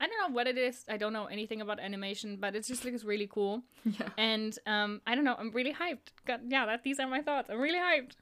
I 0.00 0.06
don't 0.06 0.18
know 0.28 0.34
what 0.34 0.46
it 0.46 0.58
is. 0.58 0.84
I 0.88 0.96
don't 0.96 1.12
know 1.12 1.26
anything 1.26 1.60
about 1.60 1.80
animation, 1.80 2.36
but 2.38 2.54
it 2.54 2.66
just 2.66 2.84
looks 2.84 3.04
really 3.04 3.26
cool. 3.26 3.62
Yeah. 3.84 4.08
And 4.18 4.58
um, 4.66 5.00
I 5.06 5.14
don't 5.14 5.24
know. 5.24 5.36
I'm 5.38 5.52
really 5.52 5.72
hyped. 5.72 6.10
God, 6.26 6.40
yeah, 6.48 6.66
that 6.66 6.82
these 6.82 6.98
are 6.98 7.06
my 7.06 7.22
thoughts. 7.22 7.48
I'm 7.50 7.58
really 7.60 7.78
hyped. 7.78 8.12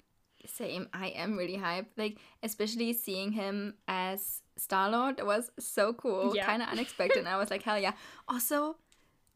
Same. 0.46 0.88
I 0.92 1.08
am 1.08 1.36
really 1.38 1.56
hyped. 1.56 1.86
Like, 1.96 2.18
especially 2.42 2.92
seeing 2.92 3.32
him 3.32 3.74
as 3.88 4.42
Star 4.56 4.90
Lord 4.90 5.20
was 5.22 5.50
so 5.58 5.94
cool. 5.94 6.36
Yeah. 6.36 6.44
Kind 6.46 6.62
of 6.62 6.68
unexpected. 6.68 7.18
and 7.18 7.28
I 7.28 7.38
was 7.38 7.50
like, 7.50 7.62
hell 7.62 7.78
yeah. 7.78 7.92
Also, 8.28 8.76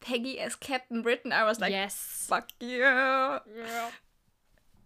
Peggy 0.00 0.38
as 0.38 0.54
Captain 0.54 1.02
Britain. 1.02 1.32
I 1.32 1.44
was 1.44 1.60
like, 1.60 1.72
yes. 1.72 1.96
fuck 2.28 2.50
yeah. 2.60 3.38
Yeah. 3.56 3.90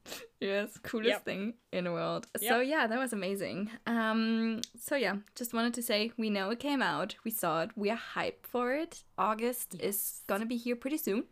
Yes, 0.40 0.76
coolest 0.82 1.08
Yep. 1.08 1.24
thing 1.24 1.54
in 1.72 1.84
the 1.84 1.92
world. 1.92 2.26
So 2.36 2.58
yeah, 2.60 2.88
that 2.88 2.98
was 2.98 3.12
amazing. 3.12 3.70
Um, 3.86 4.60
so 4.76 4.96
yeah, 4.96 5.16
just 5.36 5.54
wanted 5.54 5.72
to 5.74 5.82
say 5.82 6.10
we 6.16 6.30
know 6.30 6.50
it 6.50 6.58
came 6.58 6.82
out. 6.82 7.14
We 7.24 7.30
saw 7.30 7.62
it. 7.62 7.70
We 7.76 7.90
are 7.90 8.00
hyped 8.16 8.46
for 8.48 8.72
it. 8.74 9.04
August 9.16 9.76
is 9.80 10.22
gonna 10.26 10.46
be 10.46 10.56
here 10.56 10.74
pretty 10.76 10.98
soon, 10.98 11.24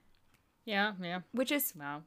Yeah. 0.65 0.93
Yeah. 1.03 1.21
which 1.33 1.51
is 1.51 1.73
Wow. 1.77 2.03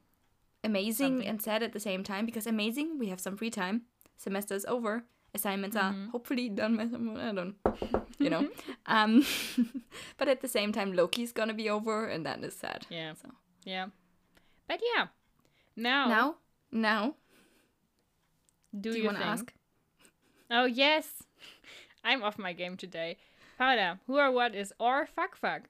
amazing 0.64 1.16
Something. 1.16 1.28
and 1.28 1.42
sad 1.42 1.62
at 1.62 1.72
the 1.72 1.80
same 1.80 2.02
time 2.04 2.24
because 2.26 2.46
amazing 2.46 2.98
we 2.98 3.08
have 3.08 3.20
some 3.20 3.36
free 3.36 3.50
time 3.50 3.82
semester 4.16 4.54
is 4.54 4.64
over 4.66 5.04
assignments 5.34 5.76
Mm-hmm. 5.76 6.06
are 6.06 6.10
hopefully 6.12 6.48
done 6.48 6.76
by 6.78 6.88
some 6.88 7.16
i 7.18 7.32
don't 7.32 7.56
you 8.18 8.30
know 8.30 8.48
um 8.86 9.26
but 10.16 10.28
at 10.28 10.40
the 10.40 10.48
same 10.48 10.72
time 10.72 10.92
loki's 10.94 11.32
gonna 11.32 11.52
be 11.52 11.68
over 11.68 12.06
and 12.06 12.24
that 12.24 12.42
is 12.44 12.54
sad 12.56 12.86
Yeah. 12.88 13.12
so 13.14 13.28
Yeah. 13.64 13.88
But 14.68 14.80
yeah. 14.94 15.08
Now, 15.76 16.08
now 16.08 16.34
now 16.74 17.14
do, 18.78 18.92
do 18.92 18.98
you 18.98 19.06
want 19.06 19.18
to 19.18 19.24
ask 19.24 19.52
Oh 20.50 20.66
yes. 20.66 21.08
I'm 22.04 22.22
off 22.22 22.38
my 22.38 22.52
game 22.52 22.76
today. 22.76 23.16
Paula, 23.56 23.98
who 24.06 24.18
or 24.18 24.30
what 24.30 24.54
is 24.54 24.72
our 24.78 25.06
fuck 25.06 25.36
fuck? 25.36 25.62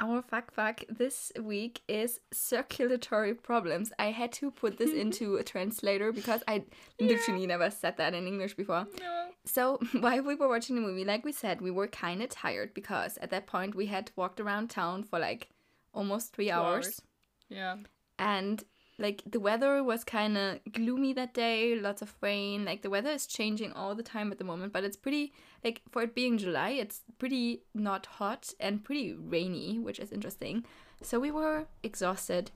our 0.00 0.22
fuck 0.22 0.52
fuck 0.52 0.84
this 0.88 1.32
week 1.42 1.80
is 1.88 2.20
circulatory 2.32 3.34
problems 3.34 3.92
i 3.98 4.12
had 4.12 4.30
to 4.30 4.48
put 4.48 4.78
this 4.78 4.92
into 5.02 5.34
a 5.36 5.42
translator 5.42 6.12
because 6.12 6.40
i 6.46 6.62
literally 7.00 7.48
never 7.48 7.68
said 7.68 7.96
that 7.96 8.14
in 8.14 8.24
english 8.26 8.54
before 8.54 8.86
No. 9.00 9.26
So 9.44 9.80
while 10.00 10.22
we 10.22 10.36
were 10.36 10.48
watching 10.48 10.76
the 10.76 10.82
movie, 10.82 11.04
like 11.04 11.24
we 11.24 11.32
said, 11.32 11.60
we 11.60 11.70
were 11.70 11.88
kind 11.88 12.22
of 12.22 12.28
tired 12.28 12.74
because 12.74 13.18
at 13.18 13.30
that 13.30 13.46
point 13.46 13.74
we 13.74 13.86
had 13.86 14.10
walked 14.14 14.40
around 14.40 14.68
town 14.70 15.02
for 15.02 15.18
like 15.18 15.48
almost 15.92 16.32
three 16.32 16.50
hours. 16.50 16.86
hours. 16.86 17.02
Yeah. 17.48 17.76
and 18.18 18.62
like 18.98 19.22
the 19.24 19.40
weather 19.40 19.82
was 19.82 20.02
kind 20.04 20.36
of 20.36 20.58
gloomy 20.72 21.12
that 21.12 21.32
day, 21.32 21.78
lots 21.78 22.02
of 22.02 22.14
rain. 22.20 22.64
Like 22.64 22.82
the 22.82 22.90
weather 22.90 23.10
is 23.10 23.26
changing 23.26 23.72
all 23.72 23.94
the 23.94 24.02
time 24.02 24.32
at 24.32 24.38
the 24.38 24.44
moment, 24.44 24.72
but 24.72 24.84
it's 24.84 24.96
pretty 24.96 25.32
like 25.64 25.82
for 25.90 26.02
it 26.02 26.14
being 26.14 26.36
July, 26.36 26.70
it's 26.70 27.02
pretty 27.18 27.62
not 27.74 28.06
hot 28.06 28.52
and 28.58 28.84
pretty 28.84 29.12
rainy, 29.12 29.78
which 29.78 29.98
is 29.98 30.12
interesting. 30.12 30.64
So 31.00 31.20
we 31.20 31.30
were 31.30 31.66
exhausted. 31.82 32.50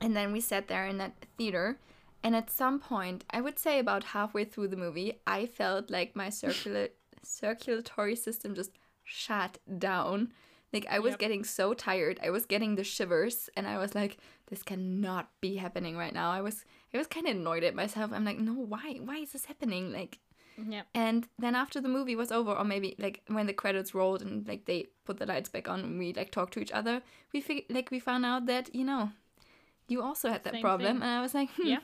And 0.00 0.16
then 0.16 0.32
we 0.32 0.40
sat 0.40 0.68
there 0.68 0.86
in 0.86 0.98
that 0.98 1.26
theater 1.36 1.78
and 2.22 2.36
at 2.36 2.50
some 2.50 2.78
point, 2.80 3.24
I 3.30 3.40
would 3.40 3.58
say 3.58 3.78
about 3.78 4.04
halfway 4.04 4.44
through 4.44 4.68
the 4.68 4.76
movie, 4.76 5.20
I 5.26 5.46
felt 5.46 5.90
like 5.90 6.14
my 6.14 6.28
circula- 6.28 6.90
circulatory 7.22 8.16
system 8.16 8.54
just 8.54 8.72
shut 9.04 9.58
down 9.78 10.32
Like 10.72 10.86
I 10.88 10.98
was 11.00 11.12
Yep. 11.12 11.18
getting 11.18 11.44
so 11.44 11.74
tired. 11.74 12.20
I 12.22 12.30
was 12.30 12.46
getting 12.46 12.76
the 12.76 12.84
shivers 12.84 13.50
and 13.56 13.66
I 13.66 13.76
was 13.78 13.94
like 13.94 14.18
this 14.48 14.62
cannot 14.62 15.28
be 15.40 15.56
happening 15.56 15.96
right 15.96 16.14
now. 16.14 16.30
I 16.30 16.40
was 16.40 16.64
I 16.94 16.98
was 16.98 17.06
kind 17.06 17.26
of 17.28 17.36
annoyed 17.36 17.64
at 17.64 17.74
myself. 17.74 18.12
I'm 18.12 18.24
like, 18.24 18.38
"No, 18.38 18.52
why? 18.52 18.98
Why 19.02 19.16
is 19.18 19.32
this 19.32 19.46
happening?" 19.46 19.92
Like 19.92 20.18
Yeah. 20.56 20.82
and 20.94 21.26
then 21.38 21.54
after 21.54 21.80
the 21.80 21.88
movie 21.88 22.16
was 22.16 22.30
over, 22.32 22.52
or 22.52 22.64
maybe 22.64 22.94
like 22.98 23.22
when 23.28 23.46
the 23.46 23.52
credits 23.62 23.94
rolled 23.94 24.22
and 24.22 24.46
like 24.48 24.64
they 24.66 24.86
put 25.04 25.18
the 25.18 25.26
lights 25.26 25.48
back 25.48 25.68
on 25.68 25.80
and 25.80 25.98
we 25.98 26.12
like 26.12 26.30
talked 26.30 26.52
to 26.54 26.60
each 26.60 26.72
other, 26.72 27.02
we 27.32 27.40
fig- 27.40 27.66
like 27.70 27.90
we 27.90 27.98
found 28.00 28.24
out 28.26 28.46
that 28.46 28.74
you 28.74 28.84
know, 28.84 29.10
you 29.88 30.02
also 30.02 30.28
had 30.30 30.44
that 30.44 30.52
Same 30.54 30.62
problem, 30.62 30.94
thing. 30.98 31.02
and 31.02 31.10
I 31.18 31.20
was 31.22 31.34
like, 31.34 31.50
hmm, 31.56 31.66
Yeah. 31.66 31.80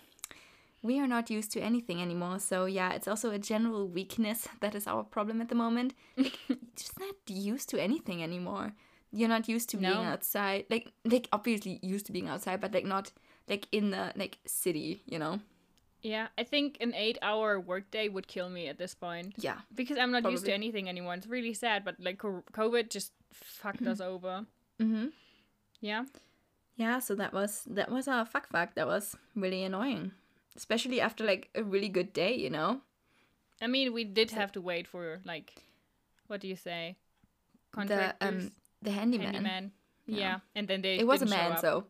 We 0.86 1.00
are 1.00 1.06
not 1.08 1.30
used 1.30 1.50
to 1.52 1.60
anything 1.60 2.00
anymore. 2.00 2.38
So 2.38 2.66
yeah, 2.66 2.92
it's 2.92 3.08
also 3.08 3.30
a 3.30 3.38
general 3.38 3.88
weakness 3.88 4.48
that 4.60 4.74
is 4.74 4.86
our 4.86 5.02
problem 5.02 5.40
at 5.40 5.48
the 5.48 5.54
moment. 5.54 5.94
Like, 6.16 6.38
just 6.76 6.98
not 6.98 7.14
used 7.26 7.68
to 7.70 7.80
anything 7.82 8.22
anymore. 8.22 8.72
You're 9.12 9.28
not 9.28 9.48
used 9.48 9.68
to 9.70 9.76
being 9.76 9.92
outside. 10.12 10.64
Like 10.70 10.92
like 11.04 11.28
obviously 11.32 11.78
used 11.82 12.06
to 12.06 12.12
being 12.12 12.28
outside, 12.28 12.60
but 12.60 12.72
like 12.72 12.84
not 12.84 13.12
like 13.48 13.66
in 13.72 13.90
the 13.90 14.12
like 14.16 14.38
city, 14.46 15.02
you 15.06 15.18
know. 15.18 15.40
Yeah, 16.02 16.28
I 16.38 16.44
think 16.44 16.76
an 16.80 16.94
eight-hour 16.94 17.58
workday 17.58 18.08
would 18.08 18.28
kill 18.28 18.48
me 18.48 18.68
at 18.68 18.78
this 18.78 18.94
point 18.94 19.34
Yeah. 19.38 19.58
because 19.74 19.98
I'm 19.98 20.12
not 20.12 20.30
used 20.30 20.44
to 20.44 20.52
anything 20.52 20.88
anymore. 20.88 21.14
It's 21.14 21.26
really 21.26 21.54
sad, 21.54 21.84
but 21.84 21.96
like 21.98 22.18
COVID 22.18 22.90
just 22.90 23.12
fucked 23.32 23.82
us 23.86 24.00
over. 24.12 24.46
Mm-hmm. 24.80 25.06
Yeah. 25.80 26.04
Yeah, 26.76 27.00
so 27.00 27.14
that 27.16 27.32
was 27.32 27.62
that 27.70 27.90
was 27.90 28.06
a 28.06 28.24
fuck 28.24 28.48
fuck. 28.50 28.74
That 28.74 28.86
was 28.86 29.16
really 29.34 29.64
annoying, 29.64 30.12
especially 30.56 31.00
after 31.00 31.24
like 31.24 31.48
a 31.54 31.62
really 31.62 31.88
good 31.88 32.12
day, 32.12 32.34
you 32.34 32.50
know. 32.50 32.80
I 33.60 33.66
mean, 33.66 33.92
we 33.92 34.04
did 34.04 34.30
have 34.32 34.52
to 34.52 34.60
wait 34.60 34.86
for 34.86 35.20
like, 35.24 35.54
what 36.26 36.40
do 36.40 36.48
you 36.48 36.56
say? 36.56 36.96
The 37.72 37.76
Contractors, 37.76 38.44
um 38.44 38.52
the 38.82 38.90
handyman. 38.90 39.34
handyman. 39.34 39.72
Yeah. 40.06 40.16
Yeah. 40.18 40.38
and 40.54 40.68
then 40.68 40.82
they. 40.82 40.98
It 40.98 41.06
was 41.06 41.22
a 41.22 41.26
man, 41.26 41.58
so 41.58 41.86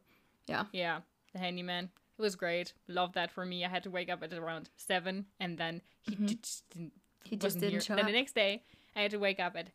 yeah. 0.47 0.65
Yeah, 0.73 1.01
the 1.33 1.39
handyman. 1.39 1.91
It 2.19 2.23
was 2.23 2.35
great. 2.35 2.73
Love 2.89 3.13
that 3.13 3.31
for 3.31 3.45
me. 3.45 3.65
I 3.65 3.69
had 3.69 3.83
to 3.83 3.91
wake 3.91 4.09
up 4.09 4.23
at 4.23 4.33
around 4.33 4.71
seven, 4.77 5.27
and 5.39 5.59
then 5.59 5.83
he 6.01 6.15
j- 6.17 6.35
just 6.43 6.69
didn't. 6.71 6.93
Mm-hmm. 6.93 7.29
He 7.31 7.37
just 7.37 7.59
didn't 7.59 7.71
here. 7.73 7.81
show 7.81 7.95
then 7.97 8.05
up. 8.05 8.11
the 8.11 8.17
next 8.17 8.35
day, 8.35 8.63
I 8.95 9.03
had 9.03 9.11
to 9.11 9.19
wake 9.19 9.41
up 9.41 9.55
at 9.57 9.69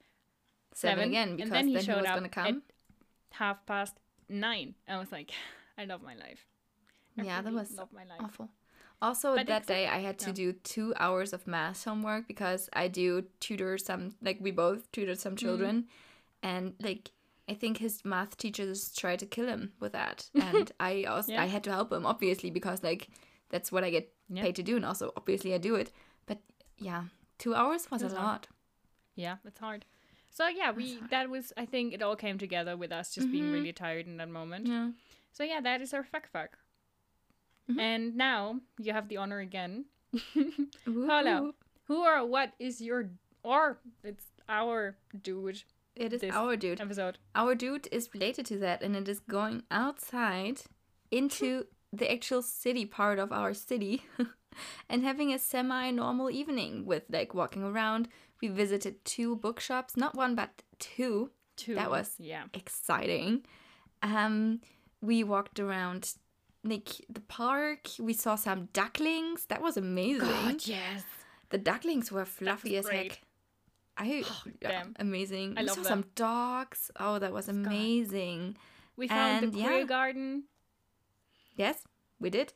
Seven, 0.73 0.97
seven, 0.99 1.09
again 1.09 1.27
and 1.29 1.37
because 1.37 1.51
then 1.51 1.67
he 1.67 1.73
then 1.75 1.83
showed 1.83 1.97
was 1.97 2.05
up 2.05 2.15
gonna 2.15 2.29
come. 2.29 2.45
at 2.47 2.55
half 3.31 3.65
past 3.65 3.95
nine. 4.29 4.73
I 4.87 4.97
was 4.97 5.11
like, 5.11 5.31
I 5.77 5.83
love 5.85 6.01
my 6.01 6.15
life. 6.15 6.45
I 7.19 7.23
yeah, 7.23 7.41
that 7.41 7.51
was 7.53 7.75
love 7.77 7.89
my 7.93 8.05
life. 8.05 8.21
awful. 8.21 8.49
Also, 9.01 9.35
But 9.35 9.47
that 9.47 9.65
day 9.65 9.87
I 9.87 9.99
had 9.99 10.19
to 10.19 10.27
yeah. 10.27 10.33
do 10.33 10.53
two 10.53 10.93
hours 10.97 11.33
of 11.33 11.47
math 11.47 11.83
homework 11.83 12.27
because 12.27 12.69
I 12.73 12.87
do 12.87 13.23
tutor 13.39 13.77
some, 13.77 14.13
like 14.21 14.37
we 14.39 14.51
both 14.51 14.91
tutor 14.91 15.15
some 15.15 15.33
Mm-hmm. 15.35 15.45
children, 15.45 15.87
and 16.43 16.73
like 16.79 17.11
I 17.49 17.53
think 17.55 17.77
his 17.77 18.05
math 18.05 18.37
teachers 18.37 18.93
tried 18.95 19.19
to 19.19 19.25
kill 19.25 19.47
him 19.47 19.71
with 19.79 19.93
that, 19.93 20.29
and 20.35 20.71
I 20.79 21.03
also 21.05 21.31
Yeah. 21.31 21.41
I 21.43 21.47
had 21.47 21.63
to 21.63 21.71
help 21.71 21.91
him 21.91 22.05
obviously 22.05 22.51
because 22.51 22.83
like 22.83 23.09
that's 23.49 23.71
what 23.71 23.83
I 23.83 23.89
get 23.89 24.13
Yeah. 24.29 24.43
paid 24.43 24.55
to 24.57 24.63
do, 24.63 24.75
and 24.75 24.85
also 24.85 25.11
obviously 25.17 25.53
I 25.53 25.57
do 25.57 25.75
it. 25.75 25.91
But 26.27 26.37
yeah, 26.77 27.05
two 27.39 27.55
hours 27.55 27.89
was 27.89 28.03
a 28.03 28.09
hard. 28.09 28.17
lot. 28.17 28.47
Yeah, 29.15 29.37
it's 29.45 29.59
hard. 29.59 29.85
So 30.29 30.47
yeah, 30.47 30.71
we 30.71 30.99
that 31.09 31.29
was 31.29 31.51
I 31.57 31.65
think 31.65 31.93
it 31.93 32.01
all 32.03 32.15
came 32.15 32.37
together 32.37 32.77
with 32.77 32.91
us 32.91 33.13
just 33.15 33.31
being 33.31 33.51
really 33.51 33.73
tired 33.73 34.05
in 34.07 34.17
that 34.17 34.29
moment. 34.29 34.65
Mm-hmm. 34.65 34.73
Yeah. 34.73 34.91
So 35.33 35.43
yeah, 35.43 35.59
that 35.61 35.81
is 35.81 35.93
our 35.93 36.03
fuck 36.03 36.27
fuck. 36.31 36.57
Mm-hmm. 37.69 37.79
And 37.79 38.15
now 38.15 38.59
you 38.79 38.93
have 38.93 39.07
the 39.07 39.17
honor 39.17 39.39
again. 39.39 39.85
Paula, 40.85 41.51
who 41.85 42.03
or 42.03 42.25
what 42.25 42.53
is 42.59 42.81
your 42.81 43.09
or 43.43 43.79
it's 44.03 44.25
our 44.49 44.97
dude 45.21 45.63
It 45.95 46.13
is 46.13 46.23
our 46.31 46.55
dude. 46.55 46.81
episode. 46.81 47.17
Our 47.35 47.55
dude 47.55 47.87
is 47.91 48.09
related 48.13 48.45
to 48.47 48.57
that, 48.59 48.81
and 48.81 48.95
it 48.95 49.07
is 49.07 49.19
going 49.19 49.63
outside 49.71 50.61
into 51.09 51.65
the 51.93 52.11
actual 52.11 52.41
city 52.41 52.85
part 52.85 53.19
of 53.19 53.31
our 53.31 53.53
city 53.53 54.03
and 54.89 55.03
having 55.03 55.33
a 55.33 55.39
semi 55.39 55.91
normal 55.91 56.29
evening 56.29 56.85
with 56.85 57.03
like 57.09 57.33
walking 57.33 57.63
around. 57.63 58.07
We 58.41 58.47
visited 58.47 59.05
two 59.05 59.35
bookshops, 59.35 59.95
not 59.95 60.15
one, 60.15 60.35
but 60.35 60.63
two. 60.79 61.31
Two. 61.57 61.75
That 61.75 61.91
was 61.91 62.15
yeah. 62.17 62.45
exciting. 62.53 63.45
Um, 64.01 64.61
we 64.99 65.23
walked 65.23 65.59
around 65.59 66.13
like 66.63 66.89
the 67.09 67.21
park. 67.21 67.87
We 67.99 68.13
saw 68.13 68.35
some 68.35 68.69
ducklings. 68.73 69.45
That 69.47 69.61
was 69.61 69.77
amazing. 69.77 70.27
God, 70.27 70.61
yes. 70.65 71.03
The 71.49 71.57
ducklings 71.57 72.11
were 72.11 72.25
fluffy 72.25 72.77
as 72.77 72.85
great. 72.85 73.11
heck. 73.13 73.21
I 73.97 74.05
yeah, 74.05 74.23
oh, 74.25 74.43
uh, 74.47 74.51
damn. 74.61 74.95
amazing. 74.99 75.55
I 75.57 75.63
we 75.63 75.67
saw 75.67 75.75
them. 75.75 75.83
some 75.83 76.05
dogs. 76.15 76.91
Oh, 76.99 77.19
that 77.19 77.33
was 77.33 77.49
amazing. 77.49 78.57
We 78.95 79.07
found 79.07 79.43
And, 79.45 79.53
the 79.53 79.59
yeah. 79.59 79.83
garden. 79.83 80.43
Yes, 81.55 81.83
we 82.19 82.29
did. 82.29 82.53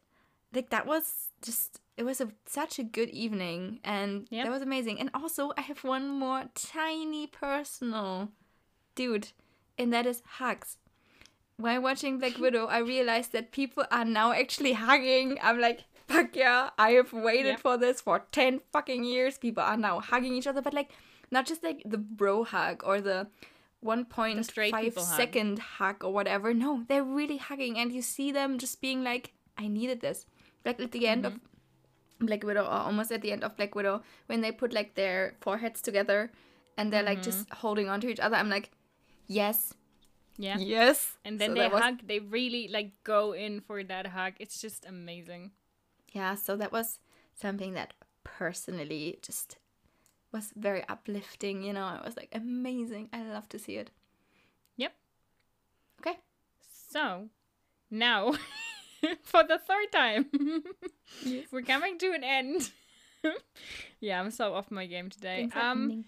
Like 0.54 0.70
that 0.70 0.86
was 0.86 1.30
just 1.42 1.82
it 1.98 2.04
was 2.04 2.22
a 2.22 2.30
such 2.46 2.80
a 2.80 2.84
good 2.84 3.10
evening 3.10 3.80
and 3.84 4.28
Yep. 4.30 4.46
that 4.46 4.52
was 4.52 4.62
amazing. 4.62 5.00
And 5.00 5.10
also 5.14 5.52
I 5.58 5.62
have 5.62 5.84
one 5.84 6.08
more 6.10 6.46
tiny 6.56 7.28
personal 7.28 8.30
dude, 8.96 9.34
and 9.78 9.92
that 9.92 10.06
is 10.06 10.22
hugs. 10.26 10.78
While 11.58 11.82
watching 11.82 12.20
Black 12.20 12.38
Widow, 12.38 12.66
I 12.68 12.80
realized 12.80 13.32
that 13.32 13.52
people 13.52 13.86
are 13.92 14.06
now 14.06 14.32
actually 14.34 14.74
hugging. 14.74 15.38
I'm 15.42 15.60
like, 15.60 15.86
fuck 16.08 16.36
yeah, 16.36 16.72
I 16.78 16.92
have 16.92 17.14
waited 17.14 17.46
Yep. 17.58 17.60
for 17.62 17.78
this 17.78 18.02
for 18.02 18.26
10 18.32 18.60
fucking 18.74 19.04
years. 19.06 19.38
People 19.38 19.64
are 19.64 19.78
now 19.78 20.00
hugging 20.02 20.34
each 20.36 20.48
other, 20.48 20.62
but 20.62 20.74
like, 20.74 20.92
not 21.32 21.46
just 21.46 21.64
like 21.64 21.82
the 21.86 21.98
bro 21.98 22.44
hug 22.44 22.84
or 22.86 23.00
the 23.02 23.28
1.5 23.84 24.44
straight 24.46 24.74
people 24.76 25.04
hug. 25.06 25.60
hug 25.60 26.04
or 26.04 26.12
whatever. 26.12 26.54
No, 26.54 26.84
they're 26.88 27.04
really 27.04 27.38
hugging, 27.38 27.78
and 27.78 27.92
you 27.92 28.02
see 28.02 28.32
them 28.32 28.58
just 28.58 28.82
being 28.82 29.04
like, 29.04 29.34
I 29.58 29.68
needed 29.68 30.02
this. 30.02 30.26
Like 30.66 30.80
at 30.82 30.92
the 30.92 31.08
end 31.08 31.26
of 31.26 31.34
Mm-hmm. 31.34 32.26
Black 32.28 32.44
Widow, 32.44 32.64
or 32.64 32.70
almost 32.72 33.12
at 33.12 33.22
the 33.22 33.32
end 33.32 33.44
of 33.44 33.56
Black 33.58 33.76
Widow, 33.76 34.02
when 34.28 34.42
they 34.42 34.52
put 34.52 34.72
like 34.74 34.96
their 34.96 35.36
foreheads 35.42 35.82
together 35.82 36.32
and 36.78 36.92
they're 36.92 37.04
like 37.04 37.22
just 37.22 37.48
Mm-hmm. 37.48 37.58
holding 37.60 37.90
on 37.90 38.00
to 38.02 38.08
each 38.10 38.20
other, 38.22 38.36
I'm 38.38 38.50
like, 38.50 38.72
yes, 39.28 39.74
Yeah. 40.38 40.58
yes. 40.58 41.18
And 41.24 41.40
then 41.40 41.52
So 41.52 41.54
they 41.56 41.60
that 41.62 41.72
was- 41.72 41.82
hug. 41.82 42.00
They 42.08 42.20
really 42.20 42.68
like 42.68 42.92
go 43.04 43.32
in 43.34 43.62
for 43.62 43.84
that 43.84 44.08
hug. 44.08 44.34
It's 44.40 44.60
just 44.62 44.86
amazing. 44.86 45.52
Yeah, 46.12 46.36
so 46.36 46.56
that 46.58 46.72
was 46.72 47.00
something 47.34 47.74
that 47.74 47.94
personally 48.24 49.20
just 49.22 49.58
was 50.32 50.52
very 50.56 50.84
uplifting, 50.90 51.62
you 51.64 51.74
know. 51.74 51.96
It 52.00 52.06
was 52.06 52.16
like 52.18 52.30
amazing. 52.34 53.10
I 53.14 53.24
love 53.24 53.48
to 53.50 53.60
see 53.60 53.76
it. 53.78 53.92
Yep. 54.78 54.94
Okay. 56.02 56.20
So 56.92 57.30
now, 57.92 58.34
for 59.24 59.44
the 59.44 59.58
third 59.60 59.92
time, 59.92 60.26
we're 61.52 61.62
coming 61.62 61.98
to 62.00 62.12
an 62.14 62.24
end. 62.24 62.72
yeah, 64.00 64.20
I'm 64.20 64.32
so 64.32 64.54
off 64.54 64.72
my 64.72 64.86
game 64.86 65.10
today. 65.10 65.50
Um. 65.56 66.06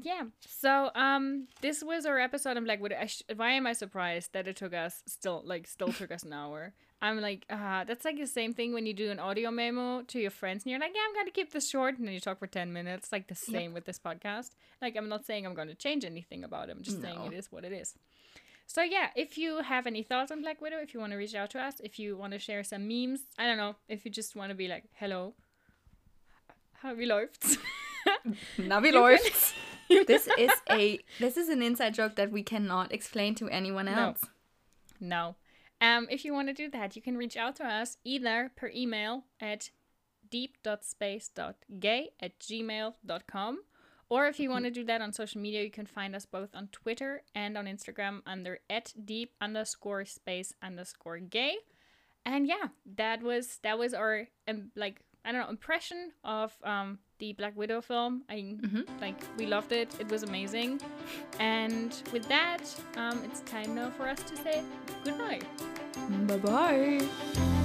Yeah. 0.00 0.22
So 0.46 0.90
um, 0.94 1.48
this 1.60 1.82
was 1.82 2.06
our 2.06 2.18
episode. 2.18 2.56
I'm 2.56 2.64
like, 2.64 2.80
what? 2.80 2.92
I 2.92 3.06
sh- 3.06 3.22
why 3.34 3.52
am 3.52 3.66
I 3.66 3.72
surprised 3.72 4.32
that 4.32 4.48
it 4.48 4.56
took 4.56 4.72
us 4.74 5.02
still 5.06 5.42
like 5.44 5.66
still 5.66 5.92
took 5.92 6.10
us 6.10 6.22
an 6.22 6.32
hour? 6.32 6.72
I'm 7.00 7.20
like, 7.20 7.44
ah, 7.50 7.84
that's 7.86 8.04
like 8.04 8.16
the 8.16 8.26
same 8.26 8.54
thing 8.54 8.72
when 8.72 8.86
you 8.86 8.94
do 8.94 9.10
an 9.10 9.18
audio 9.18 9.50
memo 9.50 10.02
to 10.02 10.20
your 10.20 10.30
friends 10.30 10.62
and 10.64 10.70
you're 10.70 10.78
like, 10.80 10.92
yeah, 10.94 11.00
I'm 11.08 11.14
gonna 11.14 11.32
keep 11.32 11.52
this 11.52 11.68
short, 11.68 11.98
and 11.98 12.06
then 12.06 12.14
you 12.14 12.20
talk 12.20 12.38
for 12.38 12.46
ten 12.46 12.72
minutes. 12.72 13.10
Like 13.12 13.26
the 13.28 13.34
same 13.34 13.74
with 13.74 13.84
this 13.84 13.98
podcast. 13.98 14.50
Like 14.80 14.96
I'm 14.96 15.08
not 15.08 15.26
saying 15.26 15.44
I'm 15.44 15.54
gonna 15.54 15.74
change 15.74 16.04
anything 16.04 16.44
about 16.44 16.68
it. 16.68 16.72
I'm 16.76 16.82
just 16.82 17.02
saying 17.02 17.20
it 17.26 17.32
is 17.34 17.50
what 17.50 17.64
it 17.64 17.72
is. 17.72 17.94
So 18.66 18.82
yeah, 18.82 19.08
if 19.16 19.36
you 19.36 19.62
have 19.62 19.86
any 19.86 20.02
thoughts 20.02 20.32
on 20.32 20.40
Black 20.40 20.60
Widow, 20.62 20.78
if 20.78 20.94
you 20.94 21.00
want 21.00 21.12
to 21.12 21.18
reach 21.18 21.34
out 21.34 21.50
to 21.50 21.60
us, 21.60 21.74
if 21.80 21.98
you 21.98 22.16
want 22.16 22.32
to 22.32 22.38
share 22.38 22.64
some 22.64 22.88
memes, 22.88 23.20
I 23.38 23.46
don't 23.46 23.58
know, 23.58 23.74
if 23.88 24.04
you 24.04 24.10
just 24.10 24.34
want 24.34 24.50
to 24.50 24.54
be 24.54 24.68
like, 24.68 24.84
hello, 24.94 25.34
how 26.80 26.94
wie 26.94 27.06
läuft's? 27.06 27.58
Na, 28.58 28.80
wie 28.80 28.92
läuft's? 28.92 29.52
this 30.06 30.28
is 30.38 30.50
a 30.70 30.98
this 31.20 31.36
is 31.36 31.48
an 31.48 31.62
inside 31.62 31.94
joke 31.94 32.16
that 32.16 32.30
we 32.30 32.42
cannot 32.42 32.92
explain 32.92 33.34
to 33.36 33.48
anyone 33.48 33.86
No. 33.86 33.92
else. 33.92 34.24
No. 35.00 35.36
Um, 35.80 36.06
if 36.10 36.24
you 36.24 36.32
want 36.32 36.48
to 36.48 36.54
do 36.54 36.70
that, 36.70 36.94
you 36.94 37.02
can 37.02 37.16
reach 37.16 37.36
out 37.36 37.56
to 37.56 37.64
us 37.66 37.96
either 38.04 38.52
per 38.56 38.70
email 38.74 39.24
at 39.40 39.70
deep.space.gay 40.30 42.10
at 42.20 42.38
gmail.com. 42.38 43.58
Or 44.08 44.26
if 44.26 44.38
you 44.38 44.50
want 44.50 44.66
to 44.66 44.70
do 44.70 44.84
that 44.84 45.00
on 45.00 45.12
social 45.12 45.40
media, 45.40 45.62
you 45.62 45.70
can 45.70 45.86
find 45.86 46.14
us 46.14 46.26
both 46.26 46.50
on 46.54 46.68
Twitter 46.68 47.22
and 47.34 47.56
on 47.56 47.64
Instagram 47.64 48.20
under 48.26 48.58
at 48.68 48.92
deep 49.04 49.32
underscore 49.40 50.04
space 50.04 50.52
underscore 50.62 51.18
gay. 51.18 51.56
And 52.26 52.46
yeah, 52.46 52.68
that 52.96 53.22
was 53.22 53.58
that 53.62 53.78
was 53.78 53.94
our 53.94 54.28
um, 54.46 54.70
like 54.76 55.00
I 55.24 55.32
don't 55.32 55.40
know 55.40 55.48
impression 55.48 56.12
of 56.22 56.52
um 56.62 56.98
the 57.22 57.32
Black 57.34 57.56
Widow 57.56 57.80
film. 57.80 58.22
I 58.28 58.56
like 59.00 59.20
we 59.38 59.46
loved 59.46 59.70
it. 59.70 59.88
It 60.00 60.08
was 60.10 60.24
amazing. 60.24 60.80
And 61.38 61.94
with 62.12 62.26
that, 62.28 62.62
um, 62.96 63.22
it's 63.24 63.40
time 63.42 63.76
now 63.76 63.90
for 63.90 64.08
us 64.08 64.20
to 64.24 64.36
say 64.36 64.62
goodbye. 65.04 65.40
Bye 66.26 66.36
bye. 66.38 67.61